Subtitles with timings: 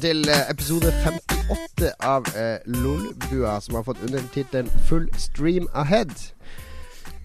[0.00, 6.14] Velkommen til eh, episode 58 av eh, Lolbua, som har fått undertittelen Full stream ahead.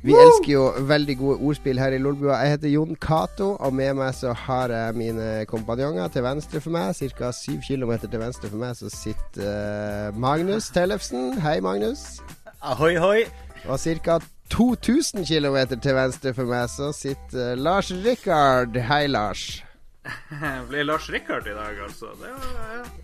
[0.04, 2.42] Vi elsker jo veldig gode ordspill her i Lolbua.
[2.44, 6.76] Jeg heter Jon Cato, og med meg så har jeg mine kompanjonger til venstre for
[6.76, 6.92] meg.
[7.00, 7.32] Ca.
[7.32, 11.40] 7 km til venstre for meg så sitter eh, Magnus Tellefsen.
[11.46, 12.20] Hei, Magnus.
[12.60, 13.22] Ahoi, hoi.
[13.70, 14.20] Og ca.
[14.52, 18.76] 2000 km til venstre for meg så sitter eh, Lars Rikard.
[18.90, 19.65] Hei, Lars.
[20.70, 22.12] Blir Lars Rikard i dag, altså.
[22.20, 22.52] Det var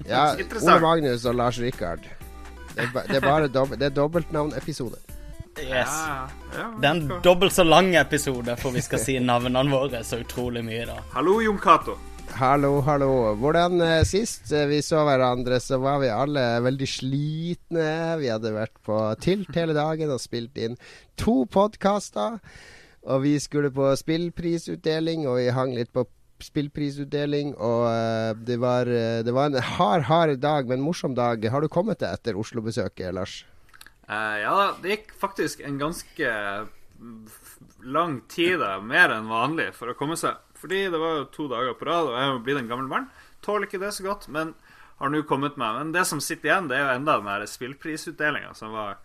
[0.07, 0.79] ja, Ja, Ole.
[0.79, 2.05] Magnus og Lars Rikard.
[2.75, 4.99] Det er, det er bare dob det er dobbeltnavnepisode.
[5.59, 5.91] Yes.
[5.91, 9.99] Ja, ja, Det er en dobbelt så lang episode, for vi skal si navnene våre
[10.07, 11.01] så utrolig mye, da.
[11.11, 11.97] Hallo, Jon Cato.
[12.39, 13.09] Hallo, hallo.
[13.35, 17.89] Hvordan eh, sist eh, vi så hverandre, så var vi alle veldig slitne.
[18.21, 20.79] Vi hadde vært på Tilt hele dagen og spilt inn
[21.19, 22.39] to podkaster.
[23.11, 26.05] Og vi skulle på spillprisutdeling, og vi hang litt på
[26.45, 27.53] spillprisutdeling.
[27.55, 31.45] Og eh, det, var, eh, det var en hard, hard dag, men morsom dag.
[31.53, 33.41] Har du kommet deg etter Oslo-besøket, Lars?
[34.11, 34.53] Uh, ja
[34.83, 36.31] det gikk faktisk en ganske
[37.81, 40.37] lang tid, mer enn vanlig, for å komme seg.
[40.61, 42.89] Fordi det var jo to dager på rad, og jeg er jo blitt en gammel
[42.91, 43.07] mann.
[43.41, 44.53] Tåler ikke det så godt, men
[45.01, 45.79] har nå kommet meg.
[45.79, 48.99] Men det som sitter igjen, det er jo enda den spillprisutdelinga, som var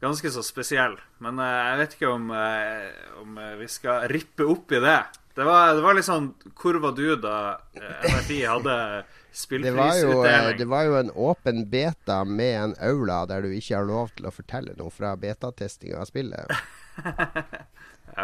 [0.00, 0.96] ganske så spesiell.
[1.24, 2.88] Men eh, jeg vet ikke om, eh,
[3.22, 5.02] om eh, vi skal rippe opp i det.
[5.34, 10.60] Det var, det var litt sånn Hvor var du da NFI hadde Det spillprisutdeling?
[10.60, 14.28] det var jo en åpen beta med en aula der du ikke har lov til
[14.30, 16.54] å fortelle noe fra betatestinga av spillet.
[17.02, 17.58] okay.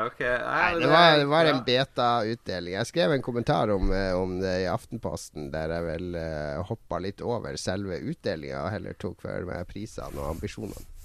[0.05, 0.23] ok.
[0.23, 2.77] Nei, det var, det var en beta-utdeling.
[2.77, 7.27] Jeg skrev en kommentar om, om det i Aftenposten, der jeg vel uh, hoppa litt
[7.27, 11.00] over selve utdelinga og heller tok for meg prisene og ambisjonene.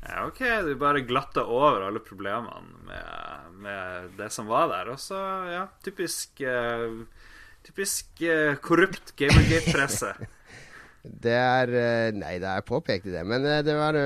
[0.00, 4.92] Ja, ok, du bare glatta over alle problemene med, med det som var der.
[4.94, 5.18] Og så,
[5.50, 7.04] ja, typisk uh,
[7.60, 10.14] Typisk uh, korrupt Gamergate-presse.
[11.00, 13.96] Det er eh, Nei, det er påpekt i det, men det var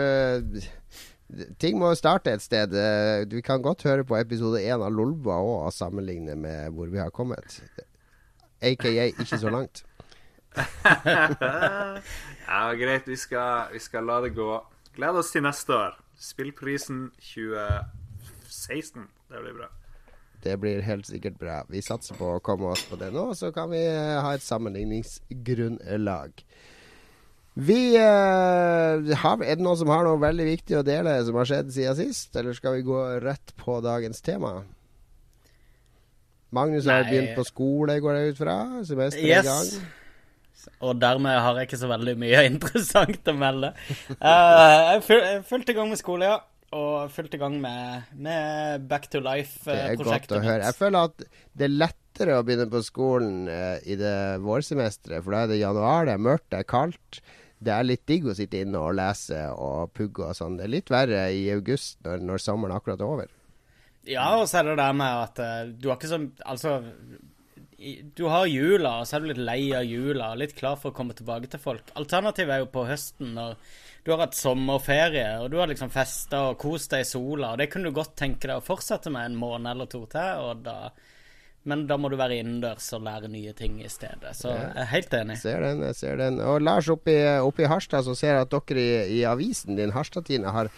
[1.58, 2.70] Ting må starte et sted.
[3.32, 7.10] Vi kan godt høre på episode én av Lolba og sammenligne med hvor vi har
[7.10, 7.58] kommet.
[8.62, 9.82] Aka ikke så langt.
[12.46, 14.52] ja, greit, vi skal, vi skal la det gå.
[14.94, 15.96] Gled oss til neste år.
[16.20, 19.08] Spillprisen 2016.
[19.30, 19.68] Det blir bra.
[20.44, 21.62] Det blir helt sikkert bra.
[21.72, 24.44] Vi satser på å komme oss på det nå, så kan vi eh, ha et
[24.44, 26.44] sammenligningsgrunnlag.
[27.54, 31.46] Vi eh, har, Er det noen som har noe veldig viktig å dele som har
[31.48, 34.52] skjedd siden sist, eller skal vi gå rett på dagens tema?
[36.54, 38.56] Magnus har begynt på skole, går jeg ut fra.
[38.86, 39.26] Semester yes.
[39.26, 39.44] i Yes.
[39.48, 39.66] gang.
[40.84, 43.74] Og dermed har jeg ikke så veldig mye interessant å melde.
[44.16, 46.40] Uh, jeg er fullt i gang med skole, ja.
[46.74, 50.66] Og fullt i gang med, med Back to Det er godt Life-prosjektet å høre.
[50.66, 51.22] Jeg føler at
[51.54, 55.62] det er lettere å begynne på skolen uh, i det vårsemesteret, for da er det
[55.62, 57.22] januar, det er mørkt, det er kaldt.
[57.64, 60.58] Det er litt digg å sitte inne og lese og pugge og sånn.
[60.58, 63.30] Det er litt verre i august, når, når sommeren akkurat er over.
[64.04, 66.74] Ja, og så er det det med at uh, du har ikke så Altså,
[68.14, 70.92] du har jula, og så er du litt lei av jula og litt klar for
[70.92, 71.90] å komme tilbake til folk.
[71.98, 73.56] Alternativet er jo på høsten, når
[74.04, 77.62] du har hatt sommerferie, og du har liksom festa og kost deg i sola, og
[77.62, 80.64] det kunne du godt tenke deg å fortsette med en måned eller to til, og
[80.66, 80.78] da
[81.64, 84.34] Men da må du være innendørs og lære nye ting i stedet.
[84.36, 85.38] Så jeg er helt enig.
[85.40, 86.36] Ser den, jeg ser den.
[86.44, 90.52] Og Lars oppe i, Harstad, så ser jeg at dere i, i avisen din, Harstad-Tine,
[90.52, 90.68] har,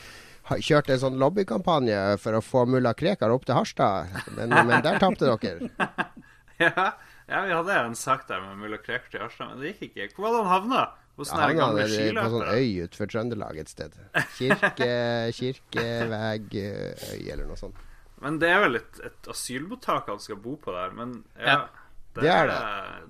[0.47, 4.15] kjørte kjørt en sånn lobbykampanje for å få mulla Krekar opp til Harstad.
[4.39, 5.73] Men, men der tapte dere.
[6.67, 6.93] Ja,
[7.27, 10.15] ja, vi hadde en sak der med mulla Krekar i Harstad, men det gikk ikke.
[10.17, 10.85] Hvor var det han havna?
[11.17, 13.95] Hos Ja, han gamle er på sånn øy utenfor Trøndelag et sted.
[14.37, 14.89] Kirke,
[15.39, 17.79] Kirkevegøy eller noe sånt.
[18.23, 20.95] Men det er vel et, et asylmottak han skal bo på der.
[20.97, 21.86] Men ja, Ja.
[22.23, 22.59] Det er det.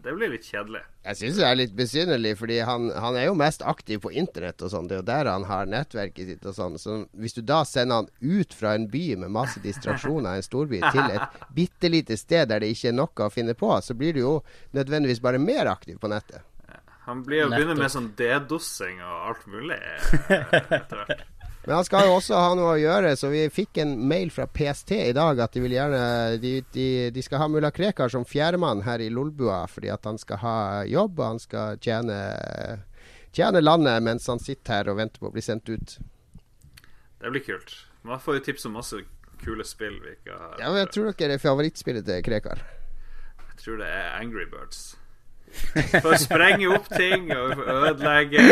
[0.04, 0.82] det blir litt kjedelig.
[1.06, 4.64] Jeg syns det er litt besynderlig, fordi han, han er jo mest aktiv på internett
[4.66, 4.88] og sånn.
[4.90, 6.80] Det er jo der han har nettverket sitt og sånn.
[6.82, 10.82] Så hvis du da sender han ut fra en by med masse distraksjoner, en storby,
[10.94, 14.16] til et bitte lite sted der det ikke er noe å finne på, så blir
[14.16, 14.36] du jo
[14.76, 16.42] nødvendigvis bare mer aktiv på nettet.
[17.06, 20.32] Han blir jo begynner med sånn dedossing og alt mulig eh,
[20.74, 21.26] etter hvert.
[21.66, 24.44] Men han skal jo også ha noe å gjøre, så vi fikk en mail fra
[24.46, 26.02] PST i dag at de vil gjerne
[26.38, 30.20] De, de, de skal ha mulla Krekar som fjerdemann her i Lolbua fordi at han
[30.22, 32.20] skal ha jobb, og han skal tjene,
[33.34, 35.96] tjene landet mens han sitter her og venter på å bli sendt ut.
[37.18, 37.74] Det blir kult.
[38.06, 39.02] Man får jo tips om masse
[39.42, 42.62] kule spill vi ikke har Ja, men Jeg tror dere er favorittspillet til Krekar.
[43.42, 44.92] Jeg tror det er Angry Birds.
[46.02, 48.42] For å sprenge opp ting og ødelegge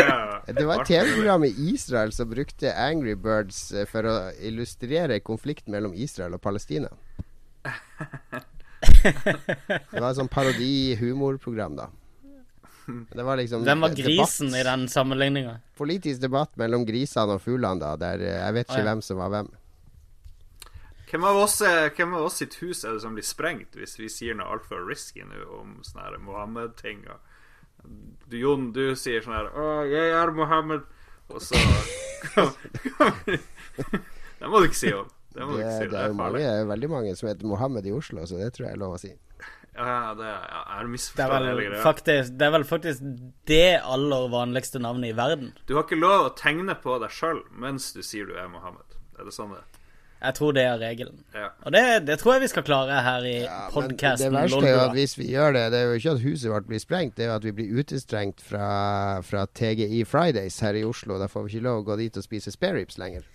[0.47, 0.87] Det var et.
[0.91, 4.15] TV-program i Israel som brukte Angry Birds eh, for å
[4.45, 6.89] illustrere konflikten mellom Israel og Palestina.
[8.85, 11.89] Det var et sånn parodi-humorprogram, da.
[12.85, 15.55] Det var liksom Hvem var debatt- grisen i den sammenligninga?
[15.77, 18.89] Politisk debatt mellom grisene og fuglene, da, der eh, jeg vet ikke Å, ja.
[18.91, 19.49] hvem som var hvem.
[21.15, 23.93] Hvem av, oss, er- hvem av oss sitt hus er det som blir sprengt hvis
[24.01, 27.05] vi sier noe altfor risky nå om sånne Mohammed-ting?
[28.27, 30.83] Du, Jon, du sier sånn her 'Å, jeg er Mohammed',
[31.29, 31.55] og så
[34.39, 35.07] Det må du ikke si, Jon.
[35.35, 35.87] Det må du Det, ikke si.
[35.91, 36.41] det er jo farlig.
[36.43, 38.99] mange, veldig mange som heter Mohammed i Oslo, så det tror jeg er lov å
[38.99, 39.13] si.
[39.75, 40.43] Ja, det er,
[40.87, 43.01] Det er, vel faktisk, det er vel faktisk
[43.45, 45.53] det aller vanligste navnet i verden.
[45.67, 48.95] Du har ikke lov å tegne på deg sjøl mens du sier du er Mohammed.
[49.19, 49.84] Er det sånn det er?
[50.21, 51.19] Jeg tror det er regelen.
[51.35, 51.49] Ja.
[51.67, 54.73] Og det, det tror jeg vi skal klare her i Ja, podkasten det verste er
[54.73, 57.17] jo at hvis vi gjør det, det er jo ikke at huset vårt blir sprengt,
[57.17, 58.69] det er jo at vi blir utestrengt fra,
[59.21, 61.19] fra TGI Fridays her i Oslo.
[61.21, 63.27] Da får vi ikke lov å gå dit og spise spareribs lenger.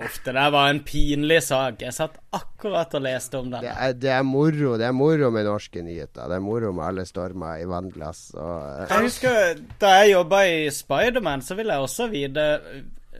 [0.00, 1.82] Uff, det der var en pinlig sak.
[1.82, 3.64] Jeg satt akkurat og leste om den.
[3.64, 6.28] Det er, det er moro Det er moro med norske nyheter.
[6.30, 10.70] Det er moro med alle stormer i vannglass og Jeg husker da jeg jobba i
[10.72, 12.46] Spiderman, så ville jeg også vite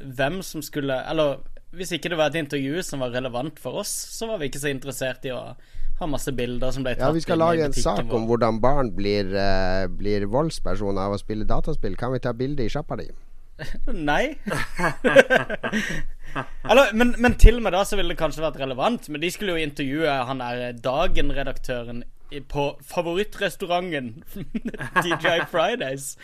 [0.01, 1.41] hvem som skulle Eller
[1.77, 4.63] hvis ikke det var et intervju som var relevant for oss, så var vi ikke
[4.63, 5.43] så interessert i å
[6.01, 8.91] ha masse bilder som ble tatt Ja, vi skal lage en sak om hvordan barn
[8.97, 11.99] blir, uh, blir voldspersoner av å spille dataspill.
[12.01, 13.11] Kan vi ta bilde i sjappa di?
[14.11, 14.37] Nei.
[16.71, 19.11] Eller, men, men til og med da så ville det kanskje vært relevant.
[19.13, 22.03] Men de skulle jo intervjue han der Dagen-redaktøren
[22.49, 24.25] på favorittrestauranten
[25.05, 26.19] DJ Fridays.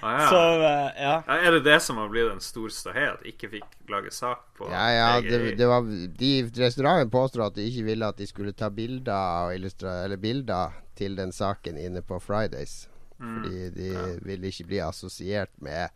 [0.00, 0.28] Ah, ja.
[0.28, 0.64] Så uh,
[1.02, 1.22] ja.
[1.26, 4.12] Ja, Er det det som har blitt en stor ståhei, at de ikke fikk lage
[4.14, 5.88] sak på Ja, ja, det, det var
[6.20, 10.78] De restauranten påstår at de ikke ville at de skulle ta bilder og eller bilder
[10.98, 12.88] til den saken inne på Fridays.
[13.18, 13.34] Mm.
[13.34, 13.90] Fordi de
[14.22, 15.88] ville ikke bli assosiert med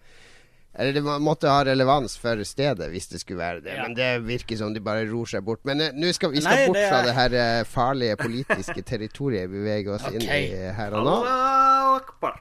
[0.75, 3.75] Eller det måtte ha relevans for stedet hvis det skulle være det.
[3.77, 3.83] Ja.
[3.85, 5.61] Men det virker som de bare ror seg bort.
[5.69, 8.17] Men eh, nå skal vi skal Nei, bort det fra er- det her eh, farlige
[8.23, 11.19] politiske territoriet vi beveger oss inn i her og nå.
[11.27, 12.41] Allahu akbar.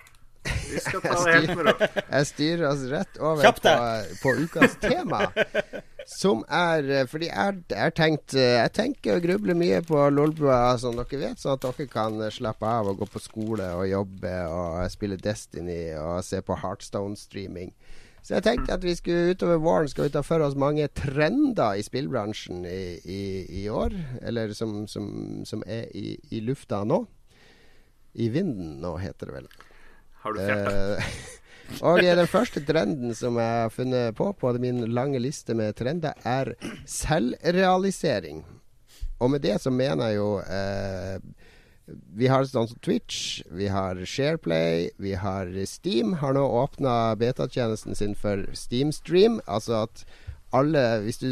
[0.72, 1.74] Vi skal ta det helt med ro.
[2.00, 3.76] Jeg styrer oss rett over på,
[4.24, 5.26] på ukas tema.
[6.10, 10.96] Som er eh, Fordi jeg jeg tenkt Jeg tenker og grubler mye på Lolbua, som
[10.98, 14.80] dere vet, sånn at dere kan slappe av og gå på skole og jobbe og
[14.96, 17.70] spille Destiny og se på Heartstone-streaming.
[18.22, 21.80] Så jeg tenkte at vi skulle utover våren skal vi ta for oss mange trender
[21.80, 23.22] i spillbransjen i, i,
[23.64, 23.96] i år.
[24.22, 27.02] Eller som, som, som er i, i lufta nå.
[28.14, 29.52] I vinden nå, heter det vel.
[30.22, 30.78] Har du fjerta?
[30.78, 31.14] Eh,
[31.88, 36.14] og den første trenden som jeg har funnet på på min lange liste med trender,
[36.28, 36.54] er
[36.86, 38.44] selvrealisering.
[39.22, 41.18] Og med det så mener jeg jo eh,
[41.88, 46.14] Vi har sånn som Twitch, vi har Shareplay, vi har Steam.
[46.22, 49.40] Har nå åpna betatjenesten sin for Steamstream.
[49.48, 50.06] Altså at
[50.52, 51.30] alle, hvis du,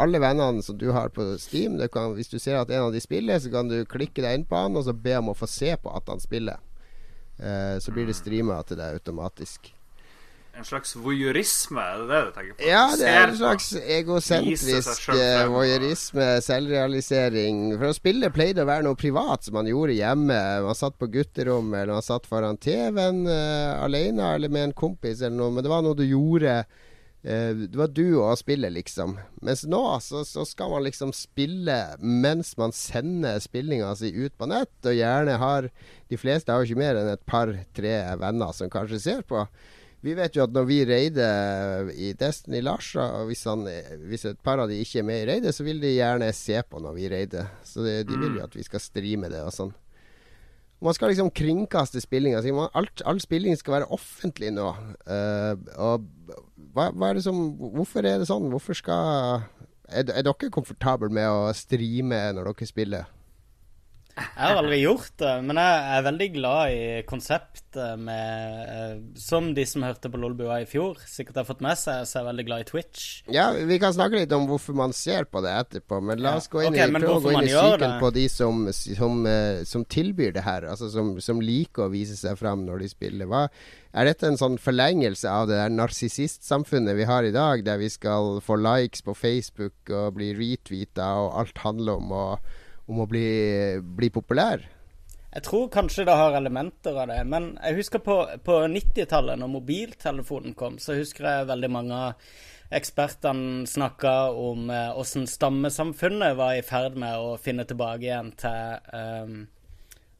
[0.00, 3.02] alle vennene som du har på Steam, kan, hvis du ser at en av de
[3.02, 5.48] spiller, så kan du klikke deg inn på han og så be om å få
[5.50, 6.62] se på at han spiller.
[7.38, 9.73] Eh, så blir det streama til deg automatisk.
[10.54, 12.66] En slags voyeurisme, er det det du tenker på?
[12.68, 17.58] Ja, det er en slags egosentrisk selv eh, voyeurisme, selvrealisering.
[17.74, 20.38] For å spille pleide å være noe privat som man gjorde hjemme.
[20.62, 25.24] Man satt på gutterommet, eller man satt foran TV-en uh, alene, eller med en kompis,
[25.24, 25.56] eller noe.
[25.56, 26.62] Men det var noe du gjorde
[27.24, 29.14] Uh, Det var du og spillet, liksom.
[29.40, 34.48] Mens nå så, så skal man liksom spille mens man sender spillinga si ut på
[34.50, 35.70] nett, og gjerne har
[36.12, 39.46] De fleste har jo ikke mer enn et par-tre venner som kanskje ser på.
[40.04, 42.90] Vi vet jo at når vi raider i Destiny Lars,
[43.24, 43.64] hvis, han,
[44.04, 46.58] hvis et par av de ikke er med i raidet, så vil de gjerne se
[46.68, 47.48] på når vi raider.
[47.64, 49.72] Så det, de vil jo at vi skal streame det og sånn.
[50.84, 52.42] Man skal liksom kringkaste spillinga.
[52.76, 54.66] All spilling skal være offentlig nå.
[55.08, 56.04] Uh, og
[56.74, 58.50] hva, hva er det som Hvorfor er det sånn?
[58.52, 59.44] Hvorfor skal
[59.88, 63.08] Er, er dere komfortable med å streame når dere spiller?
[64.14, 69.48] Jeg har aldri gjort det, men jeg er veldig glad i konseptet med eh, Som
[69.56, 72.28] de som hørte på Lolbua i fjor, sikkert har fått med seg, så er jeg
[72.28, 73.08] veldig glad i Twitch.
[73.34, 76.46] Ja, vi kan snakke litt om hvorfor man ser på det etterpå, men la oss
[76.52, 79.64] gå inn okay, i, prøve å gå inn i psyken på de som, som, eh,
[79.66, 83.30] som tilbyr det her, altså som, som liker å vise seg fram når de spiller.
[83.30, 83.48] Hva,
[83.94, 87.90] er dette en sånn forlengelse av det der narsissistsamfunnet vi har i dag, der vi
[87.90, 92.26] skal få likes på Facebook og bli retweeta, og alt handler om å,
[92.86, 93.26] om å bli,
[93.80, 94.64] bli populær?
[95.34, 99.50] Jeg tror kanskje det har elementer av det, men jeg husker på, på 90-tallet, når
[99.50, 102.36] mobiltelefonen kom, så husker jeg veldig mange av
[102.74, 109.36] ekspertene snakka om eh, stammesamfunnet var i ferd med å finne tilbake igjen til ehm,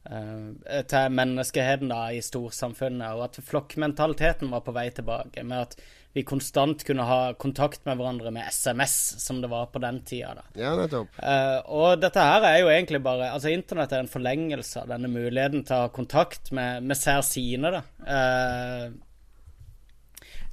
[0.09, 5.43] uh, til menneskeheten da i storsamfunnet, og at flokkmentaliteten var på vei tilbake.
[5.43, 5.77] Med at
[6.15, 10.29] vi konstant kunne ha kontakt med hverandre med SMS, som det var på den tida.
[10.37, 10.43] da.
[10.55, 11.17] Ja, nettopp.
[11.19, 15.11] Uh, og dette her er jo egentlig bare Altså, internett er en forlengelse av denne
[15.11, 17.81] muligheten til å ha kontakt med, med sær sine, da.
[18.07, 18.95] Uh,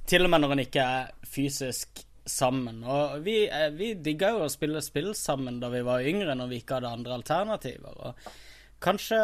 [0.03, 2.83] til og med når en ikke er fysisk sammen.
[2.83, 6.51] Og vi, uh, vi digga jo å spille spill sammen da vi var yngre, når
[6.51, 8.03] vi ikke hadde andre alternativer.
[8.03, 8.19] Og
[8.83, 9.19] kanskje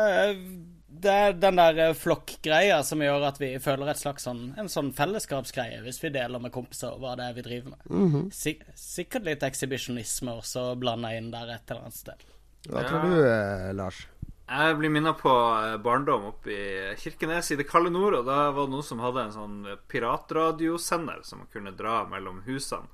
[0.89, 4.69] det er den der eh, flokkgreia som gjør at vi føler et slags sånn, en
[4.71, 7.89] sånn fellesskapsgreie hvis vi deler med kompiser hva det er vi driver med.
[7.89, 8.29] Mm -hmm.
[8.33, 12.25] Sik sikkert litt ekshibisjonisme også blanda inn der et eller annet sted.
[12.69, 14.07] Hva tror du, eh, Lars?
[14.49, 18.13] Jeg blir minnet på eh, barndom oppe i Kirkenes i det kalde nord.
[18.13, 22.41] Og da var det noen som hadde en sånn piratradiosender som man kunne dra mellom
[22.41, 22.87] husene.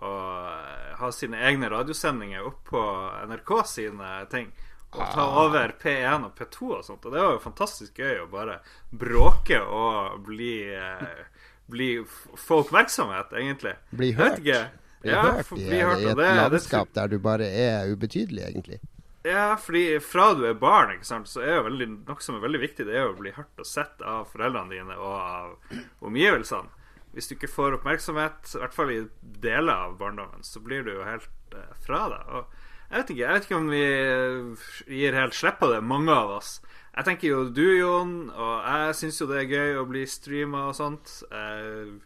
[0.00, 2.80] Og ha sine egne radiosendinger opp på
[3.28, 4.52] NRK sine ting
[4.94, 7.04] å ta over P1 og P2 og sånt.
[7.04, 11.22] Og det var jo fantastisk gøy å bare bråke og bli, eh,
[11.66, 11.90] bli
[12.36, 13.76] Få oppmerksomhet, egentlig.
[13.90, 14.42] Bli hørt.
[14.42, 17.90] Bli ja, hørt i, bli hørt, i et det, landskap det, der du bare er
[17.92, 18.80] ubetydelig, egentlig.
[19.26, 22.44] Ja, fordi fra du er barn, ikke sant, så er jo veldig, noe som er
[22.44, 26.04] veldig viktig, det er jo å bli hørt og sett av foreldrene dine og av
[26.06, 26.70] omgivelsene.
[27.16, 29.00] Hvis du ikke får oppmerksomhet, i hvert fall i
[29.42, 32.30] deler av barndommen, så blir du jo helt eh, fra deg.
[32.38, 34.66] Og jeg vet ikke jeg vet ikke om vi eh,
[34.98, 36.58] gir helt slipp på det, mange av oss.
[36.96, 40.62] Jeg tenker jo du, Jon, og jeg syns jo det er gøy å bli streama
[40.70, 41.18] og sånt.
[41.28, 41.98] Jeg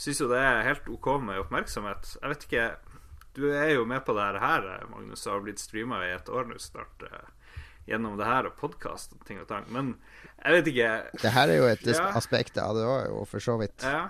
[0.00, 2.14] syns jo det er helt OK med oppmerksomhet.
[2.22, 2.70] Jeg vet ikke
[3.36, 6.48] Du er jo med på det her, Magnus, og har blitt streama i et år
[6.48, 7.04] nå snart.
[7.04, 7.28] Eh,
[7.90, 9.66] gjennom det her og podkast og ting og tang.
[9.72, 9.92] Men
[10.40, 10.90] jeg vet ikke.
[11.20, 12.08] Det her er jo et ja.
[12.18, 13.84] aspekt av det òg, for så vidt.
[13.84, 14.08] Ja.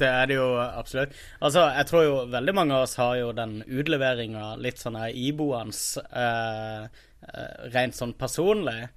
[0.00, 1.12] Det er det jo absolutt.
[1.44, 6.04] Altså, jeg tror jo veldig mange av oss har jo den utleveringa litt sånn iboende
[6.16, 6.88] eh,
[7.28, 8.88] eh, rent sånn personlig.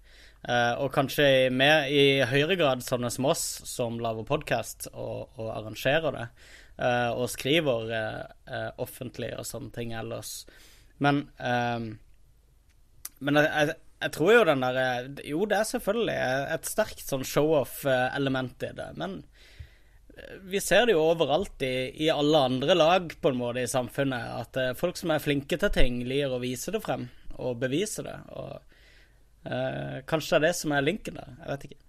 [0.43, 5.47] Eh, og kanskje mer, i høyere grad sånne som oss, som lager podkast og, og,
[5.55, 6.27] arrangerer det.
[6.73, 10.43] Eh, og skriver eh, eh, offentlig og sånne ting ellers.
[11.03, 11.25] Men
[13.23, 16.15] Men jeg, jeg, tror jo den der Jo, det er selvfølgelig
[16.53, 18.89] et sterkt sånn show-off-element i det.
[18.99, 19.21] Men
[20.41, 24.33] vi ser det jo overalt i, i, alle andre lag på en måte i samfunnet,
[24.43, 27.07] at uh, folk som er flinke til ting, liker å vise det frem
[27.41, 28.17] og bevise det.
[28.37, 28.51] Og
[29.49, 31.33] uh, Kanskje det er det som er linken der.
[31.39, 31.79] Jeg vet ikke.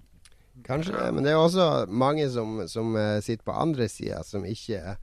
[0.64, 4.96] Kanskje men det er også mange som, som uh, sitter på andre sida, som ikke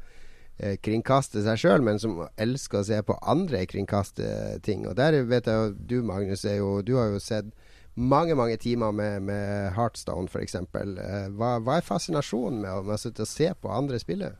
[0.85, 4.83] kringkaster seg sjøl, men som elsker å se på andre kringkaste ting.
[4.85, 7.49] Og der vet jeg jo du, Magnus, jo, du har jo sett
[7.95, 10.55] mange mange timer med, med Heartstone f.eks.
[10.55, 14.31] Eh, hva, hva er fascinasjonen med, med å sitte og se på andre spille?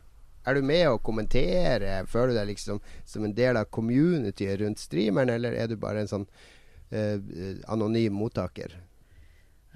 [0.47, 1.99] Er du med å kommentere?
[2.09, 6.01] Føler du deg liksom som en del av communityet rundt streameren, eller er du bare
[6.01, 7.17] en sånn uh,
[7.69, 8.73] anonym mottaker?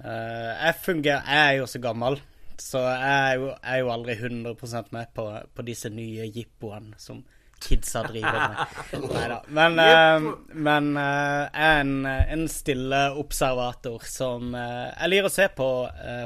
[0.00, 2.18] Uh, jeg fungerer Jeg er jo så gammel,
[2.58, 6.98] så jeg er jo, jeg er jo aldri 100 med på, på disse nye jippoene
[6.98, 7.22] som
[7.62, 8.76] kidsa driver med.
[9.14, 9.38] Nei da.
[9.48, 15.34] Men, uh, men uh, jeg er en, en, stille observator som uh, Jeg liker å
[15.36, 15.68] se på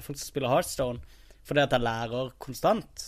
[0.04, 3.04] folk som spiller Heartstone, fordi at jeg lærer konstant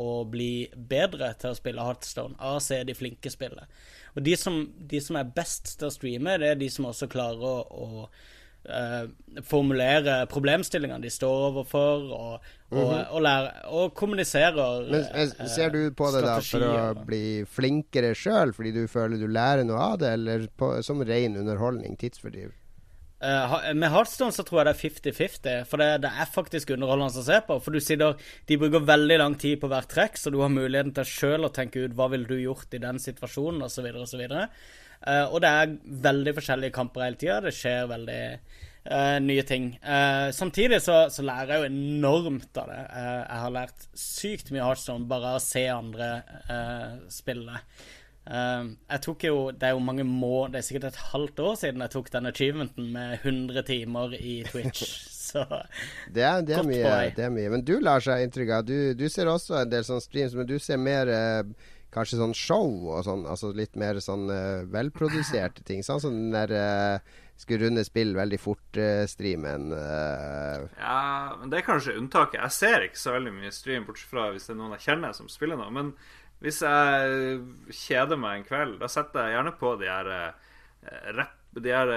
[0.00, 3.66] å bli bedre til å spille Heartstone av å se de flinke spille.
[4.14, 7.10] Og de som, de som, er best til å streame, det er de som også
[7.10, 8.08] klarer å, å
[8.68, 13.06] uh, formulere problemstillingene de står overfor, og, og, mm -hmm.
[13.10, 18.14] og, lære, og kommuniserer men, men, Ser du på det da for å bli flinkere
[18.14, 22.52] sjøl, fordi du føler du lærer noe av det, eller på, som ren underholdning, tidsfordriv?
[23.24, 27.22] Uh, med Heartstone så tror jeg det er 50-50, for det, det, er faktisk underholdende
[27.22, 27.56] å se på.
[27.62, 30.92] For du sitter, De bruker veldig lang tid på hvert trekk, så du har muligheten
[30.92, 33.86] til sjøl å tenke ut hva ville du gjort i den situasjonen, osv.
[34.02, 34.26] osv.
[35.04, 35.72] Uh, og det er
[36.04, 37.40] veldig forskjellige kamper hele tida.
[37.44, 39.72] Det skjer veldig uh, nye ting.
[39.84, 42.78] Uh, samtidig så, så, lærer jeg jo enormt av det.
[42.94, 46.08] Jeg har lært sykt mye Heartstone bare av å se andre
[47.12, 47.60] spille.
[48.24, 51.82] jeg tok jo Det er jo mange må Det er sikkert et halvt år siden
[51.84, 54.94] jeg tok den achievementen med 100 timer i Twitch.
[55.28, 55.44] så
[56.08, 57.50] det er, det, er mye, det er mye.
[57.52, 60.48] Men du, Lars, seg inntrykk av du, du, ser også en del sånn streams, men
[60.48, 61.12] du ser mer
[61.94, 65.84] kanskje sånn show og sånn, altså litt mer sånn uh, velproduserte ting.
[65.86, 69.70] Sånn som den der uh, skulle runde spill veldig fort-streamen.
[69.74, 70.98] Uh, ja,
[71.40, 72.40] men det er kanskje unntaket.
[72.42, 75.16] Jeg ser ikke så veldig mye stream, bortsett fra hvis det er noen jeg kjenner
[75.16, 75.70] som spiller noe.
[75.74, 75.94] Men
[76.44, 80.12] hvis jeg kjeder meg en kveld, da setter jeg gjerne på de her
[81.16, 81.40] rapp...
[81.54, 81.90] de her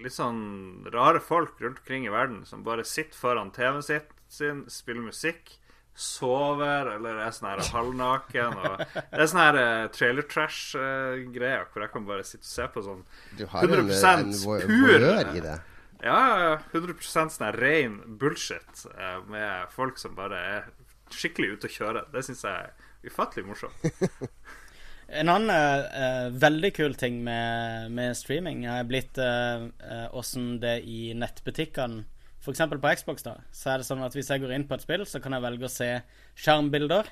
[0.00, 5.04] litt sånn rare folk rundt omkring i verden som bare sitter foran TV-en sin, spiller
[5.04, 5.58] musikk
[5.94, 8.58] sover eller er sånn her halvnaken.
[8.60, 12.52] Og det er sånn her uh, trailer trash-greier uh, hvor jeg kan bare sitte og
[12.52, 13.02] se på sånn
[13.40, 14.30] 100
[14.66, 15.58] pur i det.
[16.00, 16.20] Ja,
[16.72, 20.70] 100% sånn her ren bullshit uh, med folk som bare er
[21.12, 22.06] skikkelig ute å kjøre.
[22.14, 23.84] Det syns jeg er ufattelig morsomt.
[25.10, 30.76] En annen uh, veldig kul ting med, med streaming er blitt åssen uh, uh, det
[30.86, 32.04] i nettbutikkene
[32.40, 32.62] F.eks.
[32.72, 35.04] på Xbox, da, så er det sånn at hvis jeg går inn på et spill,
[35.08, 35.90] så kan jeg velge å se
[36.40, 37.10] skjermbilder.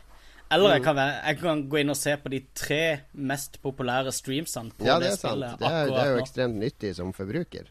[0.49, 0.87] Eller jeg mm.
[0.87, 2.83] kan, jeg kan gå inn og se på de tre
[3.13, 5.59] mest populære streamsene på ja, det, det spillet.
[5.61, 7.69] Det er, det er jo ekstremt nyttig som forbruker.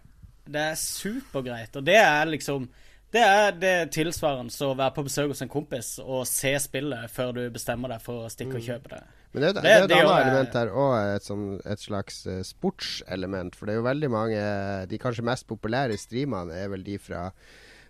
[0.48, 1.74] Det er supergreit.
[1.80, 2.68] Og det er liksom
[3.16, 7.38] det er det tilsvarende å være på besøk hos en kompis og se spillet før
[7.38, 8.66] du bestemmer deg for å stikke og mm.
[8.66, 9.04] kjøpe det.
[9.32, 12.42] Men det, det, det er et annet element her òg, et, sånn, et, slags uh,
[12.48, 13.56] sportselement.
[13.56, 14.44] For det er jo veldig mange
[14.90, 17.30] De kanskje mest populære streamene er vel de fra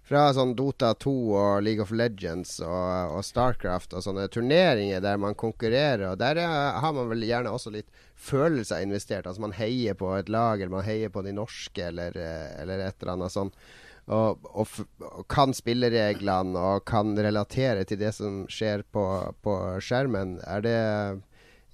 [0.08, 5.18] fra sånn Dota 2 og League of Legends og, og, Starcraft og sånne turneringer der
[5.20, 6.14] man konkurrerer.
[6.14, 9.28] Og Der er, har man vel gjerne også litt følelser investert.
[9.28, 12.86] Altså Man heier på et lag, eller man heier på de norske, eller, eh, eller
[12.86, 13.60] et eller annet sånt
[14.08, 14.68] og, og,
[15.04, 19.04] og, kan spillereglene og kan relatere til det som skjer på,
[19.44, 20.38] på skjermen.
[20.48, 20.80] Er det,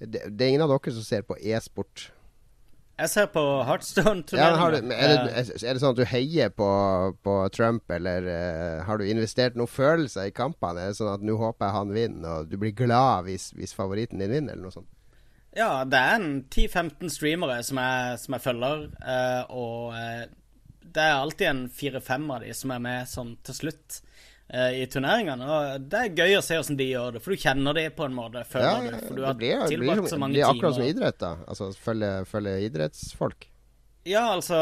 [0.02, 2.08] det, det er ingen av dere som ser på e-sport?
[2.94, 4.92] Jeg ser på Heartstone-turneringen.
[4.94, 6.68] Ja, er, er, det sånn at du heier på,
[7.26, 10.84] på Trump, eller uh, har du investert noen følelser i kampene?
[10.84, 13.74] Er det sånn at nå håper jeg han vinner, og du blir glad hvis, hvis
[13.74, 14.90] favoritten din vinner, eller noe sånt?
[15.58, 20.24] Ja, det er en 10-15 streamere som jeg, som jeg følger, uh, og uh,
[20.92, 23.98] det er alltid en fire-fem av de som er med sånn til slutt
[24.52, 25.48] uh, i turneringene.
[25.48, 28.06] Og det er gøy å se hvordan de gjør det, for du kjenner de på
[28.06, 28.44] en måte.
[28.50, 30.44] Føler ja, du, for du har blir, tilbrakt så mange timer.
[30.44, 31.32] Det blir akkurat som idrett, da.
[31.48, 33.50] Altså følge, følge idrettsfolk.
[34.04, 34.58] Ja, altså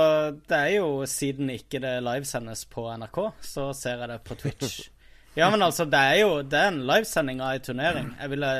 [0.46, 4.82] Det er jo siden ikke det livesendes på NRK, så ser jeg det på Twitch.
[5.32, 8.10] Ja, men altså, det er jo Det er en livesending av ei turnering.
[8.20, 8.50] Jeg ville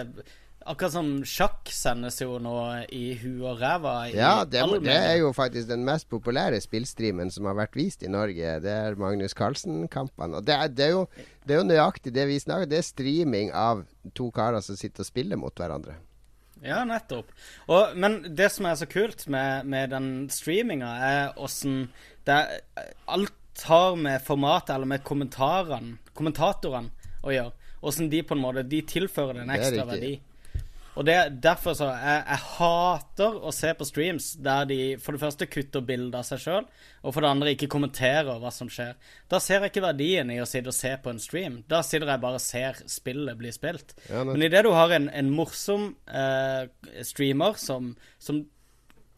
[0.69, 2.54] Akkurat som sjakk sendes jo nå
[2.95, 3.95] i huet og ræva.
[4.12, 8.12] Ja, det, det, er jo faktisk den mest populære spillstreamen som har vært vist i
[8.12, 8.61] Norge.
[8.64, 10.36] Det er Magnus Carlsen-kampene.
[10.39, 11.02] Og det er, det, er jo,
[11.43, 13.76] det er, jo, nøyaktig det vi snakker Det er streaming av
[14.19, 15.95] to karer som sitter og spiller mot hverandre.
[16.63, 17.28] Ja, nettopp.
[17.67, 21.91] Og, men det som er så kult med, med den streaminga, er åssen
[22.23, 25.99] Alt har med formatet eller med kommentatorene
[27.23, 27.52] å gjøre.
[27.82, 30.21] Åssen de på en måte De tilfører en ekstra verdi.
[30.93, 35.23] Og det, derfor så jeg, jeg, hater å se på streams der de for det
[35.23, 36.67] første kutter bilder av seg sjøl,
[37.00, 38.95] og for det andre ikke kommenterer hva som skjer.
[39.33, 41.61] Da ser jeg ikke verdien i å sitte og se på en stream.
[41.71, 43.97] Da sitter jeg bare og ser spillet bli spilt.
[44.11, 46.67] Ja, Men idet du har en, en morsom eh,
[47.09, 48.45] streamer som, som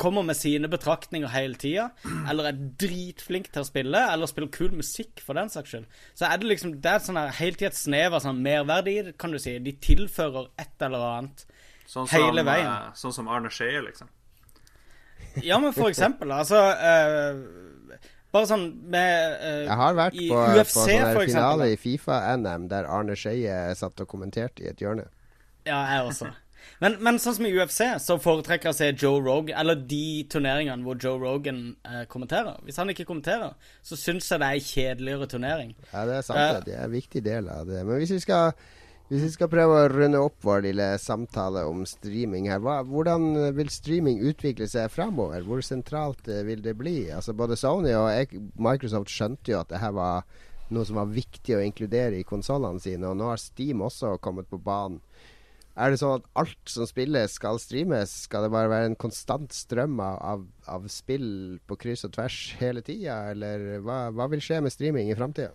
[0.00, 1.88] kommer med sine betraktninger hele tida,
[2.30, 6.26] eller er dritflink til å spille, eller spiller kul musikk for den saks skyld, så
[6.28, 9.34] er det liksom Det er sånn her, hele tida et snev av sånn merverdi, kan
[9.34, 9.56] du si.
[9.62, 11.46] De tilfører et eller annet
[11.86, 12.70] Sånn som, Hele veien.
[12.70, 14.10] Uh, sånn som Arne Skeie, liksom.
[15.42, 17.40] Ja, men for eksempel, altså uh,
[18.34, 22.88] Bare sånn med uh, Jeg har vært på, UFC, på sånn finale i Fifa-NM der
[22.90, 25.08] Arne Skeie satt og kommenterte i et hjørne.
[25.66, 26.30] Ja, jeg også.
[26.82, 30.24] Men, men, sånn som i UFC, så foretrekker jeg å se Joe Rogan Eller de
[30.30, 32.58] turneringene hvor Joe Rogan eh, kommenterer.
[32.66, 35.74] Hvis han ikke kommenterer, så syns jeg det er en kjedeligere turnering.
[35.92, 36.40] Ja, det er sant.
[36.40, 37.84] Uh, det er en viktig del av det.
[37.86, 38.56] Men hvis vi skal
[39.10, 43.52] hvis vi skal prøve å runde opp vår lille samtale om streaming her, hva, hvordan
[43.56, 45.44] vil streaming utvikle seg framover?
[45.44, 47.10] Hvor sentralt eh, vil det bli?
[47.12, 50.24] Altså Både Sony og Microsoft skjønte jo at det her var
[50.72, 54.48] noe som var viktig å inkludere i konsollene sine, og nå har Steam også kommet
[54.48, 55.02] på banen.
[55.74, 58.12] Er det sånn at alt som spilles, skal streames?
[58.28, 62.80] Skal det bare være en konstant strøm av, av spill på kryss og tvers hele
[62.86, 65.50] tida, eller hva, hva vil skje med streaming i framtida?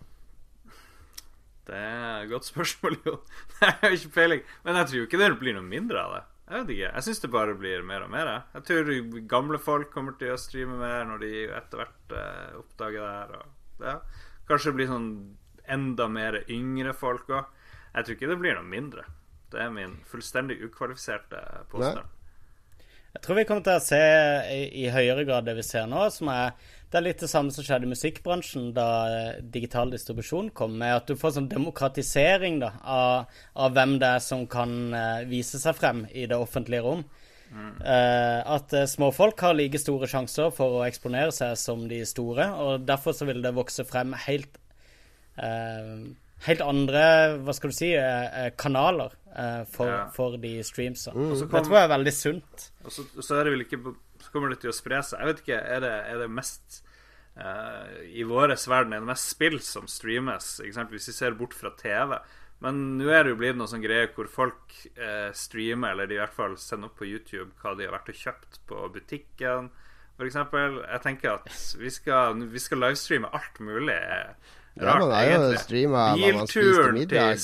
[1.70, 3.16] Det er et godt spørsmål, jo.
[3.62, 4.44] Jeg har ikke peiling.
[4.66, 6.24] Men jeg tror jo ikke det blir noe mindre av det.
[6.50, 6.88] Jeg vet ikke.
[6.96, 8.32] Jeg syns det bare blir mer og mer.
[8.56, 8.90] Jeg tror
[9.30, 13.36] gamle folk kommer til å streame mer når de etter hvert eh, oppdager det her.
[13.38, 13.96] Og, ja.
[14.50, 15.10] Kanskje det blir sånn
[15.70, 17.52] enda mer yngre folk òg.
[17.94, 19.06] Jeg tror ikke det blir noe mindre.
[19.54, 22.10] Det er min fullstendig ukvalifiserte påstand.
[23.14, 24.02] Jeg tror vi kommer til å se
[24.54, 26.54] i, i høyere grad det vi ser nå, som er
[26.89, 30.95] det er litt det samme som skjedde i musikkbransjen da eh, digital distribusjon kom, med
[30.95, 35.62] at du får sånn demokratisering da, av, av hvem det er som kan uh, vise
[35.62, 37.04] seg frem i det offentlige rom.
[37.49, 37.75] Mm.
[37.82, 42.49] Uh, at uh, småfolk har like store sjanser for å eksponere seg som de store,
[42.58, 44.58] og derfor så vil det vokse frem helt
[45.39, 47.02] Helt andre,
[47.45, 47.93] hva skal du si,
[48.60, 49.13] kanaler
[49.71, 50.02] for, ja.
[50.12, 51.13] for, de streamsa.
[51.15, 51.30] Mm.
[51.45, 52.65] Det tror jeg er veldig sunt.
[52.84, 53.93] Og så, så er det vel ikke
[54.24, 55.22] så kommer det til å spre seg.
[55.22, 56.82] Jeg vet ikke, Er det, er det mest
[57.40, 61.74] uh, I vår verden er det mest spill som streames, hvis vi ser bort fra
[61.80, 62.18] TV.
[62.60, 66.18] Men nå er det jo blitt noe sånn greie hvor folk uh, streamer, eller de
[66.18, 69.72] i hvert fall sender opp på YouTube hva de har vært og kjøpt på butikken,
[70.20, 70.36] f.eks.
[70.36, 71.48] Jeg tenker at
[71.80, 74.00] vi skal, vi skal livestreame alt mulig.
[74.80, 77.44] Ja, man har jo streama hva man spiste middag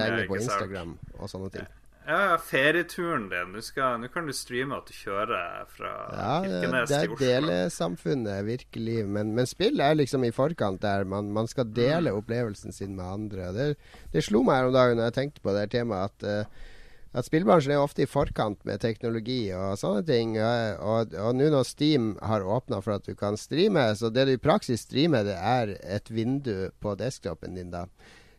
[0.00, 0.38] lenge på?
[0.40, 1.68] Instagram og sånne ting.
[1.68, 3.54] Ja, ja, ferieturen din.
[3.54, 7.26] Nå kan du streame at du kjører fra Ja, det, Kirkenes det til er Oslo.
[7.26, 8.98] delesamfunnet, virkelig.
[9.06, 11.04] Men, men spill er liksom i forkant der.
[11.04, 12.18] Man, man skal dele Mm.
[12.20, 13.52] opplevelsen sin med andre.
[13.56, 13.68] Det,
[14.12, 16.70] det slo meg her om dagen når jeg tenkte på det her temaet, at, uh,
[17.14, 20.36] at spillbransjen er ofte i forkant med teknologi og sånne ting.
[20.42, 24.26] Og, og, og nå når Steam har åpna for at du kan streame, så det
[24.26, 27.84] du i praksis streamer, det er et vindu på desktopen din da.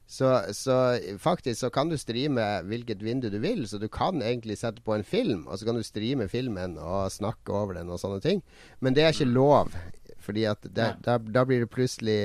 [0.07, 3.63] Så, så faktisk så kan du streame hvilket vindu du vil.
[3.67, 7.11] Så du kan egentlig sette på en film, og så kan du streame filmen og
[7.13, 8.43] snakke over den og sånne ting.
[8.85, 9.73] Men det er ikke lov.
[10.25, 12.17] Fordi at det, da, da blir det plutselig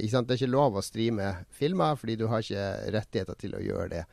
[0.00, 0.28] ikke sant?
[0.28, 3.90] Det er ikke lov å streame filmer, fordi du har ikke rettigheter til å gjøre
[3.98, 4.04] det.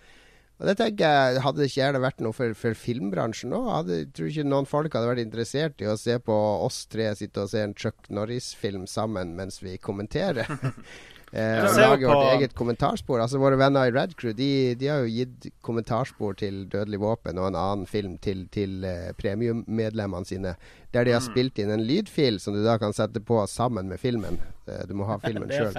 [0.61, 4.11] Og det tenker jeg, Hadde det ikke gjerne vært noe for, for filmbransjen òg, jeg
[4.13, 6.35] tror ikke noen folk hadde vært interessert i å se på
[6.67, 10.51] oss tre sitte og se en Chuck Norris-film sammen mens vi kommenterer.
[11.33, 13.21] Eh, Du og lage vårt eget kommentarspor.
[13.23, 17.39] Altså Våre venner i Red Crew de, de har jo gitt kommentarspor til Dødelig våpen
[17.39, 20.55] og en annen film til, til eh, premiummedlemmene sine.
[20.91, 23.99] Der de har spilt inn en lydfil som du da kan sette på sammen med
[24.03, 24.41] filmen.
[24.67, 25.75] Eh, du må ha filmen Det sjøl.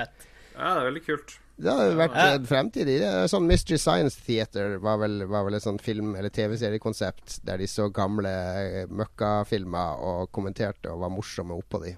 [0.56, 1.38] Ja, det er veldig kult.
[1.62, 2.24] Det har vært Ja.
[2.34, 3.10] en fremtid i det.
[3.30, 7.68] Sånn Mystery Science Theater var vel, var vel et sånn film- eller TV-seriekonsept der de
[7.68, 11.92] så gamle eh, møkkafilmer og kommenterte og var morsomme oppå de.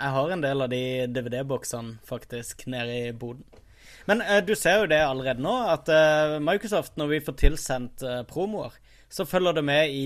[0.00, 3.44] Jeg har en del av de DVD-boksene faktisk nede i boden.
[4.08, 8.06] Men uh, du ser jo det allerede nå, at uh, Microsoft, når vi får tilsendt
[8.06, 8.78] uh, promoer,
[9.10, 10.04] så følger det med i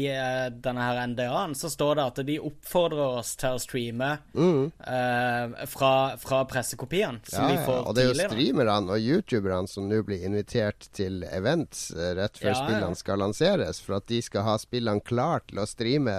[0.64, 5.90] denne her NDA-en, så står det at de oppfordrer oss til å streame eh, fra,
[6.16, 7.50] fra pressekopiene som Mm.
[7.50, 7.66] Ja, vi ja.
[7.66, 12.40] får Og det er jo streamerne og youtuberne som nå blir invitert til events rett
[12.40, 12.62] før Ja, ja.
[12.62, 16.16] spillene skal lanseres, for at de skal ha spillene klart til å streame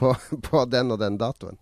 [0.00, 0.16] på,
[0.48, 1.60] på den og den datoen.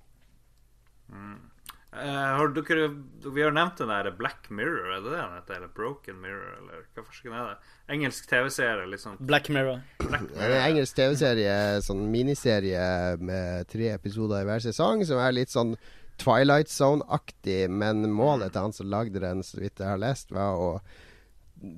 [1.94, 2.88] Eh, har dere,
[3.34, 5.58] vi har nevnt den der Black Mirror, er det det den heter?
[5.60, 7.74] Eller Broken Mirror, eller hva forskningen er det?
[7.94, 9.20] Engelsk TV-serie, liksom.
[9.22, 9.84] Black Mirror.
[10.02, 11.54] Black er en engelsk TV-serie,
[11.86, 12.88] sånn miniserie
[13.22, 15.76] med tre episoder i hver sesong, som er litt sånn
[16.18, 20.58] Twilight Zone-aktig, men målet til han som lagde den, så vidt jeg har lest, var
[20.58, 20.70] å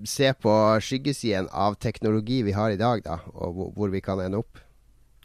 [0.08, 4.40] se på skyggesiden av teknologi vi har i dag, da, og hvor vi kan ende
[4.40, 4.64] opp.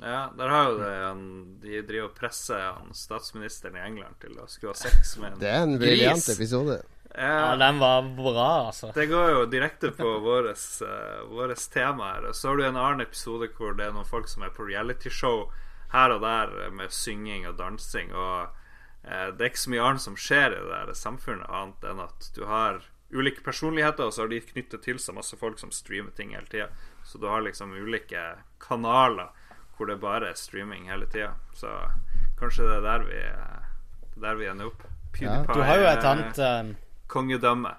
[0.01, 1.25] Ja, der har jo det en,
[1.61, 5.43] De driver og presser han, statsministeren i England til å skulle ha sex med en
[5.43, 6.79] Det er en briljant episode.
[6.81, 8.91] Ja, Ja, den var bra, altså.
[8.95, 12.29] det går jo direkte på våres, uh, tema her.
[12.29, 14.65] Og så har du en annen episode hvor det er noen folk som er på
[14.65, 15.51] realityshow
[15.91, 18.13] her og der eh, med synging og dansing.
[18.15, 18.47] Og
[19.03, 21.99] uh, det er ikke så mye annet som skjer i det der samfunnet, annet enn
[22.07, 22.79] at du har
[23.11, 26.47] ulike personligheter, og så har de knyttet til seg masse folk som streamer ting hele
[26.47, 26.71] tida.
[27.03, 28.23] Så du har liksom ulike
[28.63, 29.35] kanaler
[29.81, 31.31] hvor det bare er streaming hele tida.
[31.57, 31.67] Så
[32.39, 34.83] kanskje det er der vi, eh, er der vi ender opp.
[35.15, 36.75] PewDiePie Du har jo et er annet eh,
[37.09, 37.71] kongedømme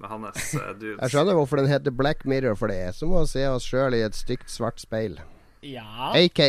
[0.00, 0.96] med hans uh, dudes.
[0.96, 3.98] Jeg skjønner hvorfor den heter Black Mirror, for det er som å se oss sjøl
[3.98, 5.20] i et stygt svart speil.
[5.62, 6.10] Ja.
[6.16, 6.48] Aka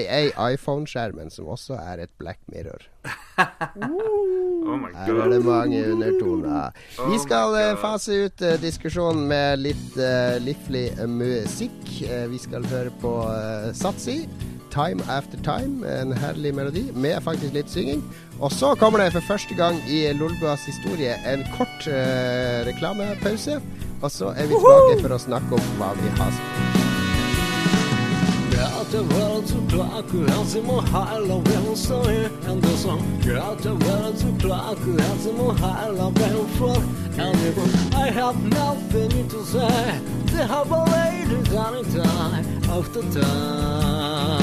[0.53, 2.87] iPhone-skjermen, som også er et Black Mirror.
[4.63, 5.45] Oh my Her er det god.
[5.45, 6.71] mange undertoner.
[6.99, 11.77] Oh Vi skal eh, fase ut uh, diskusjonen med litt uh, livlig eh, musikk.
[12.07, 14.23] Eh, vi skal høre på uh, Satsi.
[14.73, 18.01] Time After Time, en herlig melodi med faktisk litt synging.
[18.39, 23.59] Og så kommer det for første gang i Lolbuas historie en kort eh, reklamepause.
[24.01, 26.81] Og så er vi tilbake for å snakke om hva vi har spilt.
[28.53, 32.01] Got the world to clock, hands in my high love, and so
[32.49, 33.01] and the song.
[33.25, 36.77] Got the world to clock, hands in my high love, and for
[37.95, 39.99] I have nothing to say.
[40.25, 44.42] They have a lady time after time.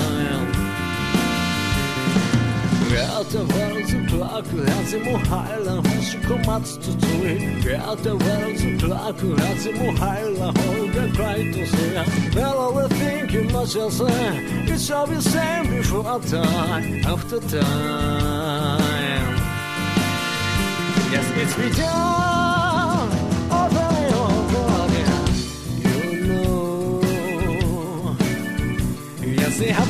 [2.90, 6.92] Got the world to clock, hands in my high love, and she come out to
[6.92, 7.64] do it.
[7.64, 11.94] Got the world to clock, hands in my high love, hold the cry to see.
[12.34, 18.80] Well, all the thinking much as say, it shall be same before time after time.
[21.12, 23.08] Yes, it's been done
[23.50, 25.26] over and over again.
[25.78, 27.00] You know.
[29.22, 29.89] Yes, they have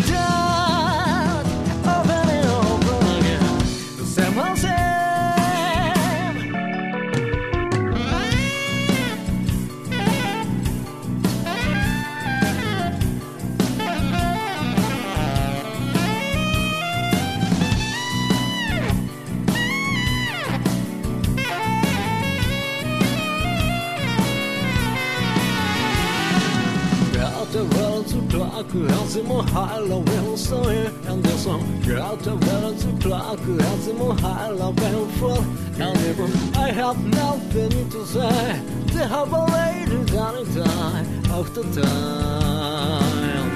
[28.64, 34.73] heile vel, så er en det som gråter vel, så klart akkurat som å heile
[34.81, 35.38] vel, for
[35.81, 36.29] en det var
[36.66, 38.61] I have nothing to say,
[38.92, 43.51] det har bare lady done it time, after time.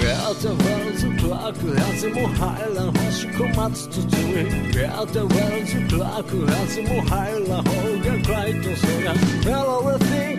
[0.00, 4.26] Gråter vel, så klart akkurat som å heile, har så kommet til å tro
[4.74, 8.66] Gråter vel, så klart akkurat som å heile, og jeg greit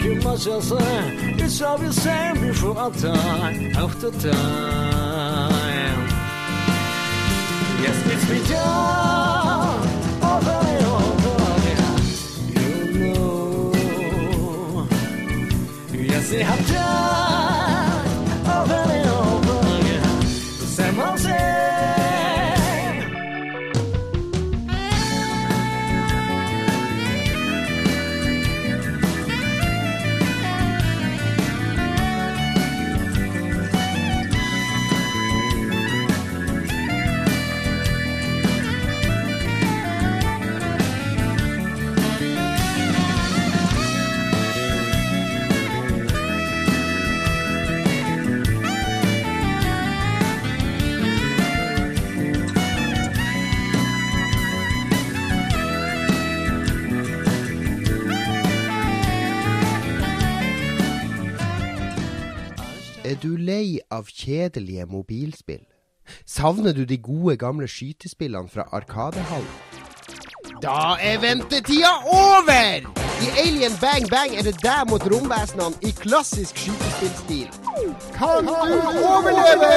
[0.08, 6.08] you must say, it's all the same before time, after time.
[7.84, 9.80] Yes, it's been done
[10.32, 12.00] over and over again.
[12.56, 13.74] You know.
[15.92, 17.17] Yes, they have done
[63.98, 65.66] av kjedelige mobilspill?
[66.26, 69.52] Savner du de gode gamle skytespillene fra Arkadehallen?
[70.62, 72.88] Da er ventetida over!
[73.18, 77.50] I Alien Bang Bang er det deg mot romvesenene i klassisk skytespillstil.
[78.14, 79.72] Kan du overleve?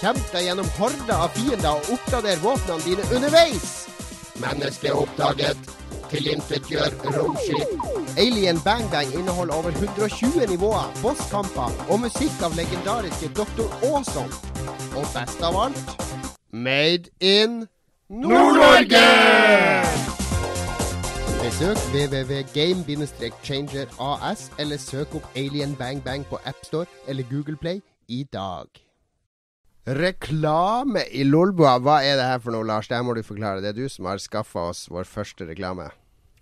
[0.00, 3.72] Kjemp deg gjennom horder av fiender og oppgrader våpnene dine underveis.
[4.40, 5.79] Mennesket oppdaget.
[6.10, 7.68] Tilintetgjør romskip.
[8.18, 13.68] Alien Bang Bang inneholder over 120 nivåer, bosskamper og musikk av legendariske Dr.
[13.86, 14.32] Awesome.
[14.98, 15.94] Og best av alt
[16.52, 17.68] Made in
[18.10, 19.06] Nord-Norge!
[21.40, 28.26] Besøk www.game-changer AS, eller søk opp Alien Bang Bang på AppStore eller Google Play i
[28.32, 28.66] dag.
[29.86, 32.90] Reklame i Lolbua, hva er det her for noe, Lars?
[32.90, 33.62] Det må du forklare.
[33.62, 35.88] Det er du som har skaffa oss vår første reklame.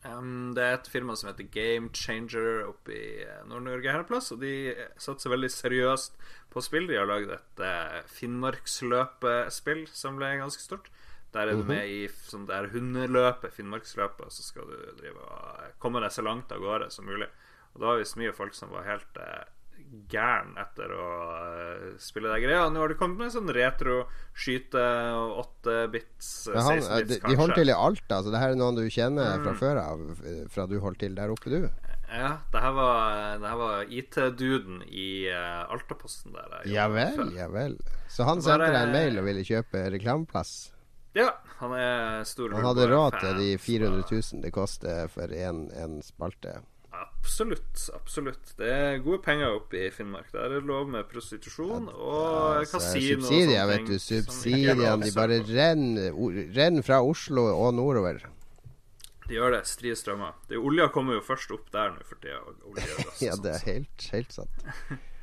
[0.07, 4.09] Um, det er et firma som heter Game Changer oppe i eh, Nord-Norge her en
[4.09, 4.31] plass.
[4.35, 4.53] Og de
[5.01, 6.19] satser veldig seriøst
[6.55, 6.87] på spill.
[6.91, 10.91] De har lagd et uh, Finnmarksløpespill som ble ganske stort.
[11.35, 15.75] Der er du med i sånn der hundeløpet, Finnmarksløpet, og så skal du drive og
[15.83, 17.29] komme deg så langt av gårde som mulig.
[17.75, 19.45] Og det var visst mye folk som var helt uh,
[20.13, 21.07] gæren etter å
[21.39, 22.69] uh, spille de greia.
[22.73, 24.03] Nå har det kommet med sånn retro
[24.39, 24.83] skyte
[25.19, 28.55] og 8-bits, Men han, 16-bits eh, de, de holder til i Alta, så det her
[28.55, 29.45] er noen du kjenner Mm.
[29.45, 30.03] fra før av?
[30.25, 31.69] eh, Fra du holdt til der oppe, du?
[32.09, 36.63] Ja, det her var, var IT-duden i uh, Altaposten der.
[36.73, 37.77] Ja vel, ja vel.
[38.09, 40.55] Så han sendte deg en mail og ville kjøpe reklameplass?
[41.17, 45.99] Ja, han er stor Han hadde råd til de 400 000 det koster for én
[46.05, 46.61] spalte.
[46.99, 47.83] Absolutt.
[47.95, 50.31] absolutt Det er gode penger oppe i Finnmark.
[50.33, 53.19] Der er det lov med prostitusjon og Altså, kasino.
[53.21, 53.99] og subsidier, sånne vet du.
[54.03, 56.19] Subsidiene de bare renner
[56.57, 58.25] renner fra Oslo og nordover.
[59.29, 59.63] De gjør det.
[59.69, 60.33] Strie strømmer.
[60.49, 62.41] Det er Olja kommer jo først opp der nå for tida.
[62.41, 64.67] og og og Ja, det er helt, helt sant.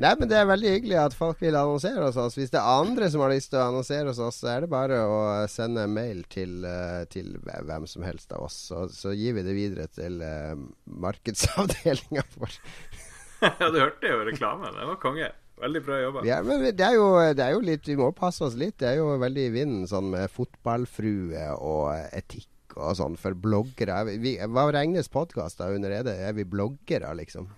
[0.00, 2.36] Nei, men det er veldig hyggelig at folk vil annonsere hos oss.
[2.38, 4.70] Hvis det er andre som har lyst til å annonsere hos oss, så er det
[4.72, 5.18] bare å
[5.52, 8.56] sende mail til, eh, til hvem som helst av oss.
[8.70, 10.56] Så, så gir vi det videre til uh,
[11.04, 12.56] markedsavdelinga vår.
[13.44, 14.72] ja, du hørte jo reklamen.
[14.72, 15.28] Det var konge.
[15.60, 16.24] Veldig bra jobba.
[16.24, 18.78] Ja, men det er, jo, det er jo litt Vi må passe oss litt.
[18.80, 24.00] Det er jo veldig i vinden sånn med fotballfrue og etikk og sånn for bloggere.
[24.22, 25.92] Vi, hva regnes podkaster under?
[25.92, 27.50] Er, det, er vi bloggere, liksom?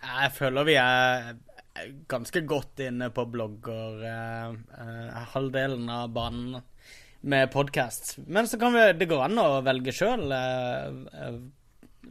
[0.00, 1.34] Jeg føler vi er
[2.10, 6.62] ganske godt inne på blogger eh, eh, halvdelen av banen
[7.20, 8.18] med podkast.
[8.26, 10.24] Men så kan vi, det går an å velge sjøl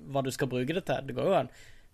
[0.09, 1.07] hva du skal bruke det til.
[1.07, 1.49] Det går jo an.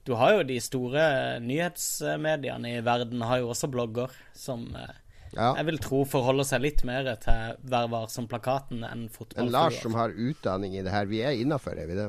[0.06, 1.06] Du har jo de store
[1.42, 5.02] nyhetsmediene i verden har jo også blogger som eh,
[5.36, 5.50] Ja.
[5.58, 10.14] jeg vil tro forholder seg litt mer til Vær varsom-plakaten enn En Lars som har
[10.14, 11.10] utdanning i det her.
[11.10, 12.06] Vi er innafor, er vi det?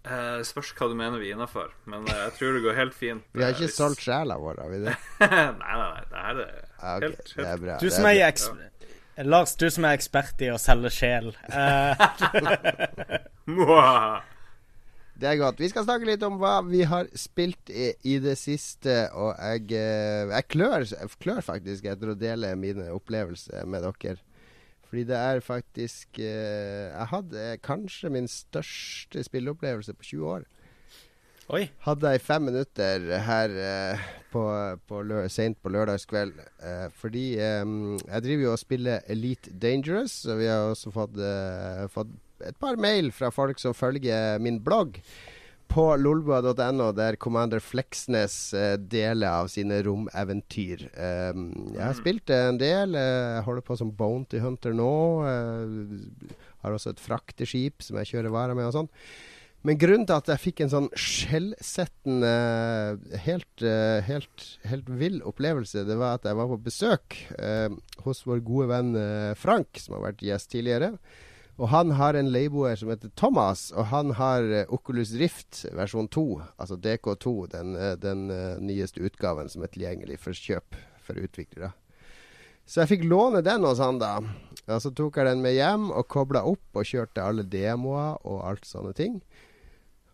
[0.00, 2.94] Eh, spørs hva du mener vi er innafor, men uh, jeg tror det går helt
[2.96, 3.24] fint.
[3.36, 4.94] Vi har eh, ikke hvis- solgt sjela vår, har vi det?
[5.20, 5.28] nei,
[5.60, 6.04] nei, nei.
[6.08, 7.76] Det her er Ja, ok, helt, det er bra.
[7.82, 8.28] Du som er er bra.
[8.32, 8.48] eks
[9.28, 11.34] Lars, du som er ekspert i å selge sjel.
[11.52, 11.92] Eh,
[15.20, 15.58] Det er godt.
[15.60, 18.94] Vi skal snakke litt om hva vi har spilt i, i det siste.
[19.12, 19.66] Og jeg,
[20.32, 24.16] jeg klør, jeg klør faktisk etter å dele mine opplevelser med dere.
[24.90, 30.48] Fordi det er faktisk eh, Jeg hadde kanskje min største spilleopplevelse på 20 år.
[31.50, 31.64] Oi.
[31.82, 34.42] hadde jeg fem minutter her eh, på,
[35.34, 36.36] sent på lørdagskveld.
[36.62, 37.64] Eh, fordi eh,
[38.06, 42.14] jeg driver jo og spiller Elite Dangerous, og vi har også fått, eh, fått
[42.46, 45.02] et par mail fra folk som følger min blogg.
[45.70, 50.82] På lolbua.no, der Commander Fleksnes eh, deler av sine romeventyr.
[50.90, 51.30] Eh,
[51.76, 52.96] jeg har spilt en del.
[52.98, 54.90] eh, Jeg holder på som Bounty Hunter nå.
[55.28, 58.90] Jeg har også et frakteskip som jeg kjører varer med og sånn.
[59.62, 62.34] Men grunnen til at jeg fikk en sånn skjellsettende,
[63.28, 67.68] helt, eh, helt, helt vill opplevelse, det var at jeg var på besøk eh,
[68.06, 70.94] hos vår gode venn eh, Frank, som har vært gjest tidligere.
[71.60, 76.08] Og han har en leieboer som heter Thomas, og han har eh, Oculus Rift versjon
[76.08, 76.24] 2,
[76.56, 81.74] altså DK2, den, eh, den eh, nyeste utgaven som er tilgjengelig for kjøp for utviklere.
[82.64, 84.14] Så jeg fikk låne den hos han, da.
[84.70, 88.40] Og så tok jeg den med hjem og kobla opp og kjørte alle demoer og
[88.46, 89.20] alt sånne ting.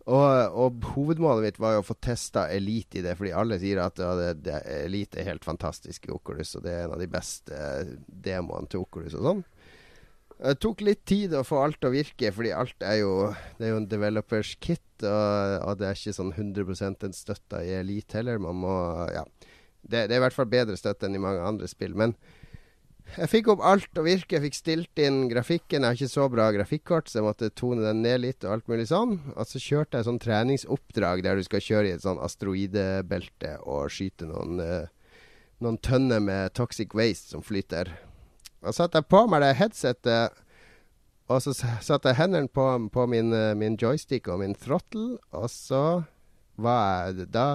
[0.07, 3.83] Og, og hovedmålet mitt var jo å få testa Elite i det, fordi alle sier
[3.83, 7.03] at ja, det, det, Elite er helt fantastisk i Oculus, og det er en av
[7.03, 7.61] de beste
[8.07, 9.43] demoene til Oculus og sånn.
[10.37, 13.13] Det tok litt tid å få alt å virke, fordi alt er jo
[13.57, 17.63] Det er jo en developers kit, og, og det er ikke sånn 100 en støtta
[17.65, 18.41] i Elite heller.
[18.41, 18.75] Man må
[19.13, 19.25] Ja.
[19.87, 21.93] Det, det er i hvert fall bedre støtte enn i mange andre spill.
[21.95, 22.17] Men
[23.15, 24.35] jeg fikk opp alt å virke.
[24.35, 25.85] Jeg fikk stilt inn grafikken.
[25.85, 28.67] Jeg har ikke så bra grafikkort, så jeg måtte tone den ned litt og alt
[28.67, 29.15] mulig sånn.
[29.33, 33.93] Og så kjørte jeg sånn treningsoppdrag der du skal kjøre i et sånn asteroidebelte og
[33.95, 35.15] skyte noen, eh,
[35.63, 37.93] noen tønner med toxic waste som flyter.
[38.63, 40.43] Og så satte jeg på meg det headsetet,
[41.27, 45.83] og så satte jeg hendene på, på min, min joystick og min throttle, og så
[46.57, 47.47] var jeg da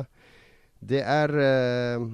[0.83, 2.05] Det er eh,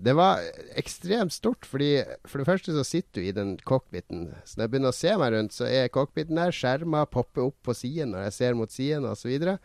[0.00, 0.44] Det var
[0.80, 4.30] ekstremt stort, fordi for det første så sitter du i den cockpiten.
[4.44, 6.54] Så når jeg begynner å se meg rundt, så er cockpiten der.
[6.56, 9.58] Skjermer popper opp på siden når jeg ser mot siden osv.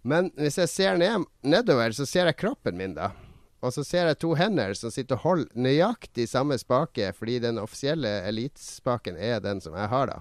[0.00, 3.10] Men hvis jeg ser ned, nedover, så ser jeg kroppen min, da.
[3.60, 7.60] Og så ser jeg to hender som sitter og holder nøyaktig samme spake, fordi den
[7.60, 10.20] offisielle elitespaken er den som jeg har, da.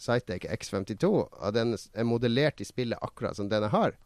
[0.00, 1.10] Cytec X52.
[1.10, 3.98] Og den er modellert i spillet akkurat som den jeg har.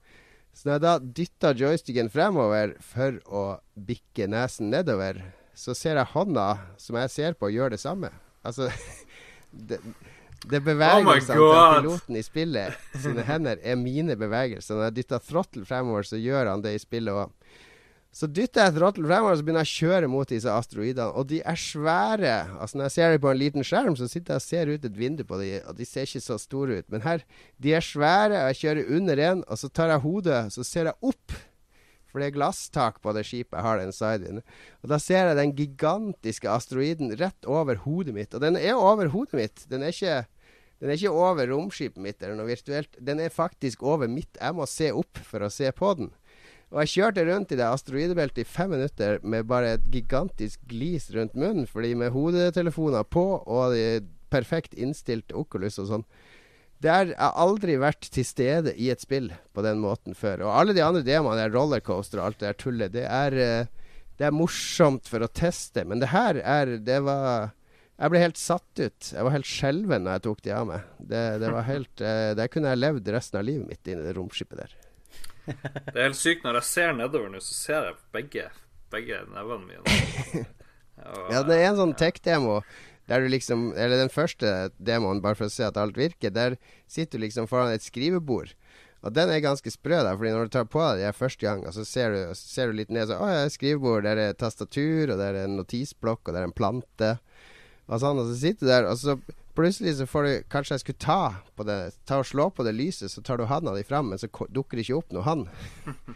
[0.54, 5.20] Så når jeg da dytter joysticken fremover for å bikke nesen nedover,
[5.54, 6.48] så ser jeg hånda
[6.80, 8.10] som jeg ser på, gjøre det samme.
[8.46, 8.70] Altså
[9.54, 9.76] Det,
[10.50, 14.74] det bevegelsene Oh til piloten i spillet sine hender er mine bevegelser.
[14.74, 17.30] Når jeg dytter throttle fremover, så gjør han det i spillet òg.
[18.14, 21.08] Så dytter jeg throttle fremover, så begynner jeg å kjøre mot disse asteroidene.
[21.18, 22.34] Og de er svære.
[22.62, 24.86] Altså Når jeg ser dem på en liten skjerm, så sitter jeg og ser ut
[24.86, 26.86] et vindu på dem, og de ser ikke så store ut.
[26.94, 27.24] Men her,
[27.58, 30.92] de er svære, og jeg kjører under en, og så tar jeg hodet, så ser
[30.92, 31.34] jeg opp.
[32.12, 34.44] For det er glasstak på det skipet jeg har, den sidewin.
[34.84, 38.30] Og da ser jeg den gigantiske asteroiden rett over hodet mitt.
[38.30, 39.66] Og den er over hodet mitt.
[39.72, 40.22] Den er ikke
[40.82, 42.94] den er ikke over romskipet mitt eller noe virtuelt.
[43.02, 44.36] Den er faktisk over mitt.
[44.36, 46.10] Jeg må se opp for å se på den.
[46.72, 51.10] Og jeg kjørte rundt i det asteroidebeltet i fem minutter med bare et gigantisk glis
[51.14, 53.76] rundt munnen, fordi med hodetelefoner på og
[54.34, 56.06] perfekt innstilt Oculus og sånn.
[56.82, 60.44] Det har aldri vært til stede i et spill på den måten før.
[60.44, 64.00] Og alle de andre demoene, er rollercoaster og alt det der tullet, det er, eh,
[64.18, 65.86] det er morsomt for å teste.
[65.88, 67.52] Men det her er Det var
[67.96, 69.12] Jeg ble helt satt ut.
[69.14, 70.82] Jeg var helt skjelven når jeg tok de av meg.
[70.98, 74.16] Det, det var helt eh, Der kunne jeg levd resten av livet mitt inni det
[74.18, 74.74] romskipet der.
[75.46, 76.44] Det er helt sykt.
[76.46, 78.48] Når jeg ser nedover nå, så ser jeg begge,
[78.94, 80.44] begge nevene mine.
[81.04, 82.60] Og, Ja, det er en sånn tech-demo
[83.10, 86.32] der du liksom Eller den første demoen, bare for å se at alt virker.
[86.32, 86.56] Der
[86.88, 88.54] sitter du liksom foran et skrivebord.
[89.04, 91.66] Og den er ganske sprø, da, fordi når du tar på deg det første gang,
[91.68, 95.12] og så ser du, ser du litt ned så Å ja, skrivebord, der er tastatur,
[95.12, 97.10] og der er en notisblokk, og der er en plante.
[97.84, 99.18] Og sånn, og så sitter du der, og så
[99.54, 101.20] plutselig så får du Kanskje jeg skulle ta
[101.56, 104.20] på det Ta og slå på det lyset, så tar du handa di fram, men
[104.20, 105.46] så dukker det ikke opp noe hann.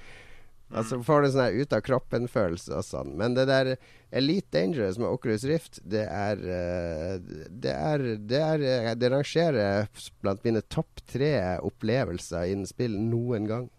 [0.69, 3.15] Altså får du sånn her ut av kroppen-følelse og sånn.
[3.17, 3.71] Men det der
[4.13, 7.15] Elite Dangerous med Oculus Rift, det er eh,
[7.49, 9.89] Det er Det, er, eh, det rangerer
[10.21, 11.33] blant mine topp tre
[11.65, 13.71] opplevelser innen spill noen gang.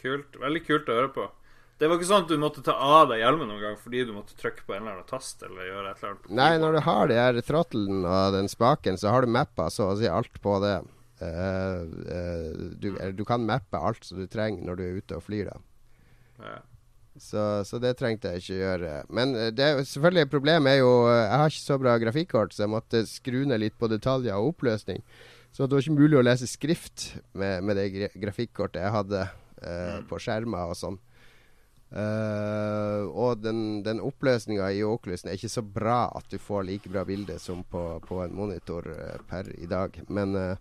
[0.00, 0.38] Kult.
[0.40, 1.28] Veldig kult å høre på.
[1.78, 4.14] Det var ikke sånn at du måtte ta av deg hjelmen noen gang fordi du
[4.16, 6.30] måtte trykke på en eller annen tast eller gjøre et eller annet.
[6.40, 9.92] Nei, når du har det her trottelen og den spaken, så har du mappa så
[9.92, 10.78] å si alt på det.
[11.18, 15.24] Uh, uh, du, du kan mappe alt som du trenger når du er ute og
[15.26, 15.62] flyr, da.
[16.42, 16.58] Ja.
[17.18, 18.92] Så, så det trengte jeg ikke gjøre.
[19.14, 22.72] Men eh, det selvfølgelig problemet er jo Jeg har ikke så bra grafikkort, så jeg
[22.74, 25.02] måtte skru ned litt på detaljer og oppløsning.
[25.50, 29.98] Så det var ikke mulig å lese skrift med, med det grafikkortet jeg hadde eh,
[30.06, 30.98] på skjermer og sånn.
[31.88, 36.90] Eh, og den, den oppløsninga i Oculusen er ikke så bra at du får like
[36.92, 39.96] bra bilde som på, på en monitor eh, per i dag.
[40.08, 40.56] Men, eh,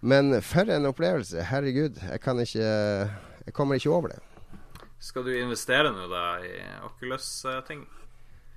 [0.00, 1.42] Men for en opplevelse.
[1.50, 2.70] Herregud, jeg kan ikke
[3.44, 4.20] Jeg kommer ikke over det.
[4.98, 7.82] Skal du investere nå, da, i Oculus-ting?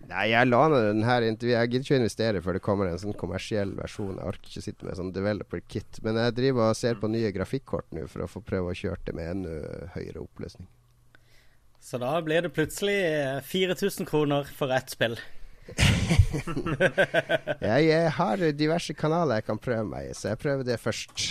[0.07, 1.57] Nei, jeg låner den her intervjuet.
[1.57, 4.15] Jeg gidder ikke å investere før det kommer en sånn kommersiell versjon.
[4.15, 5.99] Jeg orker ikke sitte med sånn developer kit.
[6.05, 9.09] Men jeg driver og ser på nye grafikkort nå for å få prøve å kjøre
[9.09, 10.69] det med enda høyere oppløsning.
[11.87, 15.13] Så da blir det plutselig eh, 4000 kroner for ett spill.
[17.61, 21.23] Jeg, jeg har diverse kanaler jeg kan prøve meg i, så jeg prøver det først.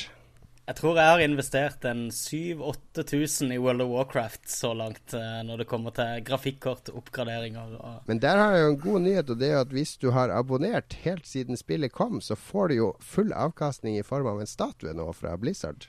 [0.67, 5.61] Jeg tror jeg har investert en 7000-8000 i World of Warcraft så langt, eh, når
[5.61, 9.41] det kommer til grafikkort, oppgraderinger og Men der har jeg jo en god nyhet, og
[9.41, 12.89] det er at hvis du har abonnert helt siden spillet kom, så får du jo
[13.05, 15.85] full avkastning i form av en statue nå fra Blizzard.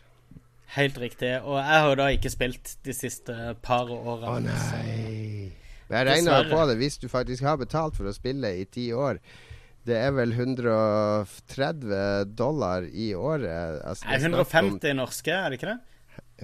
[0.75, 1.31] Helt riktig.
[1.43, 4.27] Og jeg har jo da ikke spilt de siste par årene.
[4.27, 5.51] Å nei.
[5.87, 6.51] Jeg regner Dessverre.
[6.51, 9.21] på det, hvis du faktisk har betalt for å spille i ti år.
[9.87, 13.81] Det er vel 130 dollar i året.
[13.87, 15.79] Altså, Nei, det er snakk om- 150 norske, er det ikke det?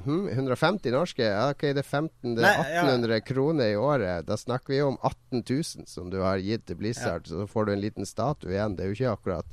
[0.06, 1.20] Hm, 150 norske?
[1.22, 2.82] Ja, ok, det er 15 Det er 1800 ja.
[2.82, 4.26] 1800 kroner i året.
[4.26, 7.28] Da snakker vi om 18 000 som du har gitt til Blizzard.
[7.28, 8.76] Så får du en liten statue igjen.
[8.76, 9.46] Det er jo ikke akkurat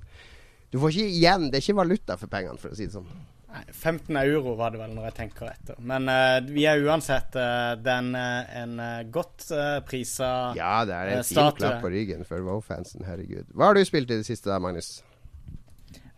[0.70, 1.50] Du får ikke igjen.
[1.50, 3.06] Det er ikke valuta for pengene, for å si det sånn.
[3.50, 5.78] Nei, 15 euro var det vel, når jeg tenker etter.
[5.82, 8.76] Men uh, vi er uansett uh, den, uh, en
[9.10, 13.02] godt uh, prisa Ja, det er en fin klapp på ryggen for Wow-fansen.
[13.08, 13.50] Herregud.
[13.54, 15.00] Hva har du spilt i det siste da, Magnus?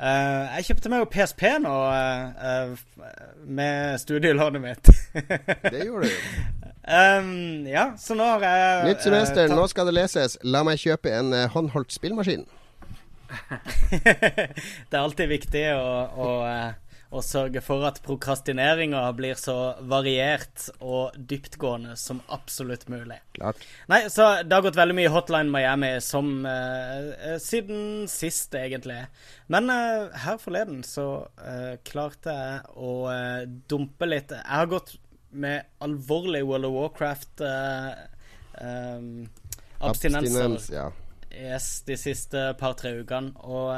[0.02, 1.72] Jeg kjøpte meg jo PSP nå
[3.46, 4.88] med studielånet mitt.
[5.72, 6.24] Det gjorde du.
[6.90, 7.28] um,
[7.70, 10.34] ja, så nå har jeg Nytt semester, tatt- nå skal det leses.
[10.42, 12.42] La meg kjøpe en håndholdt spillmaskin.
[14.90, 15.86] det er alltid viktig å,
[16.18, 16.32] å,
[17.12, 23.18] å sørge for at prokrastineringa blir så variert og dyptgående som absolutt mulig.
[23.36, 23.60] Klart.
[23.92, 29.02] Nei, så det har gått veldig mye Hotline Miami som eh, eh, siden sist, egentlig.
[29.52, 31.06] Men eh, her forleden så
[31.44, 34.32] eh, klarte jeg å eh, dumpe litt.
[34.32, 34.96] Jeg har gått
[35.32, 37.92] med alvorlig World of Warcraft eh,
[39.82, 40.48] abstinenser.
[40.48, 40.88] Abstinens, ja.
[41.32, 43.32] Yes, de siste par-tre ukene.
[43.44, 43.68] Og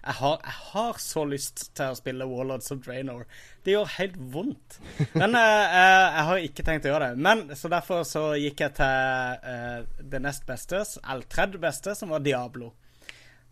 [0.00, 3.26] jeg, har, jeg har så lyst til å spille Warlords of Draenor.
[3.64, 4.78] Det gjør helt vondt.
[5.12, 7.24] Men eh, eh, jeg har ikke tenkt å gjøre det.
[7.28, 12.14] Men Så derfor så gikk jeg til eh, det nest beste, eller tredje beste, som
[12.14, 12.72] var Diablo.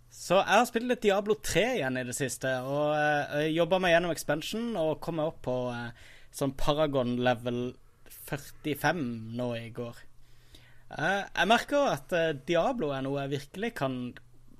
[0.08, 3.92] Så jeg har spilt litt Diablo 3 igjen i det siste, og uh, jobba meg
[3.92, 7.60] gjennom expansion og kom meg opp på eh, sånn Paragon level
[8.30, 9.04] 45
[9.36, 10.00] nå i går.
[10.88, 13.98] Eh, jeg merker at eh, Diablo er noe jeg virkelig kan,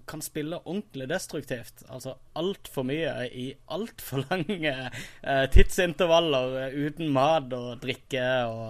[0.09, 1.83] kan spille ordentlig destruktivt.
[1.89, 8.69] Altså altfor mye i altfor lange eh, tidsintervaller eh, uten mat og drikke og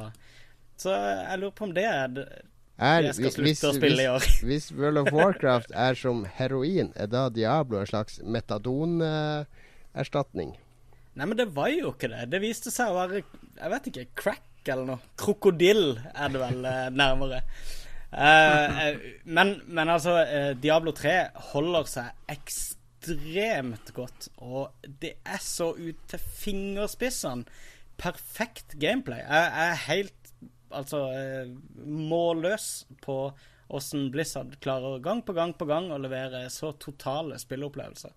[0.79, 2.27] Så jeg lurer på om det er det
[2.79, 4.23] jeg skal hvis, slutte å spille i år.
[4.23, 10.51] hvis, hvis World of Warcraft er som heroin, er da Diablo en slags metadonerstatning?
[11.19, 12.31] Nei, men det var jo ikke det.
[12.31, 13.25] Det viste seg å være
[13.59, 15.01] Jeg vet ikke, crack eller noe.
[15.19, 17.41] Krokodill er det vel eh, nærmere.
[18.13, 21.17] Eh, eh, men, men altså, eh, Diablo 3
[21.53, 24.31] holder seg ekstremt godt.
[24.45, 27.45] Og det er så ut til fingerspissene.
[27.99, 29.25] Perfekt gameplay.
[29.25, 30.35] Jeg, er helt
[30.71, 31.01] altså
[31.85, 33.33] målløs på
[33.69, 38.15] åssen Blizzard klarer gang på gang på gang å levere så totale spilleopplevelser.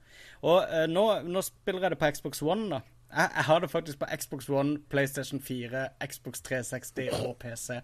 [0.48, 2.82] Og eh, nå, nå spiller jeg det på Xbox One, da.
[3.12, 7.82] Jeg, jeg har det faktisk på Xbox One, PlayStation 4, Xbox 360 og PC.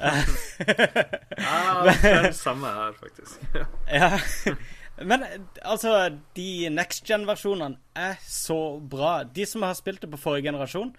[0.00, 3.40] Ja, det er det samme her, faktisk.
[4.00, 4.10] Ja.
[5.00, 5.22] Men
[5.64, 5.92] altså,
[6.36, 8.56] de next gen-versjonene er så
[8.92, 9.22] bra.
[9.24, 10.90] De som har spilt det på forrige generasjon,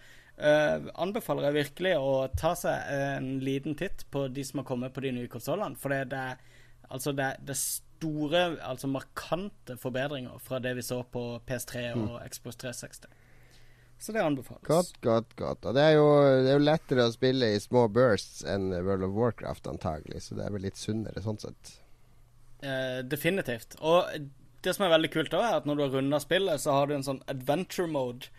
[0.42, 4.96] uh, anbefaler jeg virkelig å ta seg en liten titt på de som har kommet
[4.96, 5.78] på de nye konsollene.
[5.78, 10.88] For det, det, er- altså det, det er store, altså markante forbedringer fra det vi
[10.88, 13.06] så på PS3 og Xbox 360.
[14.02, 14.66] Så det anbefales.
[14.66, 15.66] Godt, godt, godt.
[15.70, 16.06] Og det er, jo,
[16.42, 20.24] det er jo lettere å spille i små bursts enn World of Warcraft, antagelig.
[20.26, 21.76] Så det er vel litt sunnere sånn sett.
[22.66, 23.78] Eh, definitivt.
[23.86, 24.10] Og
[24.66, 26.90] det som er veldig kult da, er at når du har runda spillet, så har
[26.90, 28.32] du en sånn adventure mode.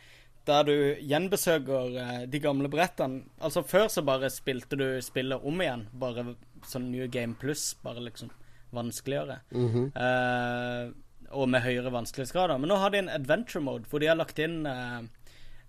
[0.51, 3.23] Der du gjenbesøker eh, de gamle brettene.
[3.39, 5.87] Altså Før så bare spilte du spillet om igjen.
[5.95, 6.33] Bare
[6.67, 7.69] sånn New Game Plus.
[7.87, 8.35] Bare liksom
[8.75, 9.39] vanskeligere.
[9.95, 10.91] eh,
[11.33, 12.59] og med høyere vanskelighetsgrader.
[12.61, 14.99] Men nå har de en adventure mode hvor de har lagt inn eh,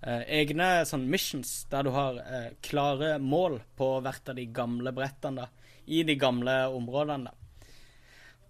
[0.03, 5.45] egne sånn missions der du har eh, klare mål på hvert av de gamle brettene.
[5.45, 7.31] da I de gamle områdene.
[7.31, 7.39] da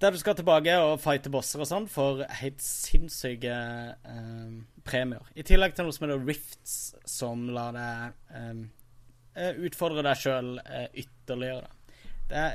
[0.04, 3.54] der du skal tilbake og fighte bosser og sånn for helt sinnssyke
[3.96, 5.24] eh, premier.
[5.36, 6.74] I tillegg til noe som heter Rifts,
[7.08, 8.64] som lar deg eh,
[9.40, 11.70] eh, utfordre deg sjøl eh, ytterligere.
[12.28, 12.48] Det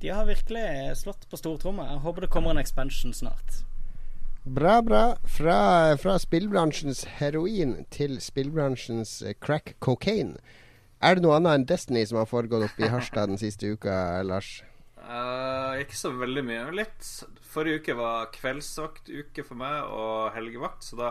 [0.00, 1.86] de har virkelig slått på stortromma.
[1.88, 3.62] Jeg håper det kommer en expansion snart.
[4.46, 5.16] Bra, bra.
[5.26, 10.38] Fra, fra spillbransjens heroin til spillbransjens eh, crack cocaine.
[11.02, 14.22] Er det noe annet enn Destiny som har foregått oppe i Harstad den siste uka,
[14.22, 14.60] Lars?
[15.02, 16.62] Uh, ikke så veldig mye.
[16.78, 17.10] Litt.
[17.42, 21.10] Forrige uke var kveldsvaktuke for meg og helgevakt, så da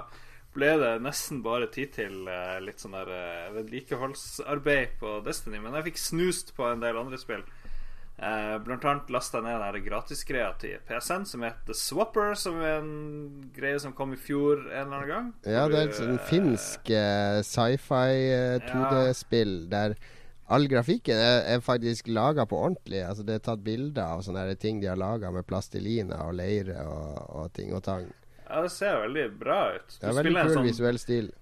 [0.55, 5.59] ble det nesten bare tid til eh, litt sånn der eh, vedlikeholdsarbeid på Destiny.
[5.59, 7.43] Men jeg fikk snust på en del andre spill.
[8.15, 12.77] Eh, blant annet lasta jeg ned den gratisgreia til PSN som heter Swapper, som er
[12.79, 15.31] en greie som kom i fjor en eller annen gang.
[15.43, 19.97] Ja, det er et sånn eh, finsk eh, sci-fi eh, 2D-spill der
[20.47, 23.01] all grafikken er, er faktisk laga på ordentlig.
[23.03, 26.85] Altså Det er tatt bilder av sånne ting de har laga med plastelina og leire
[26.87, 28.07] og, og ting og tang.
[28.45, 29.97] Ja, det ser veldig bra ut.
[29.99, 31.33] Det er veldig kul sånn visuell stil.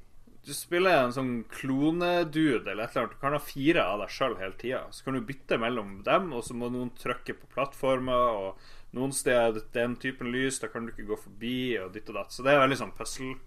[0.44, 3.16] Du spiller en sånn klonedude eller et eller annet.
[3.16, 4.82] Du kan ha fire av deg sjøl hele tida.
[4.91, 8.41] Så kan du bytte mellom dem, og så må noen trykke på plattformer.
[8.41, 12.20] Og noen steder den typen lys, da kan du ikke gå forbi, og ditt og
[12.20, 12.36] datt.
[12.36, 13.38] Så det er veldig sånn puzzle.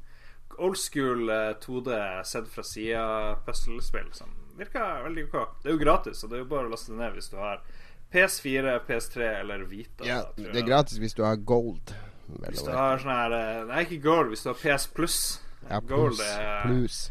[0.57, 5.37] Old school eh, 2D sett fra sida-puzzlespill som virker veldig ok.
[5.63, 7.37] Det er jo gratis, så det er jo bare å laste det ned hvis du
[7.37, 7.61] har
[8.15, 10.07] PS4, PS3 eller Vita.
[10.07, 11.93] Ja, det er gratis hvis du har gold.
[12.27, 14.33] Hvis du har sånn her eh, Nei, ikke gold.
[14.33, 15.21] Hvis du har PS Pluss.
[15.71, 17.07] Ja, gold er plus.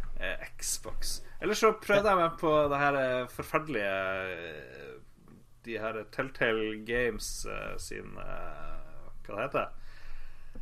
[0.57, 1.19] Xbox.
[1.41, 3.95] Eller så prøvde jeg meg på det her eh, forferdelige
[4.31, 4.93] eh,
[5.65, 9.73] De her Telltale Games eh, sin Hva det heter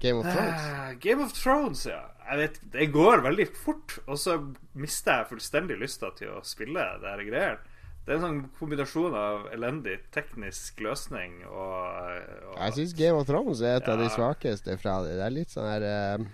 [0.01, 0.97] Game of Thrones.
[0.99, 2.01] Game of Thrones, ja.
[2.29, 4.33] Jeg vet, Det går veldig fort, og så
[4.75, 7.73] mister jeg fullstendig lysta til å spille det her greiene.
[8.03, 12.17] Det er en sånn kombinasjon av elendig teknisk løsning og,
[12.49, 15.13] og Jeg syns Game of Thrones er et av de svakeste fra det.
[15.21, 16.25] Det er litt sånn her eh,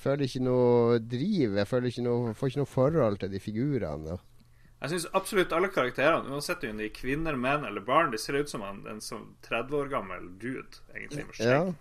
[0.00, 1.56] Føler ikke noe driv.
[1.60, 4.16] Jeg føler ikke noe, får ikke noe forhold til de figurene.
[4.80, 8.38] Jeg syns absolutt alle karakterene, uansett om de er kvinner, menn eller barn, de ser
[8.40, 11.74] ut som en, en som 30 år gammel dude, egentlig, med Ja, skjegg.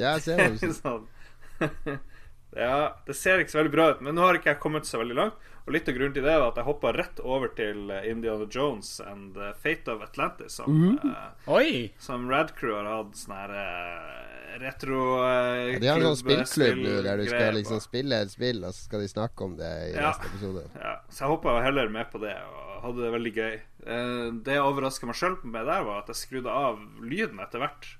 [0.00, 0.70] ja jeg ser det.
[0.80, 2.00] Sånn.
[2.56, 4.98] Ja, det ser ikke så veldig bra ut, men nå har ikke jeg kommet så
[5.02, 5.46] veldig langt.
[5.66, 8.46] Og litt av grunnen til det var at jeg hoppa rett over til eh, Indiana
[8.50, 10.96] Jones and the Fate of Atlantis, som, mm.
[11.04, 11.92] uh, Oi!
[12.00, 16.18] som Rad Crew har hatt sånn her uh, retro uh, Ja, De har en sånn
[16.24, 19.54] spillklubb nå der du skal liksom spille et spill, og så skal de snakke om
[19.60, 20.08] det i Ja.
[20.08, 20.64] neste episode.
[20.80, 23.54] Ja, så jeg hoppa heller med på det og hadde det veldig gøy.
[23.84, 27.62] Uh, Det jeg overraska meg sjøl med der, var at jeg skrudde av lyden etter
[27.62, 27.92] hvert.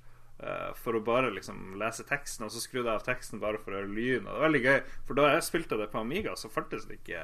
[0.42, 3.72] Eh, For å bare liksom lese teksten, og så skrudde jeg av teksten bare for
[3.74, 4.26] å høre lyden.
[4.26, 4.78] Og det var veldig gøy,
[5.08, 7.22] for da jeg spilte det på Amiga, så fantes det ikke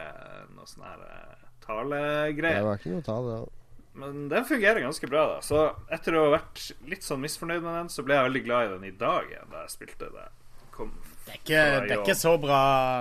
[0.56, 3.36] noe sånn her eh, Det var ikke noe tale.
[3.40, 3.52] da.
[3.96, 5.36] Men den fungerer ganske bra, da.
[5.40, 5.60] Så
[5.96, 8.72] etter å ha vært litt sånn misfornøyd med den, så ble jeg veldig glad i
[8.74, 10.26] den i dag igjen, da jeg spilte det.
[10.76, 10.90] Kom
[11.24, 12.58] Det er ikke, det er ikke, så, bra,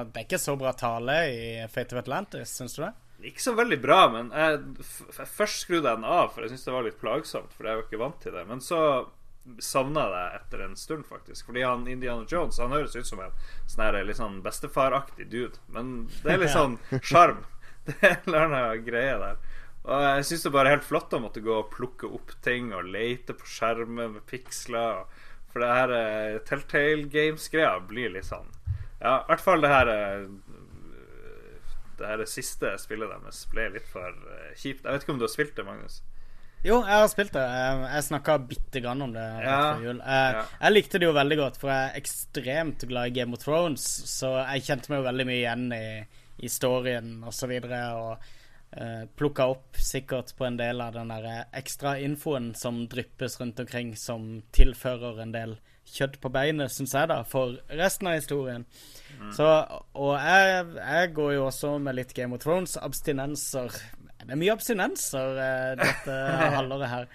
[0.08, 1.42] det er ikke så bra tale i
[1.74, 2.94] Fate of Atlantis, syns du det?
[3.28, 6.54] Ikke så veldig bra, men jeg, f f- først skrudde jeg den av, for jeg
[6.54, 7.54] syntes det var litt plagsomt.
[7.58, 8.44] For jeg var ikke vant til det.
[8.48, 8.80] Men så
[9.60, 11.46] savna det etter en stund, faktisk.
[11.50, 13.36] Fordi han Indiana Jones Han høres ut som en
[13.70, 15.62] sånn litt sånn bestefaraktig dude.
[15.68, 17.44] Men det er litt sånn sjarm.
[17.86, 19.38] Det er en eller annen greie der.
[19.86, 22.72] Og jeg syns det bare er helt flott å måtte gå og plukke opp ting
[22.74, 25.04] og lete på skjermen med piksler.
[25.54, 28.50] For det her uh, Telltale Games-greia blir litt sånn
[29.00, 30.26] Ja, i hvert fall det her uh,
[31.96, 34.84] det her siste spillet deres ble litt for uh, kjipt.
[34.84, 36.02] Jeg vet ikke om du har spilt det, Magnus?
[36.66, 37.44] Jo, jeg har spilt det.
[37.46, 39.78] Jeg, snakka bitte grann om det Ja.
[39.78, 40.46] Jeg, ja.
[40.64, 43.86] jeg likte det jo veldig godt, for jeg er ekstremt glad i Game of Thrones.
[44.10, 45.86] Så jeg kjente meg jo veldig mye igjen i,
[46.42, 47.82] i storyen og så videre.
[48.00, 48.26] Og
[48.82, 53.62] uh, plukka opp sikkert på en del av den der ekstra infoen som dryppes rundt
[53.62, 58.66] omkring, som tilfører en del kjøtt på beinet, syns jeg, da, for resten av historien.
[59.38, 59.46] Så,
[59.94, 62.74] og jeg, jeg går jo også med litt Game of Thrones.
[64.26, 66.18] Det er mye abstinenser eh, dette
[66.58, 67.08] halvåret her.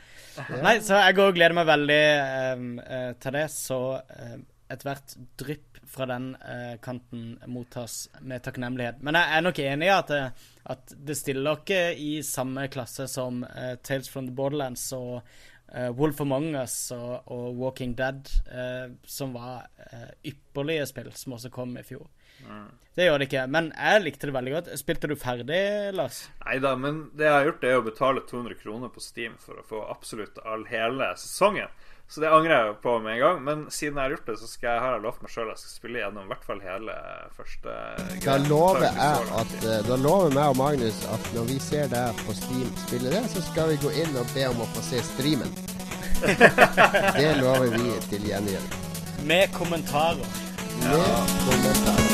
[0.62, 3.44] Nei, så jeg går og gleder meg veldig eh, eh, til det.
[3.52, 4.36] Så eh,
[4.70, 9.00] ethvert drypp fra den eh, kanten mottas med takknemlighet.
[9.02, 13.08] Men jeg er nok enig i at, det- at det stiller ikke i samme klasse
[13.10, 15.16] som eh, Tales from the Borderlands og
[15.74, 21.34] eh, Wolf Among Us og, og Walking Dead, eh, som var eh, ypperlige spill, som
[21.34, 22.06] også kom i fjor.
[22.96, 24.72] Det gjør det ikke, men jeg likte det veldig godt.
[24.80, 25.60] Spilte du ferdig,
[25.94, 26.24] Lars?
[26.42, 29.38] Nei da, men det jeg har gjort, det er å betale 200 kroner på Steam
[29.40, 31.70] for å få absolutt all hele sesongen.
[32.10, 33.42] Så det angrer jeg på med en gang.
[33.46, 35.60] Men siden jeg har gjort det, så skal jeg, har jeg lovt meg sjøl jeg
[35.62, 36.96] skal spille gjennom i hvert fall hele
[37.36, 37.76] første
[38.26, 42.24] Da lover jeg at eh, Da lover meg og Magnus at når vi ser deg
[42.26, 45.04] på Steam spille det, så skal vi gå inn og be om å få se
[45.12, 45.54] streamen.
[47.20, 48.78] Det lover vi til gjengjeld.
[49.30, 50.40] Med kommentarer.
[50.82, 52.09] Med kommentarer.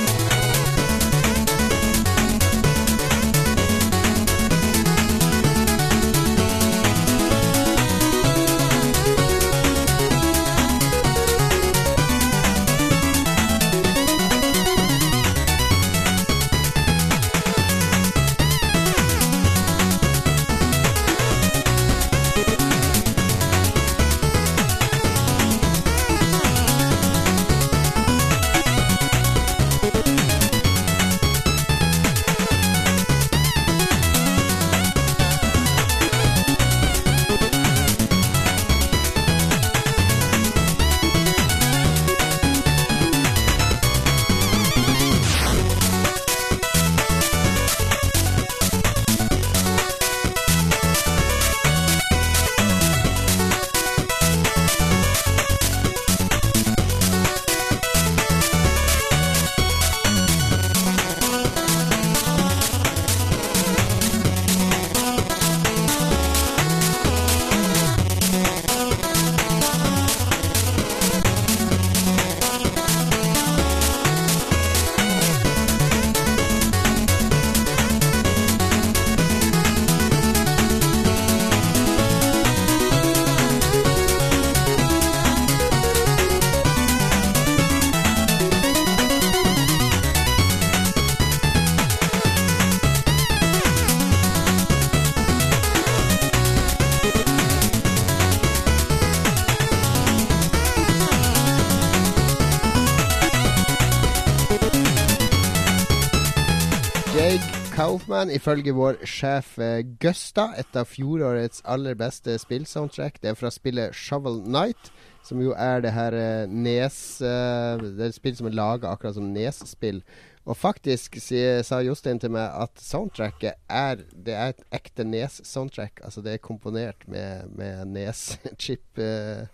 [108.17, 113.19] Hoffman, ifølge vår sjef eh, Gusta, et av fjorårets aller beste spillsoundtrack.
[113.21, 114.89] Det er fra spillet Shovel Night,
[115.27, 118.89] som jo er det her eh, Nes eh, Det er et spill som er laga
[118.89, 120.01] akkurat som Nes-spill.
[120.49, 126.01] Og faktisk sier, sa Jostein til meg at soundtracket er Det er et ekte Nes-soundtrack.
[126.01, 129.45] Altså det er komponert med, med Nes-chip eh,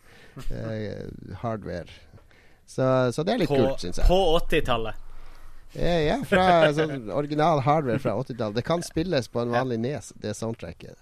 [0.54, 1.06] eh,
[1.42, 1.90] hardware.
[2.62, 4.06] Så, så det er litt På, kult, syns jeg.
[4.06, 5.01] på 80-tallet.
[5.72, 8.58] Ja, er fra sånn original hardware fra 80-tallet.
[8.58, 10.98] Det kan spilles på en vanlig Nes, det soundtracket.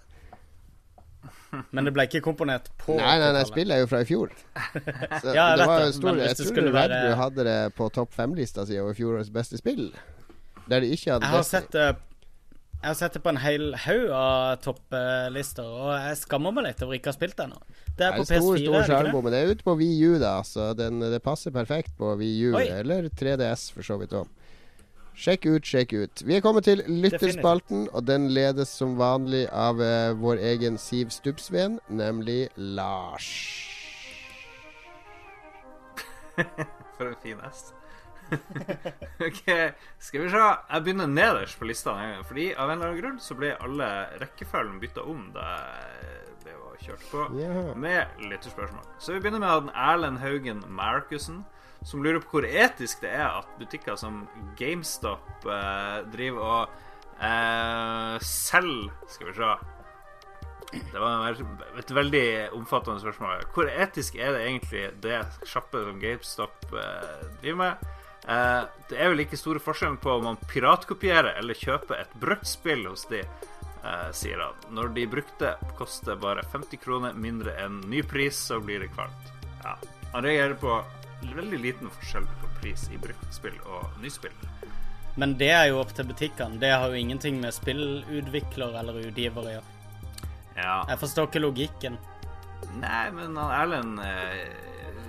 [1.75, 4.31] Men det ble ikke komponert på Nei, nei, nei, spillet er jo fra i fjor.
[5.21, 7.57] Så Ja, jeg det var jo stor, jeg tror skulle Red være- Bull hadde det
[7.75, 9.89] på topp fem-lista si over fjorårets beste spill.
[10.71, 11.59] Der de ikke hadde Jeg har Destiny.
[11.59, 11.89] sett det
[12.81, 16.79] jeg har sett det på en hel haug av topplister, og jeg skammer meg litt
[16.81, 17.59] over ikke å ha spilt det ennå.
[17.93, 19.21] Det er på er PS4, stor er det ikke skjermbom, det?
[19.27, 23.11] men det er ute på VU, da, så den, det passer perfekt på VU, eller
[23.21, 24.31] 3DS for så vidt òg.
[25.21, 26.21] Sjekk ut, sjekk ut.
[26.25, 31.11] Vi er kommet til lytterspalten, og den ledes som vanlig av uh, vår egen Siv
[31.13, 33.27] Stubbsveen, nemlig Lars.
[36.97, 37.69] For en fin S.
[39.27, 39.45] ok,
[39.99, 40.41] skal vi se.
[40.41, 41.93] Jeg begynner nederst på lista.
[41.93, 43.91] denne gangen, Fordi av en eller annen grunn så ble alle
[44.23, 45.47] rekkefølgen bytta om da
[46.41, 47.77] det var kjørt på yeah.
[47.77, 48.89] med lytterspørsmål.
[48.97, 51.43] Så vi begynner med Erlend Haugen Markussen,
[51.83, 54.23] som lurer på hvor etisk det er at butikker som
[54.59, 56.75] GameStop eh, driver og
[57.17, 59.53] eh, selger Skal vi se.
[60.71, 61.41] Det var
[61.79, 63.41] et veldig omfattende spørsmål.
[63.53, 65.17] Hvor etisk er det egentlig det
[65.49, 67.89] sjappe som GameStop eh, driver med?
[68.29, 72.47] Eh, det er vel ikke store forskjellen på om man piratkopierer eller kjøper et brukt
[72.47, 74.63] spill hos de, eh, sier han.
[74.69, 79.33] Når de brukte koster bare 50 kroner mindre enn ny pris, så blir det kvalmt.
[79.65, 79.75] Ja.
[80.13, 80.79] Han reagerer på
[81.35, 84.35] veldig liten forskjell på pris i bruktspill og nyspill.
[85.19, 86.59] Men det er jo opp til butikkene.
[86.61, 89.77] Det har jo ingenting med spillutvikler eller utgiver å gjøre.
[90.55, 90.77] Ja.
[90.89, 91.97] Jeg forstår ikke logikken.
[92.79, 94.43] Nei, men Erlend eh,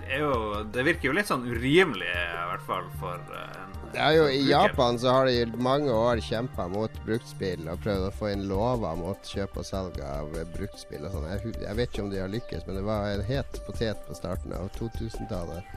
[0.08, 4.00] er jo Det virker jo litt sånn urimelig, i hvert fall for eh, en Det
[4.00, 4.50] er jo I bruker.
[4.50, 8.46] Japan så har de i mange år kjempa mot bruktspill og prøvd å få inn
[8.48, 11.30] lover mot kjøp og salg av bruktspill og sånn.
[11.34, 14.18] Jeg, jeg vet ikke om de har lykkes, men det var en het potet på
[14.18, 15.74] starten av 2000-tallet.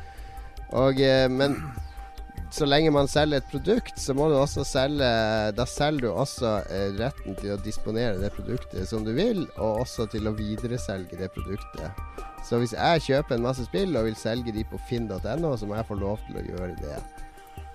[0.75, 1.57] Og eh, Men
[2.55, 5.07] så lenge man selger et produkt, så må du også selge
[5.57, 9.81] Da selger du også eh, retten til å disponere det produktet som du vil, og
[9.83, 12.05] også til å videreselge det produktet.
[12.45, 15.75] Så hvis jeg kjøper en masse spill og vil selge de på finn.no, så må
[15.79, 16.99] jeg få lov til å gjøre det.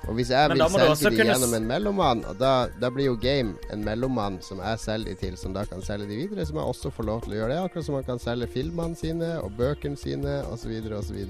[0.08, 3.18] Og hvis jeg vil selge de kunne gjennom en mellommann, og da, da blir jo
[3.20, 6.56] Game en mellommann som jeg selger de til, som da kan selge de videre, så
[6.56, 7.60] må jeg også få lov til å gjøre det.
[7.66, 10.72] Akkurat som man kan selge filmene sine og bøkene sine osv.
[11.02, 11.20] osv.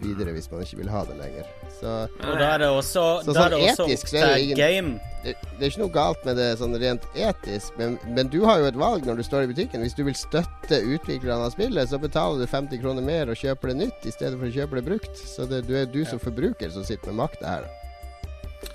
[0.00, 1.46] videre hvis man ikke vil ha det lenger.
[1.80, 4.56] Så Og da er det også, Så sånn det også etisk så er det ingen-
[4.56, 5.00] game.
[5.24, 8.58] det, det er ikke noe galt med det sånn rent etisk, men, men du har
[8.60, 9.80] jo et valg når du står i butikken.
[9.84, 13.68] Hvis du vil støtte utviklerne av spillet, så betaler du 50 kroner mer og kjøper
[13.72, 15.16] det nytt i stedet for å kjøpe det brukt.
[15.16, 17.68] Så det du er du som forbruker som sitter med makta her.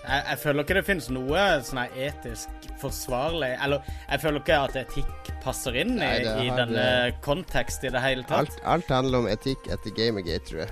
[0.06, 4.76] Jeg, jeg føler ikke det finnes noe sånn etisk forsvarlig Eller jeg føler ikke at
[4.84, 6.86] etikk passer inn i, Nei, i har- denne
[7.26, 8.39] kontekst i det hele tatt.
[8.45, 10.72] Alt, alt handler om etikk etter Gamergate, tror jeg.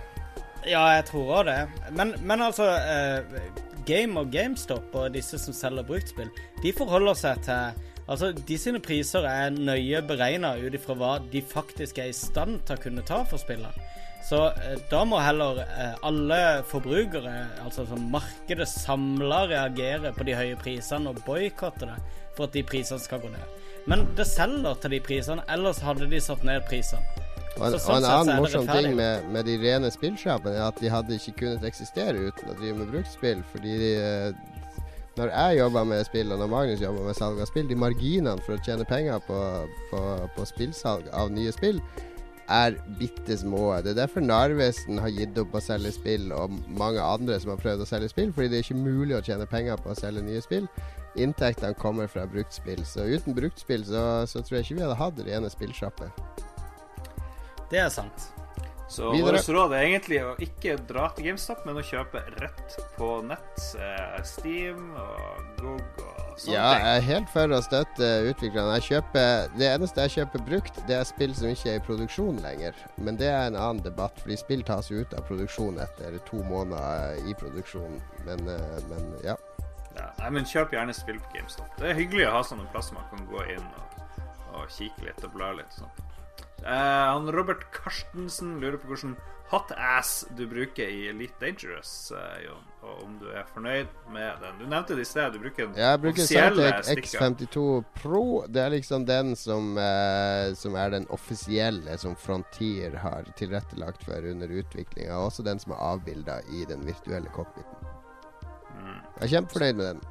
[0.70, 1.58] Ja, jeg tror òg det.
[1.98, 3.42] Men, men altså eh,
[3.86, 6.30] Game og GameStop og disse som selger bruktspill,
[6.64, 11.40] de forholder seg til Altså, de sine priser er nøye beregna ut ifra hva de
[11.40, 13.72] faktisk er i stand til å kunne ta for spillene.
[14.24, 20.38] Så eh, da må heller eh, alle forbrukere, altså som markedet samla, reagere på de
[20.38, 21.98] høye prisene og boikotte det
[22.38, 23.60] for at de prisene skal gå ned.
[23.90, 27.04] Men det selger til de prisene, ellers hadde de satt ned prisene.
[27.60, 30.80] Og en, sånn og en annen morsom ting med, med de rene spillsjappene er at
[30.82, 33.44] de hadde ikke kunnet eksistere uten å drive med bruktspill.
[33.52, 33.92] Fordi de,
[35.20, 38.40] når jeg jobber med spill, og når Magnus jobber med salg av spill, de marginene
[38.48, 39.38] for å tjene penger på,
[39.92, 40.02] på,
[40.34, 41.84] på spillsalg av nye spill
[42.54, 43.66] er bitte små.
[43.84, 47.62] Det er derfor Narvesen har gitt opp å selge spill, og mange andre som har
[47.62, 50.26] prøvd å selge spill, fordi det er ikke mulig å tjene penger på å selge
[50.26, 50.70] nye spill.
[51.20, 52.82] Inntektene kommer fra bruktspill.
[52.90, 56.14] Så uten bruktspill så, så tror jeg ikke vi hadde hatt rene spillsjapper.
[57.74, 58.30] Det er sant.
[58.94, 63.16] Så vårt råd er egentlig å ikke dra til GameStop, men å kjøpe rett på
[63.26, 63.56] nett.
[63.80, 66.86] Eh, Steam og Google Ja, ting.
[66.86, 68.76] jeg er helt for å støtte utviklerne.
[68.84, 72.78] Kjøper, det eneste jeg kjøper brukt, det er spill som ikke er i produksjon lenger.
[72.98, 76.42] Men det er en annen debatt, fordi spill tas jo ut av produksjon etter to
[76.50, 78.00] måneder i produksjon.
[78.28, 79.38] Men, eh, men ja.
[79.94, 81.70] Ja, nei, men kjøp gjerne spill på GameStop.
[81.78, 84.26] Det er hyggelig å ha sånne plasser man kan gå inn og,
[84.56, 85.94] og kikke litt og bla litt sånn.
[86.64, 89.18] Eh, han Robert Karstensen lurer på hvordan
[89.54, 92.64] hot ass du bruker i Elite Dangerous, eh, Jon.
[92.82, 94.56] Og om du er fornøyd med den.
[94.60, 95.36] Du nevnte det i sted.
[95.36, 96.90] Du bruker den Jeg bruker Cytec.
[96.90, 98.24] X52 Pro.
[98.50, 104.26] Det er liksom den som, eh, som er den offisielle som Frontier har tilrettelagt for
[104.32, 105.22] under utviklinga.
[105.22, 107.94] Også den som er avbilda i den virtuelle cockpiten.
[108.74, 109.00] Mm.
[109.22, 110.04] Jeg er kjempefornøyd med den.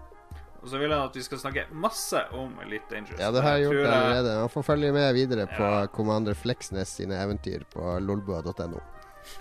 [0.63, 3.19] Og så vil han at vi skal snakke masse om Elite Dangerous.
[3.19, 4.41] Ja, det har jeg tror gjort allerede.
[4.47, 8.79] Man får følge med videre på Commander Fleksnes sine eventyr på lolbua.no.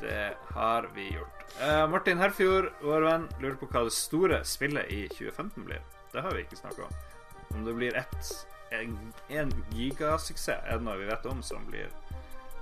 [0.02, 1.44] Det har vi gjort.
[1.62, 5.84] Uh, Martin Herfjord, vår venn, lurer på hva det store spillet i 2015 blir.
[6.14, 6.98] Det har vi ikke snakka om.
[7.52, 8.32] Om det blir ett
[8.72, 11.90] en, en gigasuksess, er det noe vi vet om som blir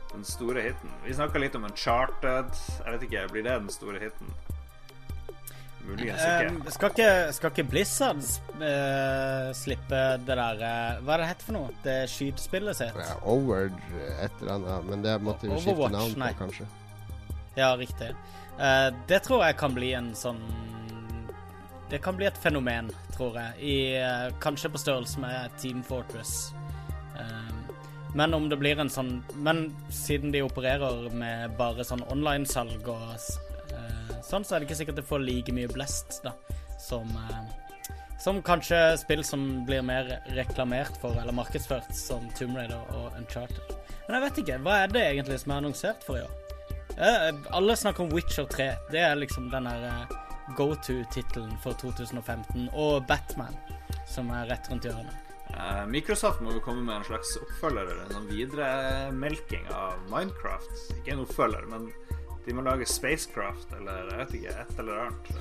[0.09, 0.93] den store hiten.
[1.05, 2.55] Vi snakka litt om Uncharted.
[2.79, 4.31] Jeg vet ikke, blir det den store hiten?
[5.85, 6.49] Muligens ikke.
[6.49, 8.25] Uh, skal, ikke, skal ikke Blizzard
[8.59, 11.77] uh, slippe det der uh, Hva er det heter for noe?
[11.85, 12.99] Det skytespillet sitt?
[12.99, 16.33] Ja, Over et eller annet, men det måtte vi skifte navn på, nei.
[16.41, 16.67] kanskje.
[17.59, 18.13] Ja, riktig.
[18.59, 20.39] Uh, det tror jeg kan bli en sånn
[21.89, 23.53] Det kan bli et fenomen, tror jeg.
[23.59, 26.53] I, uh, kanskje på størrelse med Team Fortress.
[27.17, 27.55] Uh,
[28.15, 33.05] men om det blir en sånn Men siden de opererer med bare sånn online-salg og
[34.25, 36.35] sånn, så er det ikke sikkert det får like mye blest, da,
[36.81, 37.07] som
[38.19, 43.71] som kanskje spill som blir mer reklamert for eller markedsført, som Tomb Raider og Uncharted.
[44.07, 44.57] Men jeg vet ikke.
[44.65, 46.58] Hva er det egentlig som er annonsert for i år?
[46.99, 48.71] Eh, alle snakker om Witcher 3.
[48.91, 50.17] Det er liksom den der eh,
[50.57, 52.69] go to-tittelen for 2015.
[52.73, 53.55] Og Batman,
[54.07, 55.15] som er rett rundt hjørnet.
[55.49, 60.85] Eh, Microsoft må jo komme med en slags oppfølger, eller en sånn videremelking av Minecraft.
[60.99, 61.87] Ikke en oppfølger, men
[62.45, 65.33] de må lage Spacecraft, eller jeg vet ikke, et eller annet.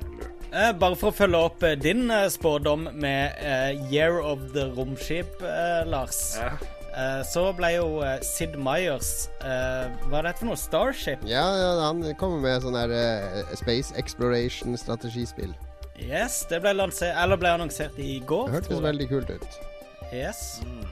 [0.82, 5.42] bare for å følge opp din spådom med Year of the Romskip,
[5.90, 6.36] Lars.
[6.38, 6.54] Ja.
[6.90, 10.58] Eh, så ble jo uh, Sid Meyers uh, Hva er dette for noe?
[10.58, 11.22] Starship?
[11.28, 15.54] Ja, ja, han kommer med sånn eh, Space Exploration-strategispill.
[16.00, 19.60] Yes, det ble, ble annonsert i går, Det hørtes veldig kult ut.
[20.10, 20.60] Yes.
[20.64, 20.86] Mm.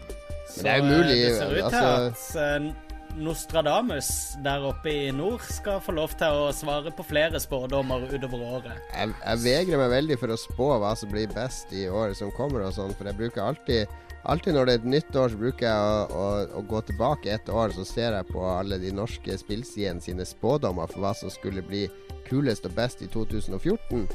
[0.49, 2.85] Så det er umulig eh, det ser ut til altså- at eh,
[3.19, 4.09] Nostradamus
[4.45, 8.77] der oppe i nord skal få lov til å svare på flere spådommer utover året.
[8.95, 12.31] Jeg, jeg vegrer meg veldig for å spå hva som blir best i året som
[12.37, 15.41] kommer og sånn, for jeg bruker alltid Alltid når det er et nytt år, så
[15.41, 16.25] bruker jeg å, å,
[16.59, 20.91] å gå tilbake et år, så ser jeg på alle de norske spillsidene sine spådommer
[20.91, 21.87] for hva som skulle bli
[22.29, 24.09] kulest og best i 2014.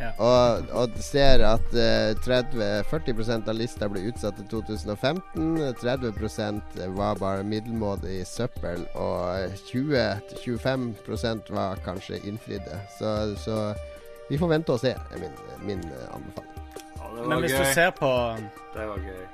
[0.00, 0.10] Ja.
[0.18, 5.60] Og, og ser at eh, 30-40 av lista ble utsatt til 2015.
[5.80, 12.82] 30% var bare middelmådig søppel, og 20-25% var kanskje innfridde.
[12.98, 13.14] Så,
[13.46, 13.60] så
[14.30, 16.53] vi får vente og se, er min, min eh, anbefaling.
[17.14, 17.64] Ja, det var Men hvis gøy.
[17.64, 18.10] du ser på
[18.74, 19.24] Det var gøy.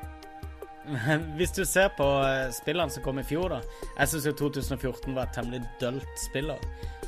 [1.37, 3.61] Hvis du ser på eh, spillene som kom i fjor, da
[3.99, 6.59] Jeg syns jo 2014 var et temmelig dølt spiller.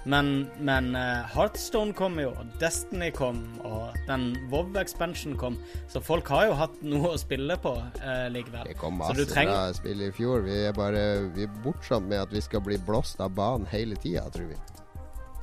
[0.05, 5.59] Men, men eh, Heartstone kom jo, og Destiny kom, og den WoW Expansion kom.
[5.91, 8.67] Så folk har jo hatt noe å spille på eh, likevel.
[8.67, 9.51] Det kom masse treng...
[9.53, 10.43] bra spill i fjor.
[10.47, 11.05] Vi er bare
[11.37, 14.59] Vi er bortskjemt med at vi skal bli blåst av banen hele tida, tror vi.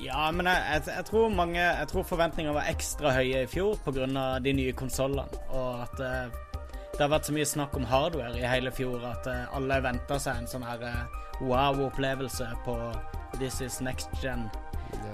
[0.00, 3.76] Ja, men jeg, jeg, jeg tror mange Jeg tror forventningene var ekstra høye i fjor
[3.84, 4.06] pga.
[4.40, 5.42] de nye konsollene.
[5.52, 6.38] Og at eh,
[6.94, 10.18] det har vært så mye snakk om hardware i hele fjor at eh, alle venta
[10.20, 12.76] seg en sånn her eh, wow-opplevelse på
[13.38, 14.48] This is next gen,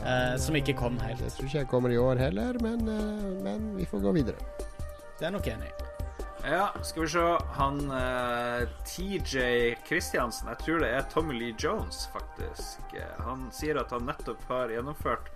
[0.03, 1.21] eh, som ikke kom helt.
[1.23, 4.65] Det tror ikke jeg kommer i år heller, men, eh, men vi får gå videre.
[5.21, 5.86] Det er nok enig i.
[6.47, 7.23] Ja, skal vi se.
[7.59, 12.95] Han eh, TJ Kristiansen, jeg tror det er Tommy Lee Jones, faktisk.
[13.27, 15.33] Han sier at han nettopp har gjennomført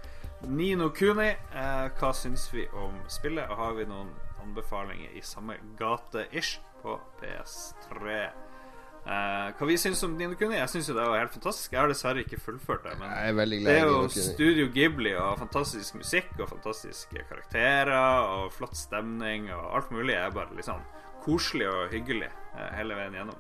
[0.47, 1.33] Nino Kuni.
[1.35, 4.13] Eh, hva syns vi om spillet, og har vi noen
[4.45, 8.15] anbefalinger i samme gate-ish på PS3?
[9.01, 10.61] Eh, hva vi syns om Nino Kuni?
[10.61, 11.75] Jeg syns jo det var helt fantastisk.
[11.75, 12.95] Jeg har dessverre ikke fullført det.
[13.03, 14.29] men Jeg er veldig det glad er jo Nino Kuni.
[14.31, 20.29] Studio Ghibli og fantastisk musikk og fantastiske karakterer og flott stemning og alt mulig Jeg
[20.31, 20.87] er bare litt sånn
[21.25, 23.39] koselig og hyggelig eh, hele veien gjennom.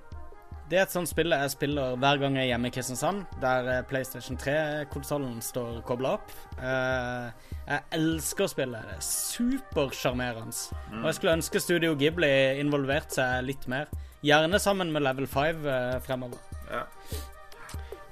[0.70, 3.66] Det er et sånt spill jeg spiller hver gang jeg er hjemme i Kristiansand, der
[3.72, 6.31] eh, PlayStation 3-konsollen står kobla opp.
[6.62, 10.55] Eh, jeg elsker å spille Det er supersjarmerende.
[11.01, 12.31] Og jeg skulle ønske Studio Ghibli
[12.62, 13.91] involverte seg litt mer.
[14.22, 16.39] Gjerne sammen med Level 5 eh, fremover.
[16.70, 16.85] Ja.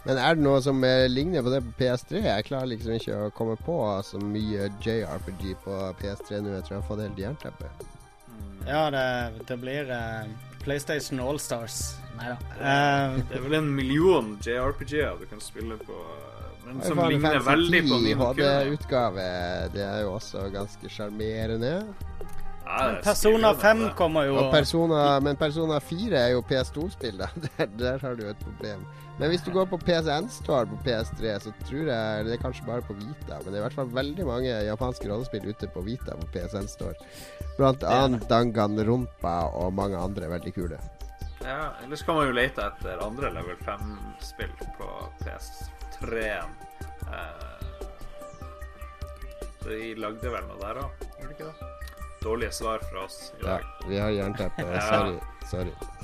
[0.08, 2.24] Men er det noe som ligner på det på PS3?
[2.24, 6.56] Jeg klarer liksom ikke å komme på så mye JRPG på PS3 nå.
[6.56, 7.70] Jeg tror jeg har fått helt jernteppe.
[8.68, 10.28] Ja, det, det blir uh,
[10.64, 11.96] PlayStation Allstars.
[12.18, 12.36] Nei da.
[12.58, 17.38] Uh, Det er vel en million JRPG-er du kan spille på, eh, men som ligner
[17.46, 19.26] veldig på 10 Nino HD-utgave.
[19.72, 21.74] Det er jo også ganske sjarmerende.
[22.68, 27.30] Ja, Persona 5 kommer jo Og Persona, men Persona 4 er jo PS2-spill, da.
[27.56, 28.84] Der, der har du et problem.
[29.18, 32.66] Men hvis du går på PSN Store på PS3, så tror jeg Det er kanskje
[32.68, 35.82] bare på Vita, men det er i hvert fall veldig mange japanske rollespill ute på
[35.86, 36.94] Vita på PSN Store.
[37.58, 40.78] Blant annet Dangan Rumpa og mange andre veldig kule.
[41.42, 44.88] Ja, ellers kan man jo lete etter andre level 5-spill på
[45.24, 46.54] PS3-en.
[47.08, 47.58] Eh,
[49.68, 51.74] de lagde vel noe der òg, gjorde de ikke det?
[52.22, 54.66] Dårlige svar fra oss i Ja, vi har jernteppe.
[54.90, 55.18] Sorry.
[55.50, 55.97] Sorry.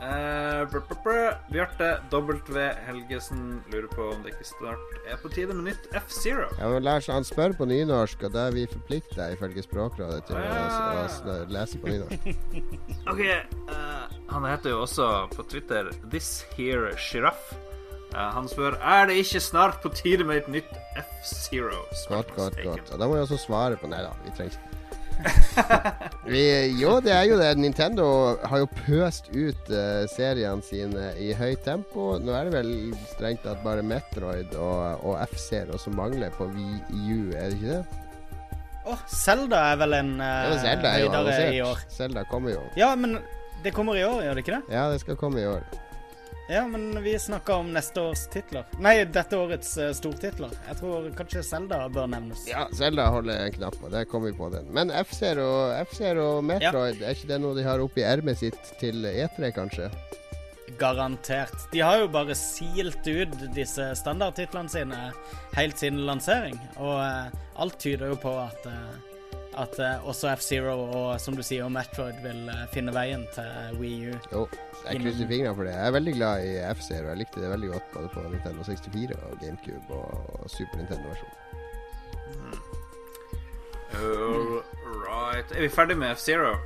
[0.00, 1.34] Eh, brr.
[1.50, 2.74] Bjarte W.
[2.86, 6.46] Helgesen lurer på om det ikke snart er på tide med nytt F-Zero.
[6.60, 10.38] Ja, men Lars, han spør på nynorsk, og da er vi forplikta ifølge Språkrådet til
[10.38, 12.28] å, lese på nynorsk.
[13.10, 17.54] Ok, eh, Han heter jo også på Twitter This Here Sjiraff.
[18.14, 21.82] Eh, han spør Er det ikke snart på tide med et nytt F-Zero.
[22.08, 22.92] Godt, godt, godt.
[22.92, 24.67] Og da må vi også svare på Nei da, vi trenger ikke
[26.32, 26.42] vi,
[26.80, 27.50] Jo, det er jo det.
[27.60, 28.06] Nintendo
[28.48, 32.10] har jo pøst ut uh, seriene sine i høyt tempo.
[32.22, 32.72] Nå er det vel
[33.14, 36.78] strengt tatt bare Metroid og, og F-Zero som mangler på Wii
[37.14, 38.04] U, er det ikke det?
[38.88, 41.84] Åh, Zelda er vel en Ja, uh, Zelda er jo høydere i år.
[41.92, 42.64] Zelda kommer jo.
[42.78, 43.18] Ja, men
[43.64, 44.74] det kommer i år, gjør det ikke det?
[44.78, 45.66] Ja, det skal komme i år.
[46.50, 48.64] Ja, men vi snakker om neste års titler.
[48.80, 50.54] Nei, dette årets uh, stortitler.
[50.70, 52.46] Jeg tror kanskje Zelda bør nevnes.
[52.48, 53.90] Ja, Zelda holder en knapp på.
[53.92, 54.70] Der kommer vi på den.
[54.72, 55.44] Men F-Zero
[56.24, 59.90] og Metroid, er ikke det noe de har oppi ermet sitt til E3, kanskje?
[60.80, 61.68] Garantert.
[61.74, 65.02] De har jo bare silt ut disse standardtitlene sine
[65.52, 69.07] helt siden lansering, og uh, alt tyder jo på at eh,
[69.58, 74.12] at eh, også F-Zero og som du sier, Metroid vil eh, finne veien til Wii
[74.12, 74.14] U.
[74.32, 74.44] Jo,
[74.84, 75.74] jeg krysser fingrene for det.
[75.74, 77.10] Jeg er veldig glad i F-Zero.
[77.12, 81.36] Jeg likte det veldig godt både på Nintendo 64 og GameCube og Super Nintendo-versjonen.
[83.98, 84.62] All
[85.02, 85.52] right.
[85.52, 86.56] Er vi ferdig med F-Zero?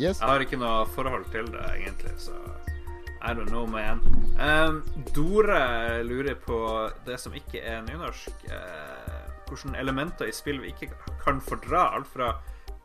[0.00, 0.20] Yes.
[0.20, 2.36] Jeg har ikke noe forhold til det, egentlig, så
[3.22, 4.00] I don't know, man.
[4.34, 4.82] Um,
[5.14, 8.34] Dore lurer på det som ikke er nynorsk.
[8.50, 9.21] Uh,
[9.52, 10.90] hvilke elementer i spill vi ikke
[11.24, 11.84] kan fordra.
[11.96, 12.32] Alt fra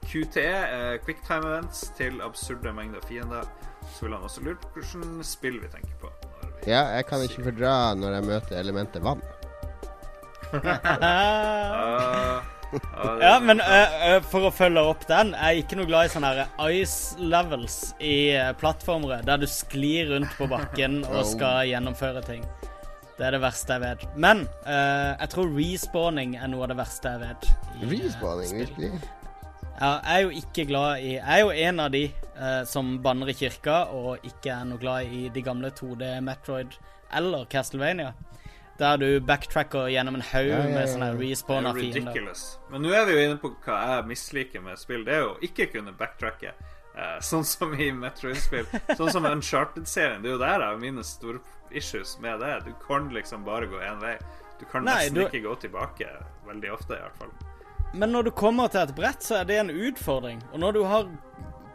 [0.07, 3.47] QTE, uh, quicktime events, til absurde mengder fiender.
[3.95, 6.11] Så vil han også lure på hvilke spill vi tenker på.
[6.11, 9.21] når vi- Ja, jeg kan ikke fordra når jeg møter elementet vann.
[10.53, 12.41] Ah,
[12.95, 16.07] ah, Ja, men eh, eh, for å følge opp den, jeg er ikke noe glad
[16.07, 21.23] i sånne her ice levels i plattformer, plattformere, der du sklir rundt på bakken og
[21.33, 22.43] skal gjennomføre ting.
[23.17, 24.03] Det er det verste jeg vet.
[24.15, 27.47] Men uh, jeg tror respawning er noe av det verste jeg vet.
[27.81, 28.91] i, Respawning, virkelig.
[29.77, 32.03] Ja, jeg er jo ikke glad i Jeg er jo en av de
[32.37, 36.77] uh, som banner i kirka og ikke er noe glad i de gamle 2D Metroid
[37.13, 38.13] eller Castlevania.
[38.77, 42.11] Der du backtracker gjennom en haug Ja, ja, ja, med sånne respawna er fiender.
[42.13, 42.43] ridiculous.
[42.69, 45.05] Men nå er vi jo inne på hva jeg misliker med spill.
[45.07, 46.51] Det er jo ikke kunne backtracke.
[46.97, 48.65] eh, sånn som i Metroid-spill.
[48.97, 50.21] Sånn som Uncharted-serien.
[50.21, 51.41] Det er jo der jeg har mine store
[51.71, 52.53] issues med det.
[52.65, 54.17] Du kan liksom bare gå én vei.
[54.59, 56.07] Du kan Nei, nesten du- ikke gå tilbake.
[56.47, 57.33] Veldig ofte, i hvert fall.
[57.93, 60.41] Men når du kommer til et brett, så er det en utfordring.
[60.53, 61.07] Og når du har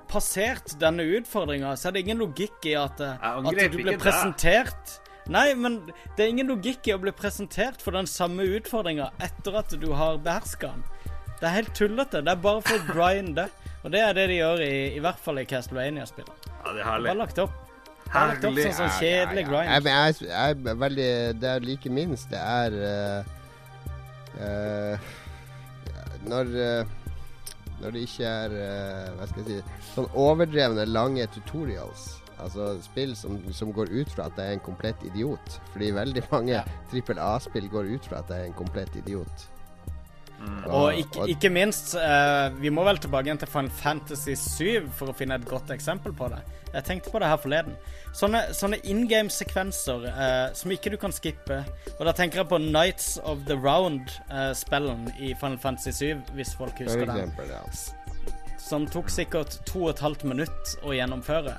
[0.08, 4.98] passert denne utfordringa, så er det ingen logikk i at, eh, at du blir presentert
[5.30, 5.76] Nei, men
[6.16, 9.92] det er ingen logikk i å bli presentert for den samme utfordringa etter at du
[9.94, 10.82] har beherska den.
[11.38, 12.24] Det er helt tullete.
[12.26, 13.44] Det er bare for å grinde.
[13.84, 16.26] Og det er det de gjør i, i hvert fall i Castlevania-spill.
[16.26, 17.06] Ja, det er herlig.
[17.12, 17.54] Bare lagt opp
[18.12, 18.64] Herlig.
[18.66, 19.86] sånn, sånn kjedelig Jeg, grind.
[19.88, 21.10] jeg, jeg er veldig
[21.40, 22.28] Det er like minst.
[22.32, 23.30] Det er uh,
[24.38, 25.12] uh,
[26.28, 26.96] Når uh,
[27.82, 32.10] Når det ikke er uh, Hva skal jeg si Sånn overdrevne lange tutorials.
[32.42, 35.58] Altså spill som, som går ut fra at jeg er en komplett idiot.
[35.72, 39.48] Fordi veldig mange trippel A-spill går ut fra at jeg er en komplett idiot.
[40.72, 45.10] Og ikke, ikke minst, eh, vi må vel tilbake igjen til Final Fantasy 7 for
[45.10, 46.40] å finne et godt eksempel på det.
[46.72, 47.74] Jeg tenkte på det her forleden.
[48.16, 51.60] Sånne, sånne in game-sekvenser eh, som ikke du kan skippe.
[51.98, 56.78] Og da tenker jeg på Nights of the Round-spillen i Final Fantasy 7, hvis folk
[56.78, 57.34] For husker den.
[57.50, 57.62] ja.
[58.62, 61.58] Som tok sikkert to og et halvt minutt å gjennomføre.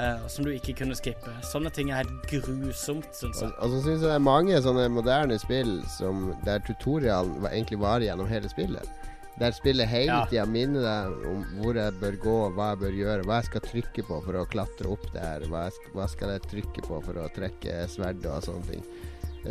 [0.00, 1.32] Eh, som du ikke kunne skippe.
[1.42, 3.50] Sånne ting er helt grusomt, syns jeg.
[3.50, 7.50] Og, og så syns jeg det er mange sånne moderne spill som der tutorialen var-
[7.56, 8.94] egentlig varer gjennom hele spillet.
[9.38, 10.24] Der spillet hele Ja.
[10.26, 13.60] tida minner deg om hvor jeg bør gå, hva jeg bør gjøre, hva jeg skal
[13.68, 17.14] trykke på for å klatre opp der, hva, jeg hva skal jeg trykke på for
[17.22, 18.82] å trekke sverdet og sånne ting.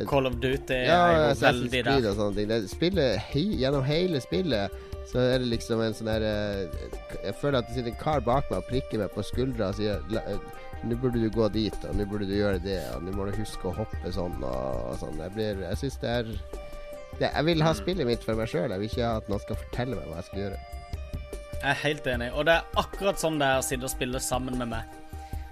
[0.09, 1.83] Call of Duty Ja, er jo veldig
[2.47, 2.67] der.
[2.67, 4.69] spillet, hei, gjennom hele spillet
[5.07, 6.87] så er det liksom en sånn der eh,
[7.23, 9.79] Jeg føler at det sitter en kar bak meg og prikker meg på skuldra og
[9.79, 10.39] sier eh,
[10.85, 13.33] nå burde du gå dit, og nå burde du gjøre det, og nå må du
[13.39, 15.17] huske å hoppe sånn og, og sånn.
[15.23, 16.29] Jeg blir Jeg syns det er
[17.17, 18.69] det, Jeg vil ha spillet mitt for meg sjøl.
[18.69, 20.59] Jeg vil ikke ha at noen skal fortelle meg hva jeg skal gjøre.
[21.57, 22.29] Jeg er helt enig.
[22.37, 24.97] Og det er akkurat sånn det er å sitte og spille sammen med meg.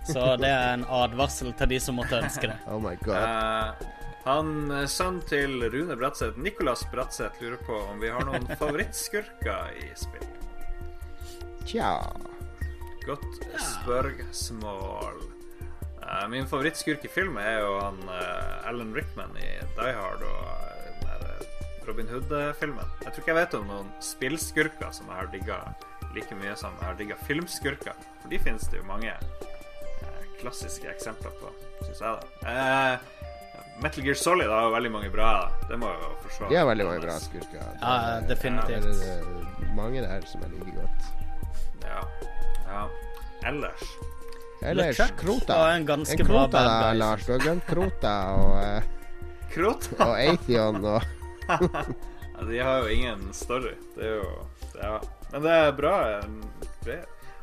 [0.05, 2.57] Så det er en advarsel til de som måtte ønske det.
[2.69, 3.17] Oh my god.
[3.17, 3.95] Eh,
[4.26, 9.76] han, eh, Sønnen til Rune Bratseth, Nicolas Bratseth, lurer på om vi har noen favorittskurker
[9.78, 10.26] i spill.
[11.65, 11.91] Tja.
[13.05, 13.28] Godt
[13.61, 15.21] spørsmål.
[16.01, 21.05] Eh, min favorittskurk i film er jo han eh, Alan Rickman i Die Hard og
[21.05, 21.45] den der,
[21.86, 22.93] Robin Hood-filmen.
[23.03, 25.59] Jeg tror ikke jeg vet om noen spillskurker som jeg har digga
[26.17, 28.07] like mye som jeg har digga filmskurker.
[28.23, 29.13] For de finnes det jo mange
[30.41, 31.51] klassiske eksempler på,
[31.86, 32.97] syns jeg, da.
[33.76, 35.51] Eh, Metal Gear Solid har jo veldig mange bra.
[35.69, 36.49] Det må jeg jo forsvare.
[36.49, 37.61] De har veldig mange bra skurker.
[37.82, 37.95] Ja,
[38.30, 38.84] definitivt.
[38.88, 41.09] Det er eh, mange der som jeg liker godt.
[41.86, 42.01] Ja.
[42.69, 42.84] ja.
[43.45, 43.84] Ellers
[44.65, 45.76] Ellers Krota.
[45.76, 46.93] en En Krota, da.
[46.93, 47.26] Lars.
[47.26, 48.84] Du har glemt Krota og, eh,
[49.53, 50.05] Krota.
[50.07, 51.01] og Atheon og
[52.36, 53.76] Ja, de har jo ingen story.
[53.95, 54.47] Det er jo
[54.82, 54.99] Ja.
[55.32, 56.21] Men det er bra.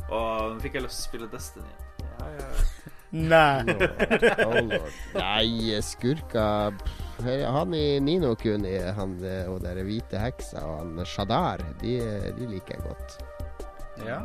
[0.08, 1.72] Og nå fikk jeg lyst til å spille Destiny.
[2.00, 2.50] Ja, ja.
[3.12, 3.60] Nei.
[4.40, 4.92] Oh lord.
[5.14, 6.72] Nei, skurka
[7.22, 11.98] Han i Nino Kuni, han eh, og den hvite heksa og han Shadar, de,
[12.38, 13.18] de liker jeg godt.
[14.08, 14.18] Ja.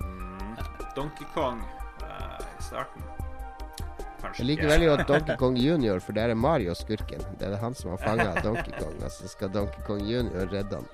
[0.00, 0.56] Mm.
[0.96, 1.60] Donkey Kong
[2.02, 3.04] i starten.
[4.22, 7.22] Kanskje Jeg liker veldig godt Donkey Kong Junior, for der er Mario skurken.
[7.38, 10.80] Det er han som har fanga Donkey Kong, og så skal Donkey Kong Junior redde
[10.80, 10.88] han.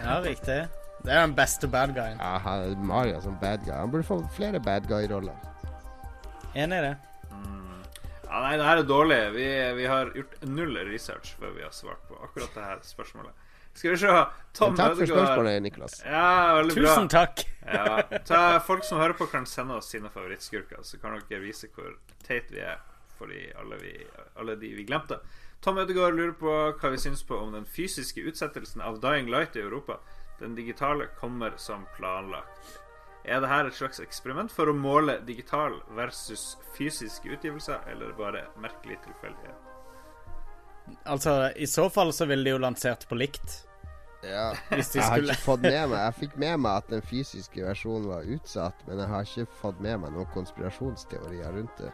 [0.00, 0.64] ja, riktig.
[1.06, 2.18] Det er den beste bad guyen.
[2.18, 3.74] Ja, han, Mario som bad guy.
[3.76, 5.36] Han burde få flere bad guy-roller.
[6.56, 6.96] Enig i det.
[7.30, 7.84] Mm.
[8.24, 9.18] Ja, nei, det her er dårlig.
[9.36, 9.46] Vi,
[9.78, 13.44] vi har gjort null research før vi har svart på akkurat det her spørsmålet.
[13.76, 14.10] Skal vi se.
[14.56, 15.22] Tom Men takk for Ødegaard.
[15.22, 15.96] spørsmålet, Niklas.
[16.02, 16.26] Ja,
[16.58, 16.90] veldig bra.
[16.90, 17.46] Tusen takk.
[17.66, 21.68] Ja, ta, folk som hører på, kan sende oss sine favorittskurker, så kan dere vise
[21.76, 21.94] hvor
[22.26, 22.80] teit vi er
[23.18, 23.94] for de, alle, vi,
[24.40, 25.20] alle de vi glemte.
[25.62, 29.54] Tom Ødegaard lurer på hva vi syns på om den fysiske utsettelsen av Dying Light
[29.56, 30.00] i Europa.
[30.40, 32.80] Den digitale kommer som planlagt.
[33.24, 38.44] Er det her et slags eksperiment for å måle digital versus fysiske utgivelser, eller bare
[38.62, 39.62] merkelig tilfeldighet?
[41.04, 43.62] Altså, i så fall så ville de jo lansert på likt.
[44.26, 44.52] Ja.
[44.70, 47.62] Hvis de Jeg har ikke fått med meg Jeg fikk med meg at den fysiske
[47.66, 51.90] versjonen var utsatt, men jeg har ikke fått med meg noen konspirasjonsteorier rundt det.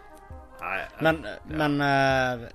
[0.62, 2.47] Nei, jeg- Men, men eh,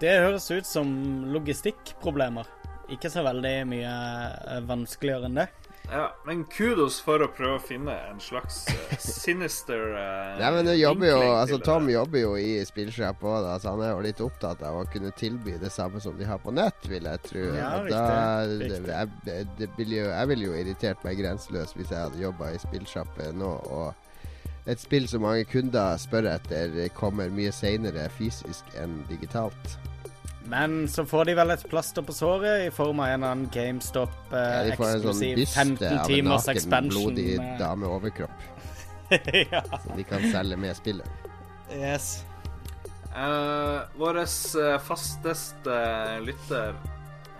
[0.00, 0.88] det høres ut som
[1.34, 2.46] logistikkproblemer.
[2.92, 5.46] Ikke så veldig mye eh, vanskeligere enn det.
[5.90, 10.66] ja, men kudos for å prøve å finne en slags uh, sinister uh, Nei, men
[10.66, 14.04] det jobber jo Altså Tom jobber jo i spillsjapp òg, da, så han er jo
[14.06, 17.22] litt opptatt av å kunne tilby det samme som de har på nett, vil jeg
[17.26, 17.44] tro.
[17.58, 18.24] Ja, riktig, da,
[18.54, 18.80] riktig.
[18.86, 22.50] Det, jeg, det ville jo, jeg ville jo irritert meg grenseløst hvis jeg hadde jobba
[22.54, 28.66] i spillsjappe nå, og et spill som mange kunder spør etter, kommer mye seinere fysisk
[28.82, 29.76] enn digitalt.
[30.48, 33.48] Men så får de vel et plaster på såret i form av en eller annen
[33.52, 36.90] GameStop eh, Ja, de får en sånn eksklusiv byste 15 av en timers naken, expansion.
[37.02, 37.90] blodig eh, dame
[39.52, 39.62] ja.
[39.82, 41.26] Så de kan selge med spillet.
[41.70, 42.24] Yes.
[43.16, 44.18] Uh, Vår
[44.84, 45.76] fasteste
[46.20, 46.74] lytter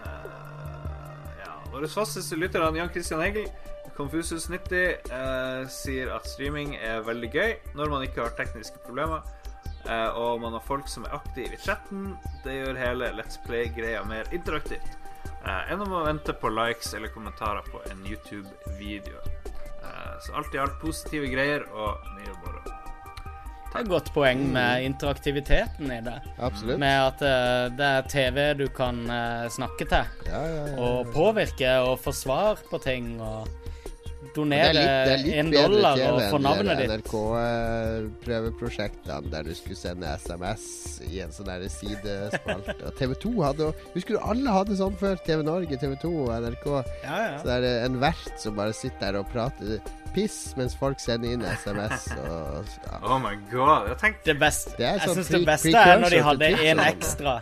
[0.06, 3.50] uh, Ja, vår fasteste lytter han Jan Christian Hegel,
[3.96, 9.26] Confusus90, uh, sier at streaming er veldig gøy når man ikke har tekniske problemer.
[9.88, 12.14] Eh, og man har folk som er aktive i chatten.
[12.44, 14.96] Det gjør hele Let's Play-greia mer interaktivt.
[15.46, 19.18] eh, enn om å vente på likes eller kommentarer på en YouTube-video.
[19.46, 22.62] Eh, så alt i alt positive greier og mye moro.
[23.66, 26.14] Det er et godt poeng med interaktiviteten i det.
[26.40, 26.78] Absolutt.
[26.80, 27.18] Med at
[27.76, 29.02] det er TV du kan
[29.52, 30.76] snakke til, Ja, ja, ja.
[30.80, 33.50] og påvirke og få svar på ting, og
[34.36, 36.90] donere er en dollar og få navnet ditt.
[37.00, 40.64] NRK-prøveprosjektene der du skulle sende SMS
[41.10, 42.76] i en sånn der sidespalte.
[42.86, 43.64] Og TV 2 hadde
[43.94, 45.14] Husker du alle hadde sånn før?
[45.26, 46.66] TV Norge, TV 2 og NRK.
[47.04, 47.36] Ja, ja.
[47.40, 49.68] Så det er en vert som bare sitter der og prater
[50.16, 52.06] piss mens folk sender inn SMS.
[52.24, 52.94] Og, ja.
[53.04, 53.90] Oh my god.
[53.92, 56.80] Jeg tenkte Det beste, Det jeg sånn syns det beste er når de hadde én
[56.80, 56.86] sånn.
[56.88, 57.34] ekstra.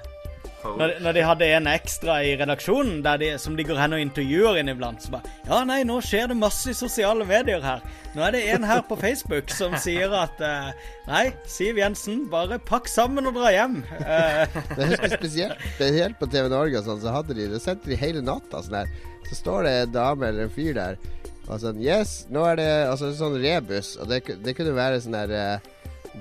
[0.64, 4.00] Når, når de hadde en ekstra i redaksjonen, der de, som de går hen og
[4.00, 5.02] intervjuer inniblant.
[5.04, 7.82] Så bare Ja, nei, nå skjer det masse i sosiale medier her.
[8.14, 10.70] Nå er det en her på Facebook som sier at uh,
[11.08, 13.82] Nei, Siv Jensen, bare pakk sammen og dra hjem.
[14.74, 17.60] Det Men jeg det spesielt, helt på TV Norge og sånn, så hadde de Det
[17.62, 18.96] sendte de hele natta sånn her.
[19.28, 20.98] Så står det en dame eller en fyr der
[21.44, 25.16] og sånn Yes, nå er det altså sånn rebus, og det, det kunne være sånn
[25.18, 25.72] der uh,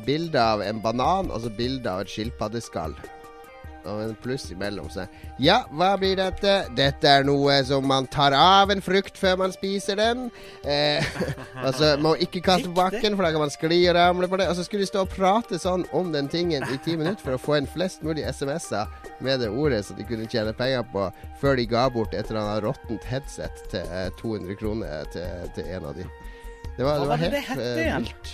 [0.04, 2.96] bilde av en banan og så bilde av et skilpaddeskall.
[3.90, 4.90] Og en pluss imellom.
[4.92, 5.06] Så
[5.42, 6.56] ja, hva blir dette?
[6.78, 10.28] Dette er noe som man tar av en frukt før man spiser den.
[10.64, 11.04] Eh,
[11.68, 14.50] altså, må ikke kaste på bakken, for da kan man skli og ramle på det.
[14.52, 17.38] Og så skulle de stå og prate sånn om den tingen i ti minutter for
[17.38, 18.92] å få inn flest mulig SMS-er
[19.24, 21.08] med det ordet, så de kunne tjene penger på
[21.42, 25.70] før de ga bort et eller annet råttent headset til eh, 200 kroner til, til
[25.78, 26.08] en av de.
[26.74, 28.34] Det var, det var det det helt hette eh, vilt.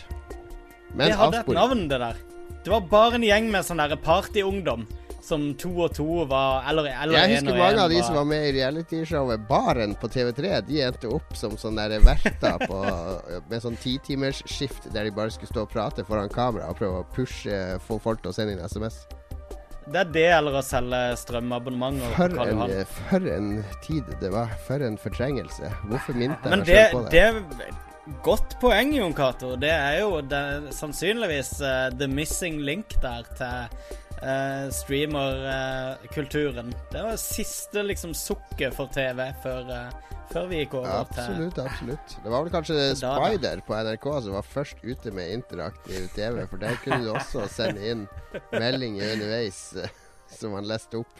[0.95, 2.25] det hadde et navn, det der.
[2.63, 4.87] Det var bare en gjeng med sånn derre partyungdom
[5.29, 8.01] som to og to var Eller, eller Jeg en husker og mange en av de
[8.03, 10.55] som var med i realityshowet Baren på TV3.
[10.67, 12.81] De endte opp som sånne verter på,
[13.49, 17.07] med sånn titimersskift der de bare skulle stå og prate foran kamera og prøve å
[17.15, 19.03] pushe få folk til å sende inn SMS.
[19.89, 22.13] Det er det eller å selge strømabonnementer.
[22.13, 22.63] For en,
[23.09, 23.51] for en
[23.85, 24.53] tid det var.
[24.67, 25.71] For en fortrengelse.
[25.89, 27.23] Hvorfor minte jeg meg det, selv på det?
[27.63, 27.88] det
[28.23, 29.55] Godt poeng, Jon Cato.
[29.59, 33.75] Det er jo det, sannsynligvis uh, the missing link der til
[34.23, 36.73] uh, streamerkulturen.
[36.91, 42.17] det var siste liksom sukket for TV før, eh, før vi gikk over Absolutt, absolutt.
[42.23, 42.75] Det var vel kanskje.
[42.99, 47.39] Spider på NRK som var først ute med interaktiv TV, for der kunne du også
[47.53, 48.05] sende inn
[48.51, 49.89] meldinger underveis eh,
[50.33, 51.13] som han leste opp.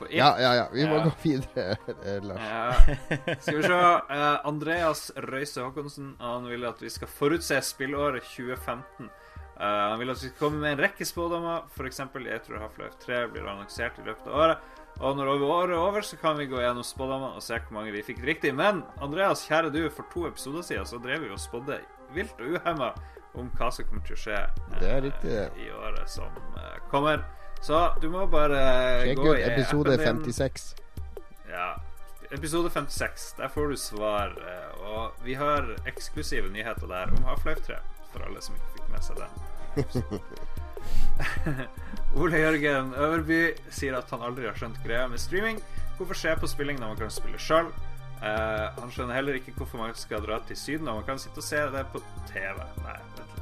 [0.00, 0.16] På It.
[0.18, 0.66] Ja, ja, ja.
[0.72, 1.04] Vi må Ja.
[1.04, 1.76] gå videre,
[2.08, 2.40] eh, Lars.
[2.50, 3.36] Ja.
[3.40, 3.78] Skal vi se.
[4.10, 9.10] Uh, Andreas Røise Håkonsen Han vil at vi skal forutse spillåret 2015.
[9.60, 11.66] Uh, han vil at vi skal komme med en rekke spådommer.
[11.76, 12.00] F.eks.
[12.00, 14.68] jeg tror Half-Life 3 blir annonsert i løpet av året.
[15.00, 17.92] Og når året er over, så kan vi gå gjennom spådommene og se hvor mange
[17.94, 18.50] vi fikk riktig.
[18.56, 21.78] Men Andreas, kjære du, for to episoder siden så drev vi og spådde
[22.16, 22.90] vilt og uhemma
[23.38, 24.38] om hva som kommer til å skje
[24.80, 25.44] eh, det.
[25.62, 27.22] i året som eh, kommer.
[27.62, 28.60] Så du må bare
[29.04, 30.32] Sjekk gå ut i episode appen din.
[30.32, 30.74] 56.
[31.50, 31.74] Ja.
[32.30, 33.34] Episode 56.
[33.38, 34.32] Der får du svar.
[34.48, 37.74] eh, Og vi har eksklusive nyheter der om Half-Life 3,
[38.12, 39.30] for alle som ikke fikk med seg den.
[42.20, 43.40] Ole Jørgen Øverby
[43.70, 45.60] sier at han aldri har skjønt greia med streaming.
[45.98, 47.66] Hvorfor se på spilling når man kan spille sjøl?
[48.20, 51.44] han skjønner heller ikke hvorfor man skal dra til Syden når man kan sitte og
[51.46, 51.98] se det på
[52.28, 52.58] TV.
[52.84, 53.39] Nei, vent litt.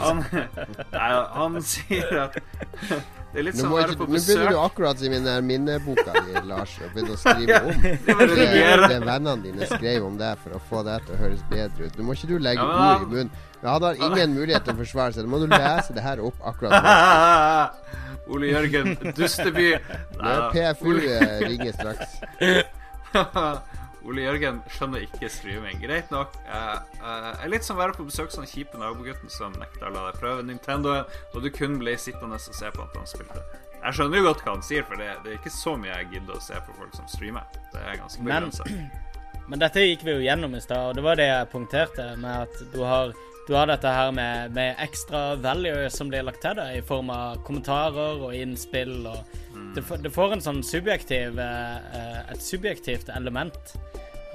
[0.00, 0.24] Han,
[0.92, 2.36] nei, han sier at
[3.36, 5.48] det er litt sånn å være på besøk nå begynner du akkurat som i den
[5.48, 10.40] minneboka di, Lars, og begynner å skrive om Det det, vennene dine skrev om deg
[10.40, 11.98] for å få deg til å høres bedre ut.
[11.98, 13.32] Nå må ikke du legge Ja, ord i munnen.
[13.60, 15.26] Ja, Han har ingen mulighet til å forsvare seg.
[15.26, 16.96] Nå må du lese det her opp akkurat nå.
[18.32, 19.68] Ole Jørgen Dusteby.
[20.16, 22.16] Nå er PFU eh, ringer straks.
[24.06, 25.80] Ole Jørgen skjønner ikke streaming.
[25.82, 26.34] Greit nok.
[26.46, 29.94] Jeg er litt som å være på besøk hos den kjipe nabogutten som nekta å
[29.94, 33.42] la deg prøve Nintendoen, og du kun ble sittende og se på at han spilte.
[33.82, 36.08] Jeg skjønner jo godt hva han sier, for det, det er ikke så mye jeg
[36.16, 37.44] gidder å se på folk som streamer.
[37.74, 38.50] Det er ganske Men-
[39.46, 42.48] Men dette gikk vi jo gjennom i stad, og det var det jeg punkterte med
[42.48, 43.12] at du har,
[43.46, 47.12] du har dette her med, med ekstra value som blir lagt til deg i form
[47.14, 49.36] av kommentarer og innspill og
[49.76, 53.74] det, det får en sånn subjektiv eh, eh, et subjektivt element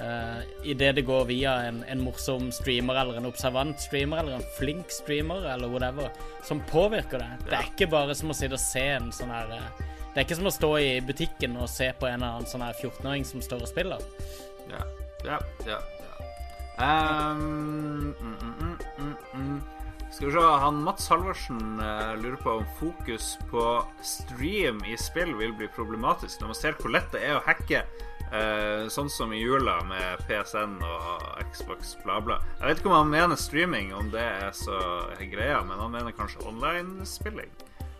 [0.01, 4.37] uh, i det det går via en, en morsom streamer eller en observant streamer eller
[4.37, 6.11] en flink streamer eller whatever,
[6.47, 7.31] som påvirker det.
[7.47, 9.81] Det er ikke bare som å sitte og se en sånn her eh,
[10.11, 12.65] Det er ikke som å stå i butikken og se på en eller annen sånn
[12.65, 14.05] her 14-åring som står og spiller.
[14.71, 14.85] Ja,
[15.25, 15.37] ja,
[15.67, 15.79] ja.
[15.79, 16.31] ja.
[16.81, 19.80] Ehm, mm, mm, mm, mm, mm.
[20.21, 23.63] Skal vi se, han Mats Halvorsen eh, lurer på om fokus på
[24.05, 27.79] stream i spill vil bli problematisk når man ser hvor lett det er å hacke.
[28.29, 32.37] eh, sånn som i jula med PSN og Xbox, bla, bla.
[32.59, 34.77] Jeg vet ikke om han mener streaming, om det er så
[35.17, 37.49] greia, men han mener kanskje online-spilling.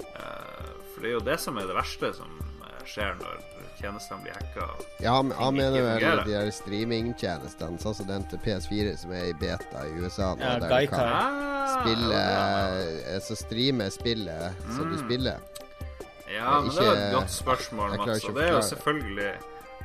[0.06, 2.38] Eh, for det er jo det som er det verste som
[2.68, 3.42] eh, skjer når
[3.82, 4.68] tjenestene blir hacka.
[5.02, 9.30] Ja, han, han mener vel de der streamingtjenestene, sånn som den til PS4 som er
[9.32, 12.22] i beta i USA nå, Ja, der du kan Ah, spille
[13.16, 15.06] eh, Så streame spillet som du Mm.
[15.06, 15.38] spiller.
[16.32, 18.24] Ja, men det er et godt spørsmål, Mats.
[18.26, 19.34] Og det er jo selvfølgelig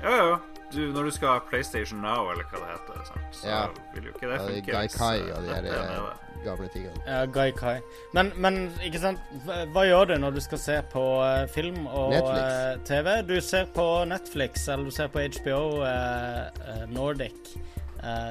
[0.02, 0.36] Ja, ja.
[0.73, 3.27] Du, når du skal ha PlayStation Now, eller hva det heter, sant?
[3.32, 3.66] så Ja.
[3.94, 4.78] vil jo ikke det Ja, de funke.
[4.81, 6.16] hvis, Gaikai og de der.
[6.47, 7.01] Gamle tingene.
[7.06, 7.77] Ja, Gaikai.
[8.16, 12.14] Men, men ikke sant, hva, gjør du når du skal se på uh, film og
[12.14, 13.10] eh, TV?
[13.28, 17.56] Du ser på Netflix, eller du ser på HBO eh, Nordic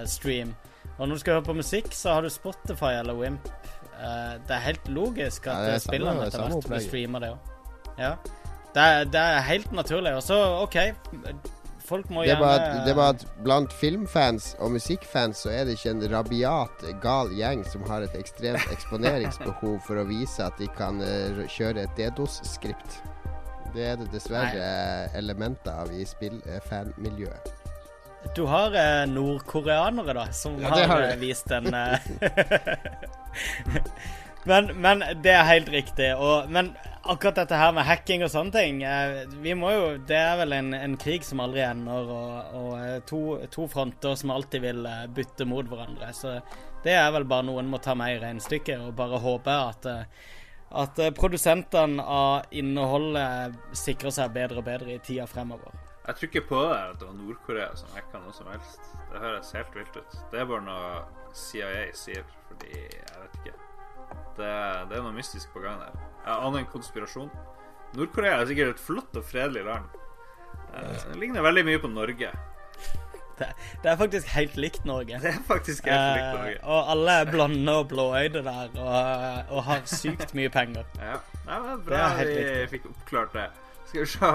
[0.07, 0.53] stream.
[0.95, 3.49] Og når du skal høre på musikk, så har du Spotify eller Wimp.
[3.95, 7.51] Det er helt logisk at Ja, er etter hvert blir streama, det òg.
[7.99, 8.13] Ja.
[8.75, 10.13] Det, det er helt naturlig.
[10.15, 10.77] Og så, OK,
[11.87, 15.49] folk må Det er, bare at, det er bare at blant filmfans og musikkfans så
[15.53, 20.39] er det ikke en rabiat, gal gjeng som har et ekstremt eksponeringsbehov for å vise
[20.45, 22.89] at de kan uh, kjøre et DDoS-skript.
[23.75, 25.09] Det er det dessverre Nei.
[25.19, 27.43] elementer av i spillfanmiljøet.
[28.33, 31.99] Du har eh, nordkoreanere, da, som Ja, har, har eh, vist en eh,
[34.45, 36.11] Men, men det er helt riktig.
[36.21, 36.69] Og, men
[37.01, 40.55] akkurat dette her med hacking og sånne ting eh, Vi må jo Det er vel
[40.57, 43.21] en, en krig som aldri ender, og, og eh, to,
[43.53, 46.11] to fronter som alltid vil eh, bytte mot hverandre.
[46.13, 46.37] Så
[46.85, 49.93] det er vel bare noen må ta med i regnestykket, og bare håpe at
[50.75, 55.71] at produsentene av innholdet sikrer seg bedre og bedre i tida fremover.
[56.07, 58.91] Jeg tror ikke på det at det var Nord-Korea som hacka noe som helst.
[59.13, 60.17] Det høres helt vilt ut.
[60.33, 60.89] Det er bare noe
[61.37, 63.55] CIA sier, fordi jeg vet ikke.
[64.35, 64.49] Det,
[64.89, 65.93] det er noe mystisk på gang der.
[66.25, 67.29] Jeg aner en konspirasjon.
[67.95, 69.85] Nord-Korea er sikkert et flott og fredelig land.
[70.75, 72.31] Eh, Det ligner veldig mye på Norge.
[73.35, 73.47] Det,
[73.83, 75.17] det er faktisk helt likt Norge.
[75.23, 76.59] Det er faktisk helt likt Eh, Norge.
[76.63, 80.85] og alle er blonde og blåøyde der, og, og har sykt mye penger.
[80.99, 82.37] Ja, Nei, men Bra vi
[82.71, 83.49] fikk oppklart det.
[83.89, 84.31] Skal vi se.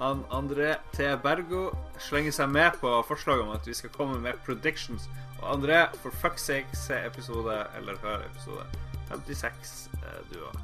[0.00, 1.04] Han André T.
[1.22, 1.68] Bergo
[2.02, 5.06] slenger seg med på forslaget om at vi skal komme med predictions.
[5.42, 8.64] Og André, for fuck's sake, se episode, eller hør episode
[9.10, 10.56] 56, eh, du òg.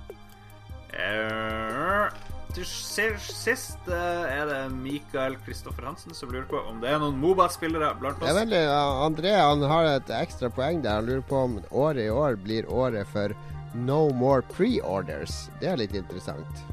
[2.51, 7.21] Til sist uh, er det Mikael Kristoffer Hansen som lurer på om det er noen
[7.23, 8.41] Moba-spillere blant oss.
[8.51, 10.99] ja, André han har et ekstra poeng der.
[10.99, 13.37] Han lurer på om året i år blir året for
[13.75, 15.47] no more pre-orders.
[15.61, 16.67] Det er litt interessant.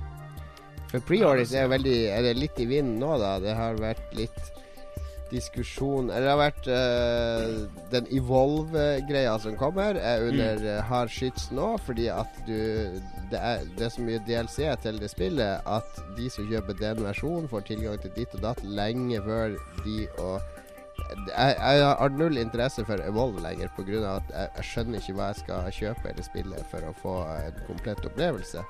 [0.90, 3.38] For pre-orders er veldig Er det litt i vinden nå, da?
[3.44, 4.57] Det har vært litt
[5.32, 10.84] diskusjon Eller det har vært uh, Den Evolve-greia som kommer, er under mm.
[10.90, 12.58] hard skyts nå fordi at du
[13.28, 17.02] det er, det er så mye DLC til det spillet at de som kjøper den
[17.04, 20.40] versjonen, får tilgang til ditt og datt lenge før de og
[21.28, 24.00] jeg, jeg har null interesse for Evolve lenger pga.
[24.16, 27.60] at jeg, jeg skjønner ikke hva jeg skal kjøpe eller spille for å få en
[27.68, 28.64] komplett opplevelse.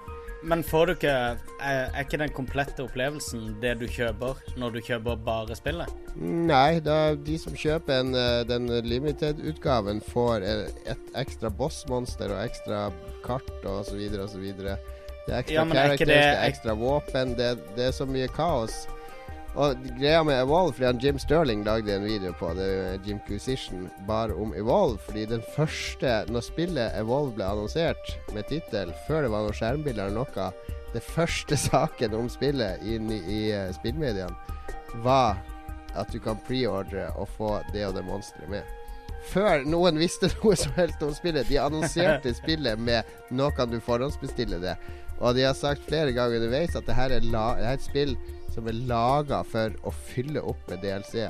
[0.44, 1.14] Men får du ikke
[1.62, 5.90] Er er ikke den komplette opplevelsen det du kjøper når du kjøper bare spillet?
[6.22, 12.92] Nei, de som kjøper en, eh, den limited-utgaven, får eh, et ekstra bossmonster og ekstra
[13.26, 14.78] kart og så videre og så videre.
[15.28, 17.36] Det er ekstra Ja, er characters, det- det er ekstra våpen.
[17.38, 18.88] Det, det er så mye kaos.
[19.58, 22.68] Og greia med Evolve, fordi han Jim Sterling lagde en video på det,
[23.08, 25.00] Jim Cusition, bare om Evolve.
[25.08, 30.12] Fordi den første, når spillet Evolve ble annonsert med tittel, før det var noen skjermbilder
[30.12, 30.52] eller noe,
[30.94, 34.30] det første saken om spillet inn i, i eh, spillmediene,
[35.02, 35.42] var
[35.98, 38.78] at du kan preordre og få det og det monsteret med.
[39.34, 41.50] Før noen visste noe som helst om spillet.
[41.50, 44.78] De annonserte spillet med 'nå kan du forhåndsbestille det'.
[45.18, 47.80] Og de har sagt flere ganger underveis at det her er, la det her er
[47.80, 48.20] et spill
[48.58, 51.28] som er laga for å fylle opp med DLC.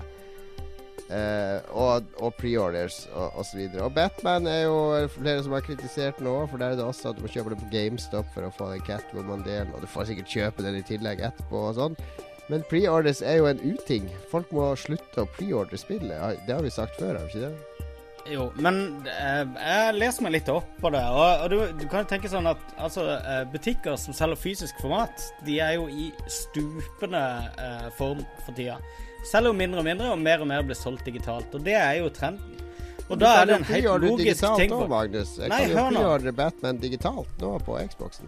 [1.07, 3.61] Eh, og, og preorders og osv.
[3.69, 4.79] Og, og Batman er jo
[5.13, 7.59] flere som har kritisert nå, for der er det også at du må kjøpe det
[7.61, 11.23] på GameStop for å få den Catwoman-delen, og du får sikkert kjøpe den i tillegg
[11.29, 11.99] etterpå og sånn.
[12.47, 14.07] Men preorders er jo en uting.
[14.31, 16.43] Folk må slutte å preordre spillet.
[16.47, 17.87] Det har vi sagt før, har vi ikke det?
[18.27, 20.99] Jo, men eh, jeg leser meg litt opp på det.
[21.15, 24.79] Og, og du, du kan jo tenke sånn at altså, eh, butikker som selger fysisk
[24.83, 27.21] format, de er jo i stupende
[27.55, 28.75] eh, form for tida.
[29.27, 31.55] Selger jo mindre og mindre, og mer og mer blir solgt digitalt.
[31.55, 32.53] Og det er jo trenden.
[33.07, 35.29] Og da er det en helt logisk ting Også, Magnus.
[35.39, 36.01] Jeg Nei, kan jo gjøre nå.
[36.03, 38.27] preordre Batman digitalt nå på Xboxen.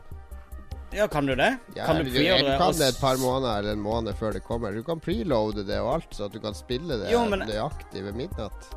[0.96, 1.50] Ja, kan du det?
[1.76, 4.34] Ja, kan du du, preordre du kan det et par måneder eller en måned før
[4.38, 4.72] det kommer.
[4.74, 8.06] Du kan preloade det og alt, så at du kan spille det Jo, men- nøyaktig
[8.08, 8.72] ved midnatt.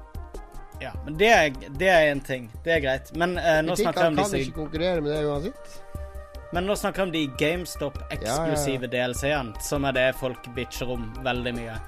[0.83, 2.51] Ja, men det er, det er en ting.
[2.65, 3.13] Det er greit.
[3.19, 5.79] Men uh, nå snakker jeg om kan ikke konkurrere med det uansett.
[6.53, 11.55] Men nå snakker jeg om de GameStop-eksklusive DLC-ene, som er det folk bitcher om veldig
[11.57, 11.79] mye.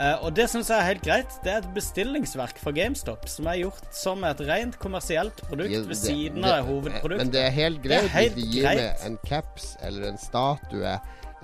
[0.00, 1.38] Uh, og det syns jeg er helt greit.
[1.44, 5.82] Det er et bestillingsverk fra GameStop som er gjort som et rent kommersielt produkt Ja,
[5.84, 7.24] ved siden av hovedproduktet.
[7.24, 10.20] Men det er helt greit er helt hvis de gir med en caps eller en
[10.20, 10.94] statue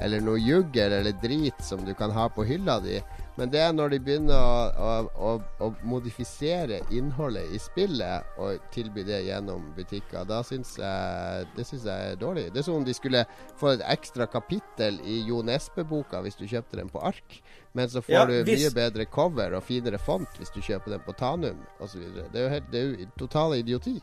[0.01, 2.98] eller noe juggel eller drit som du kan ha på hylla di.
[3.36, 4.92] Men det er når de begynner å, å,
[5.28, 10.24] å, å modifisere innholdet i spillet og tilby det gjennom butikker.
[10.28, 12.46] Da syns jeg Det synes jeg er dårlig.
[12.54, 13.26] Det er som om de skulle
[13.60, 17.40] få et ekstra kapittel i Jo Nesbø-boka hvis du kjøpte den på ark.
[17.76, 21.04] Men så får Ja, du mye bedre cover og finere font hvis du kjøper den
[21.04, 22.08] på Tanum osv.
[22.32, 23.98] Det er jo helt, det er jo total idioti.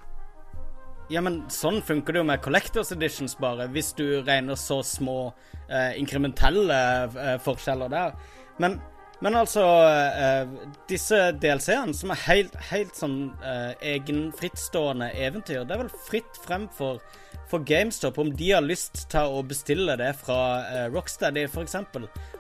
[1.12, 5.34] Ja, men sånn funker det jo med Collectors Editions, bare, hvis du regner så små
[5.68, 6.78] eh, inkrementelle
[7.10, 8.16] eh, forskjeller der.
[8.62, 8.78] Men,
[9.24, 15.78] men altså uh, Disse DLC-ene, som er helt, helt sånn uh, egen frittstående eventyr, det
[15.78, 17.00] er vel fritt frem for,
[17.48, 21.78] for GameStop om de har lyst til å bestille det fra uh, Rocksteady, f.eks.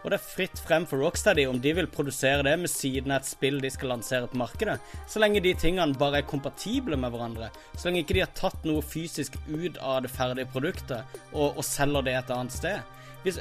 [0.04, 3.22] Og det er fritt frem for Rocksteady om de vil produsere det med siden av
[3.22, 4.76] et spill de skal lansere på markedet.
[5.08, 7.48] Så lenge de tingene bare er kompatible med hverandre.
[7.78, 11.64] Så lenge ikke de har tatt noe fysisk ut av det ferdige produktet og, og
[11.64, 13.00] selger det et annet sted.
[13.24, 13.40] Hvis,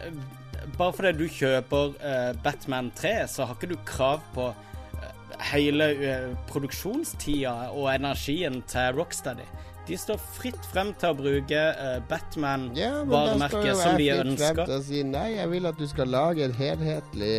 [0.78, 5.10] bare fordi du kjøper eh, Batman 3, så har ikke du krav på eh,
[5.52, 9.46] hele eh, produksjonstida og energien til Rocksteady.
[9.88, 13.96] De står fritt frem til å bruke eh, Ja, men da står Batman-varemerket jo som
[13.98, 14.64] de jeg fritt frem ønsker.
[14.70, 17.32] til å si nei, jeg vil at du skal lage et helhetlig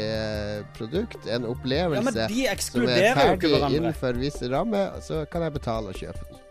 [0.75, 5.55] produkt, en opplevelse Ja, men de som er ferdig innenfor visse rammer, så kan jeg
[5.61, 6.42] betale og kjøpe den.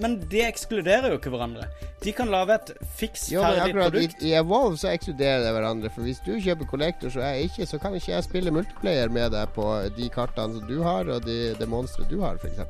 [0.00, 1.66] Men de ekskluderer jo ikke hverandre.
[2.00, 4.22] De kan lage et fiks ferdig i, produkt.
[4.24, 5.90] i Evolve så ekskluderer det hverandre.
[5.92, 9.34] For hvis du kjøper Collector, så, jeg ikke, så kan ikke jeg spille multiplayer med
[9.36, 9.66] deg på
[9.96, 12.64] de kartene som du har, og de, det monsteret du har, f.eks.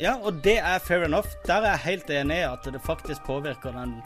[0.00, 1.34] Ja, og det er fair enough.
[1.46, 3.96] Der er jeg helt enig i at det faktisk påvirker den,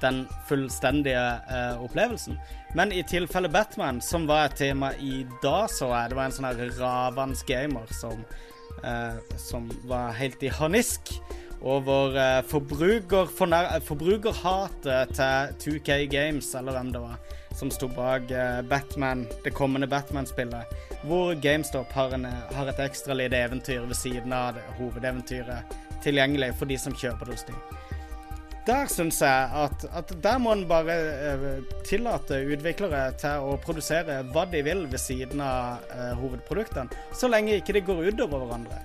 [0.00, 2.40] den fullstendige uh, opplevelsen.
[2.76, 6.36] Men i tilfelle Batman, som var et tema i dag, så jeg det var en
[6.36, 8.24] sånn her ravans gamer som,
[8.78, 11.10] Uh, som var helt i harnisk
[11.62, 13.30] over eh, forbruker,
[13.86, 17.18] forbrukerhatet til 2K Games, eller hvem det var,
[17.58, 22.24] som sto bak eh, Batman, det kommende Batman-spillet, hvor GameStop har, en,
[22.54, 27.26] har et ekstra lite eventyr ved siden av det, hovedeventyret tilgjengelig for de som kjøper
[27.26, 27.58] det hos dem.
[28.68, 30.94] Der syns jeg at, at der må en bare
[31.30, 31.46] eh,
[31.88, 37.56] tillate utviklere til å produsere hva de vil ved siden av eh, hovedproduktene, så lenge
[37.56, 38.82] ikke det går utover hverandre.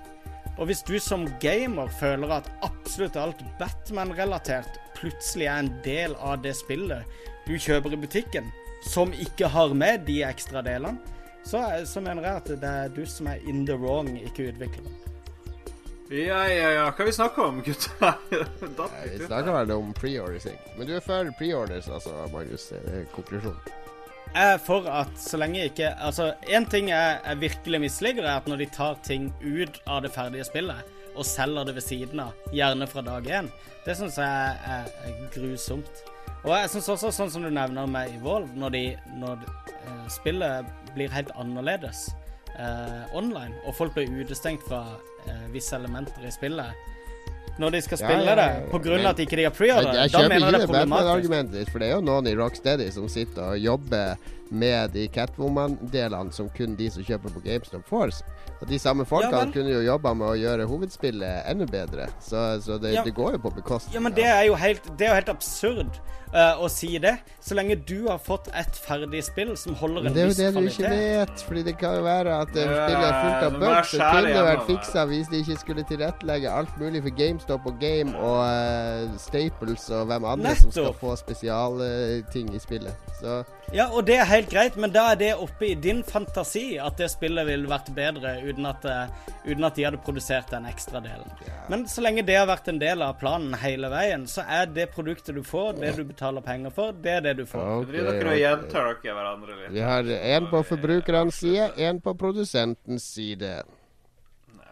[0.57, 6.43] Og hvis du som gamer føler at absolutt alt Batman-relatert plutselig er en del av
[6.43, 7.07] det spillet
[7.47, 8.51] du kjøper i butikken,
[8.85, 10.99] som ikke har med de ekstra delene,
[11.43, 14.99] så, så mener jeg at det er du som er in the wrong, ikke utvikleren.
[16.13, 16.89] Ja, ja, ja.
[16.93, 18.19] Hva vi snakker om, gutter?
[19.09, 20.75] Vi snakker vel om preorders, egentlig.
[20.77, 22.67] Men du er for preorders, altså, Magnus.
[22.69, 23.82] Det er konklusjonen.
[24.33, 28.47] Er for at så lenge ikke Altså, én ting jeg, jeg virkelig misliker, er at
[28.49, 32.31] når de tar ting ut av det ferdige spillet og selger det ved siden av,
[32.49, 33.49] gjerne fra dag én,
[33.85, 35.99] det syns jeg er, er grusomt.
[36.41, 38.81] Og jeg syns også, sånn som du nevner med Evolve, når, de,
[39.21, 42.07] når eh, spillet blir helt annerledes
[42.57, 44.81] eh, online, og folk blir utestengt fra
[45.27, 46.73] eh, visse elementer i spillet
[47.61, 50.21] når de skal spille ja, ja, det, på grunn de at ikke har preorder, da
[50.25, 50.73] mener jeg det er problematisk.
[50.73, 54.15] Batman-argumentet ditt, for det er jo noen i Rocksteady som sitter og jobber
[54.53, 58.13] med de Catwoman-delene som kun de som kjøper på GameStop får.
[58.61, 62.07] Og de samme folkene Ja kunne jo jobba med å gjøre hovedspillet enda bedre.
[62.23, 63.03] Så, så det, Ja.
[63.03, 65.29] det går jo på bekostning Ja, men det er jo helt, det er jo helt
[65.33, 65.99] absurd
[66.33, 67.17] uh, å si det.
[67.43, 70.37] Så lenge du har fått et ferdig spill som holder en viss kvalitet.
[70.37, 73.07] det er jo det du ikke vet, fordi det kan jo være at det spillet
[73.09, 77.03] er fullt av bugs Det kunne vært fiksa hvis de ikke skulle tilrettelegge alt mulig
[77.05, 82.59] for GameStop og Game og uh, Staples og hvem andre som skal få spesialting i
[82.59, 82.95] spillet.
[83.21, 83.43] Så
[83.73, 86.97] Ja, og det er helt greit, men da er det oppe i din fantasi at
[86.99, 91.01] det spillet ville vært bedre uten at, eh, uten at de hadde produsert den ekstra
[91.03, 91.29] delen.
[91.71, 94.89] Men så lenge det har vært en del av planen hele veien, så er det
[94.95, 97.63] produktet du får, det du betaler penger for, det er det du får.
[97.83, 99.71] Okay, Driver dere og gjentar dere hverandre litt?
[99.77, 103.53] Vi har én på forbrukerens side, én på produsentens side.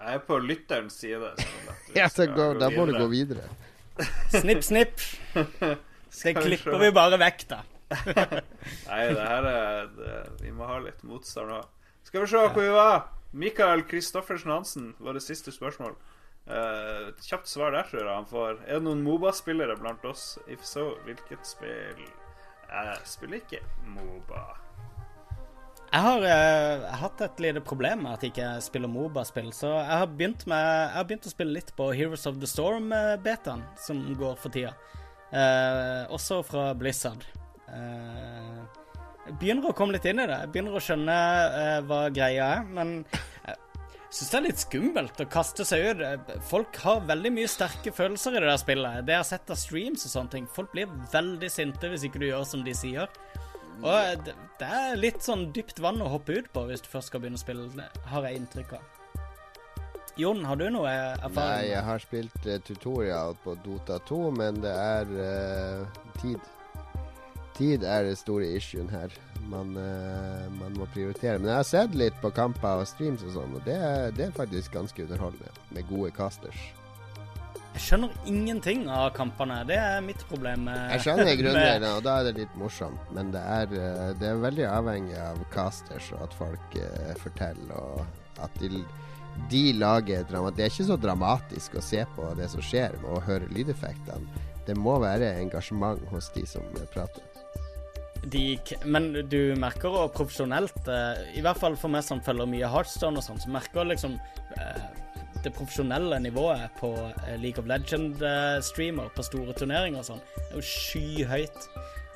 [0.01, 1.33] Jeg er på lytterens side.
[1.95, 3.43] Ja, så skal gå, da må du gå videre.
[4.31, 5.01] Snipp, snipp.
[6.11, 7.57] Det klipper vi bare vekk, da.
[7.91, 11.59] Nei, det her er det, Vi må ha litt motstand nå.
[12.07, 13.11] Skal vi se hvor vi var.
[13.31, 15.95] Mikael Kristoffersen Hansen var det siste spørsmål.
[16.49, 18.57] Uh, kjapt svar der, tror jeg han får.
[18.65, 20.33] Er det noen Moba-spillere blant oss?
[20.51, 22.01] If so, hvilket spill?
[22.71, 23.61] Jeg spiller ikke
[23.93, 24.43] Moba.
[25.91, 30.01] Jeg har uh, hatt et lite problem med at jeg ikke spiller Moba-spill, så jeg
[30.01, 34.39] har, med, jeg har begynt å spille litt på Heroes of the Storm-betaen, som går
[34.39, 34.73] for tida.
[35.31, 37.27] Uh, også fra Blizzard.
[37.71, 38.61] Eh,
[39.27, 40.39] jeg begynner å komme litt inn i det.
[40.45, 41.17] Jeg begynner å skjønne
[41.61, 42.97] eh, hva greia er, men
[44.11, 46.01] jeg syns det er litt skummelt å kaste seg ut.
[46.03, 49.05] Eh, Folk har veldig mye sterke følelser i det der spillet.
[49.07, 50.49] Det jeg har sett av streams og sånne ting.
[50.51, 53.07] Folk blir veldig sinte hvis ikke du gjør som de sier.
[53.81, 57.23] Og det, er litt sånn dypt vann å hoppe ut på hvis du først skal
[57.23, 58.97] begynne å spille, har jeg inntrykk av.
[60.19, 61.37] Jon, har du noe erfaring?
[61.39, 66.51] Nei, jeg har spilt eh, tutorial på Dota 2, men det er uh, tid.
[67.61, 69.13] Tid er det store issuen her.
[69.51, 71.37] Man, uh, man må prioritere.
[71.37, 73.77] Men jeg har sett litt på kamper og streams og sånn, og det
[74.17, 75.53] det er faktisk ganske underholdende.
[75.75, 76.71] Med gode casters.
[77.71, 79.61] Jeg skjønner ingenting av kampene.
[79.69, 80.65] Det er mitt problem.
[80.91, 83.13] Jeg skjønner grunnleggene, og da er det litt morsomt.
[83.15, 87.71] Men det er, eh, det er veldig avhengig av casters og at folk eh, forteller,
[87.77, 88.83] og at de,
[89.53, 90.51] de lager drama.
[90.57, 94.47] Det er ikke så dramatisk å se på det som skjer, å høre lydeffektene.
[94.67, 97.30] Det må være engasjement hos de som eh, prater.
[98.23, 102.69] De, men du merker òg profesjonelt, eh, i hvert fall for meg som følger mye
[102.69, 104.13] Heartstone og sånn, så merker liksom
[104.57, 104.83] eh,
[105.41, 110.67] det profesjonelle nivået på eh, League of Legend-streamer på store turneringer og sånn, er jo
[110.69, 111.65] skyhøyt.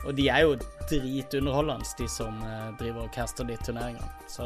[0.06, 0.60] Og de er jo
[0.92, 2.38] dritunderholdende, de som
[2.78, 4.12] driver og caster de turneringene.
[4.30, 4.46] Så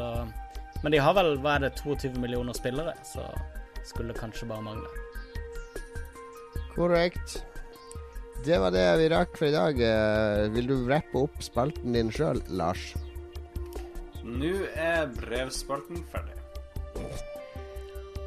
[0.80, 3.26] Men de har vel, hva er det, 22 millioner spillere, så
[3.84, 4.88] skulle det kanskje bare mangle.
[6.72, 7.42] Korrekt.
[8.44, 9.80] Det var det vi rakk for i dag.
[9.84, 12.94] Eh, Vil du rappe opp spalten din sjøl, Lars?
[14.24, 16.39] Nå er brevspalten ferdig.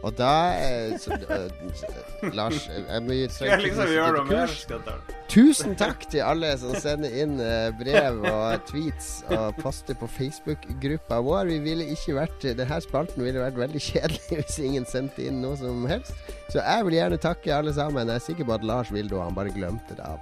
[0.03, 4.27] Og da eh, så, eh, Lars, eh, jeg må gi Skal jeg liksom gjøre noe
[4.27, 4.51] mer?
[4.51, 5.15] Skal jeg ta det?
[5.31, 11.21] Tusen takk til alle som sender inn eh, brev og tweets og poster på Facebook-gruppa
[11.23, 11.47] vår.
[11.53, 15.55] Vi ville ikke vært Denne spalten ville vært veldig kjedelig hvis ingen sendte inn noe
[15.59, 16.11] som helst.
[16.51, 18.11] Så jeg vil gjerne takke alle sammen.
[18.11, 20.19] Jeg er sikker på at Lars vil det, og han bare glemte det av.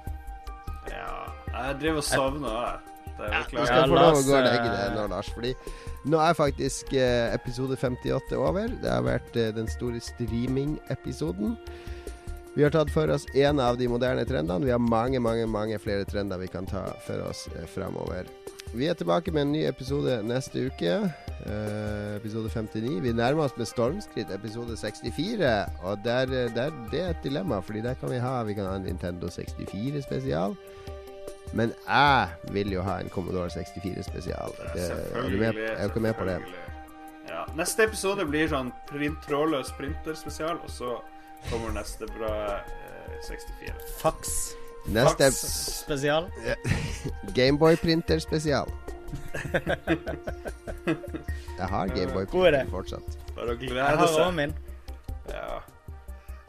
[0.93, 1.11] Ja,
[1.57, 2.55] jeg driver og sovner.
[2.61, 2.90] jeg.
[3.21, 5.31] Det er jo Du skal få lov å gå og legge eh, deg nå, Lars.
[5.35, 5.53] Fordi
[6.11, 8.75] nå er faktisk eh, episode 58 over.
[8.81, 11.57] Det har vært eh, den store streaming-episoden.
[12.51, 14.67] Vi har tatt for oss én av de moderne trendene.
[14.67, 18.27] Vi har mange, mange mange flere trender vi kan ta for oss framover.
[18.75, 20.91] Vi er tilbake med en ny episode neste uke.
[21.41, 23.01] Eh, episode 59.
[23.03, 25.51] Vi nærmer oss med stormskritt episode 64.
[25.83, 26.25] Og der,
[26.55, 29.29] der, det er et dilemma, Fordi der kan vi ha Vi kan ha en Nintendo
[29.29, 30.55] 64 spesial.
[31.53, 34.53] Men jeg vil jo ha en Commodore 64 spesial.
[34.75, 36.37] Det, er, du med, er ikke med på det?
[37.29, 37.43] Ja.
[37.57, 40.97] Neste episode blir sånn print, trådløs printerspesial, og så
[41.49, 43.75] kommer neste bra eh, 64.
[44.01, 44.39] Fax
[44.91, 45.35] Neste Fax.
[45.83, 46.29] spesial.
[47.37, 48.71] Gameboy-printer spesial.
[51.57, 53.17] Jeg har Gameboy-printer fortsatt.
[53.35, 53.85] Bare å glede seg.
[53.85, 54.55] Jeg har òg min.
[55.29, 55.59] Ja.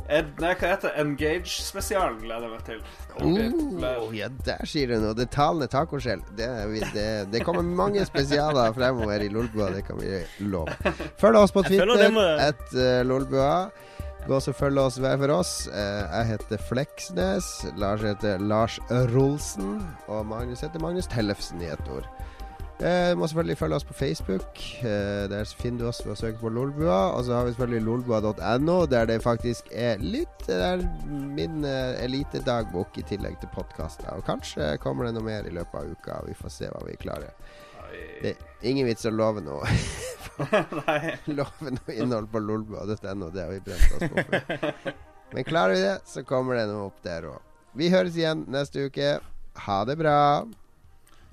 [0.08, 1.02] Ed, nei, hva heter det?
[1.02, 2.80] Engage-spesialen gleder jeg meg til.
[3.22, 5.14] Oh, ja, der sier du noe.
[5.16, 6.24] Det talende tacoskjell.
[6.36, 6.48] Det,
[6.94, 10.74] det, det kommer mange spesialer fremover i Lolbua, det kan vi love.
[11.20, 13.54] Følg oss på Twitter, må- et uh, Lolbua.
[14.22, 15.52] Gå og følg oss hver for oss.
[15.66, 17.46] Eh, jeg heter Fleksnes.
[17.74, 18.76] Lars heter Lars
[19.10, 19.80] Rolsen.
[20.06, 22.06] Og Magnus heter Magnus Tellefsen i ett ord.
[22.82, 24.60] Eh, må selvfølgelig følge oss på Facebook.
[24.82, 27.12] Eh, der finner du oss ved å søke på Lolbua.
[27.14, 32.00] Og så har vi selvfølgelig lolbua.no, der det faktisk er litt Det er min eh,
[32.02, 34.08] elitedagbok i tillegg til podkaster.
[34.16, 36.16] Og kanskje kommer det noe mer i løpet av uka.
[36.26, 37.30] Vi får se hva vi klarer.
[37.92, 39.68] Det er ingen vits å love noe
[41.38, 43.28] Love noe innhold på lolbua.no.
[43.30, 44.96] Det har vi brent oss på før.
[45.32, 47.38] Men klarer vi det, så kommer det noe opp der òg.
[47.78, 49.14] Vi høres igjen neste uke.
[49.68, 50.18] Ha det bra.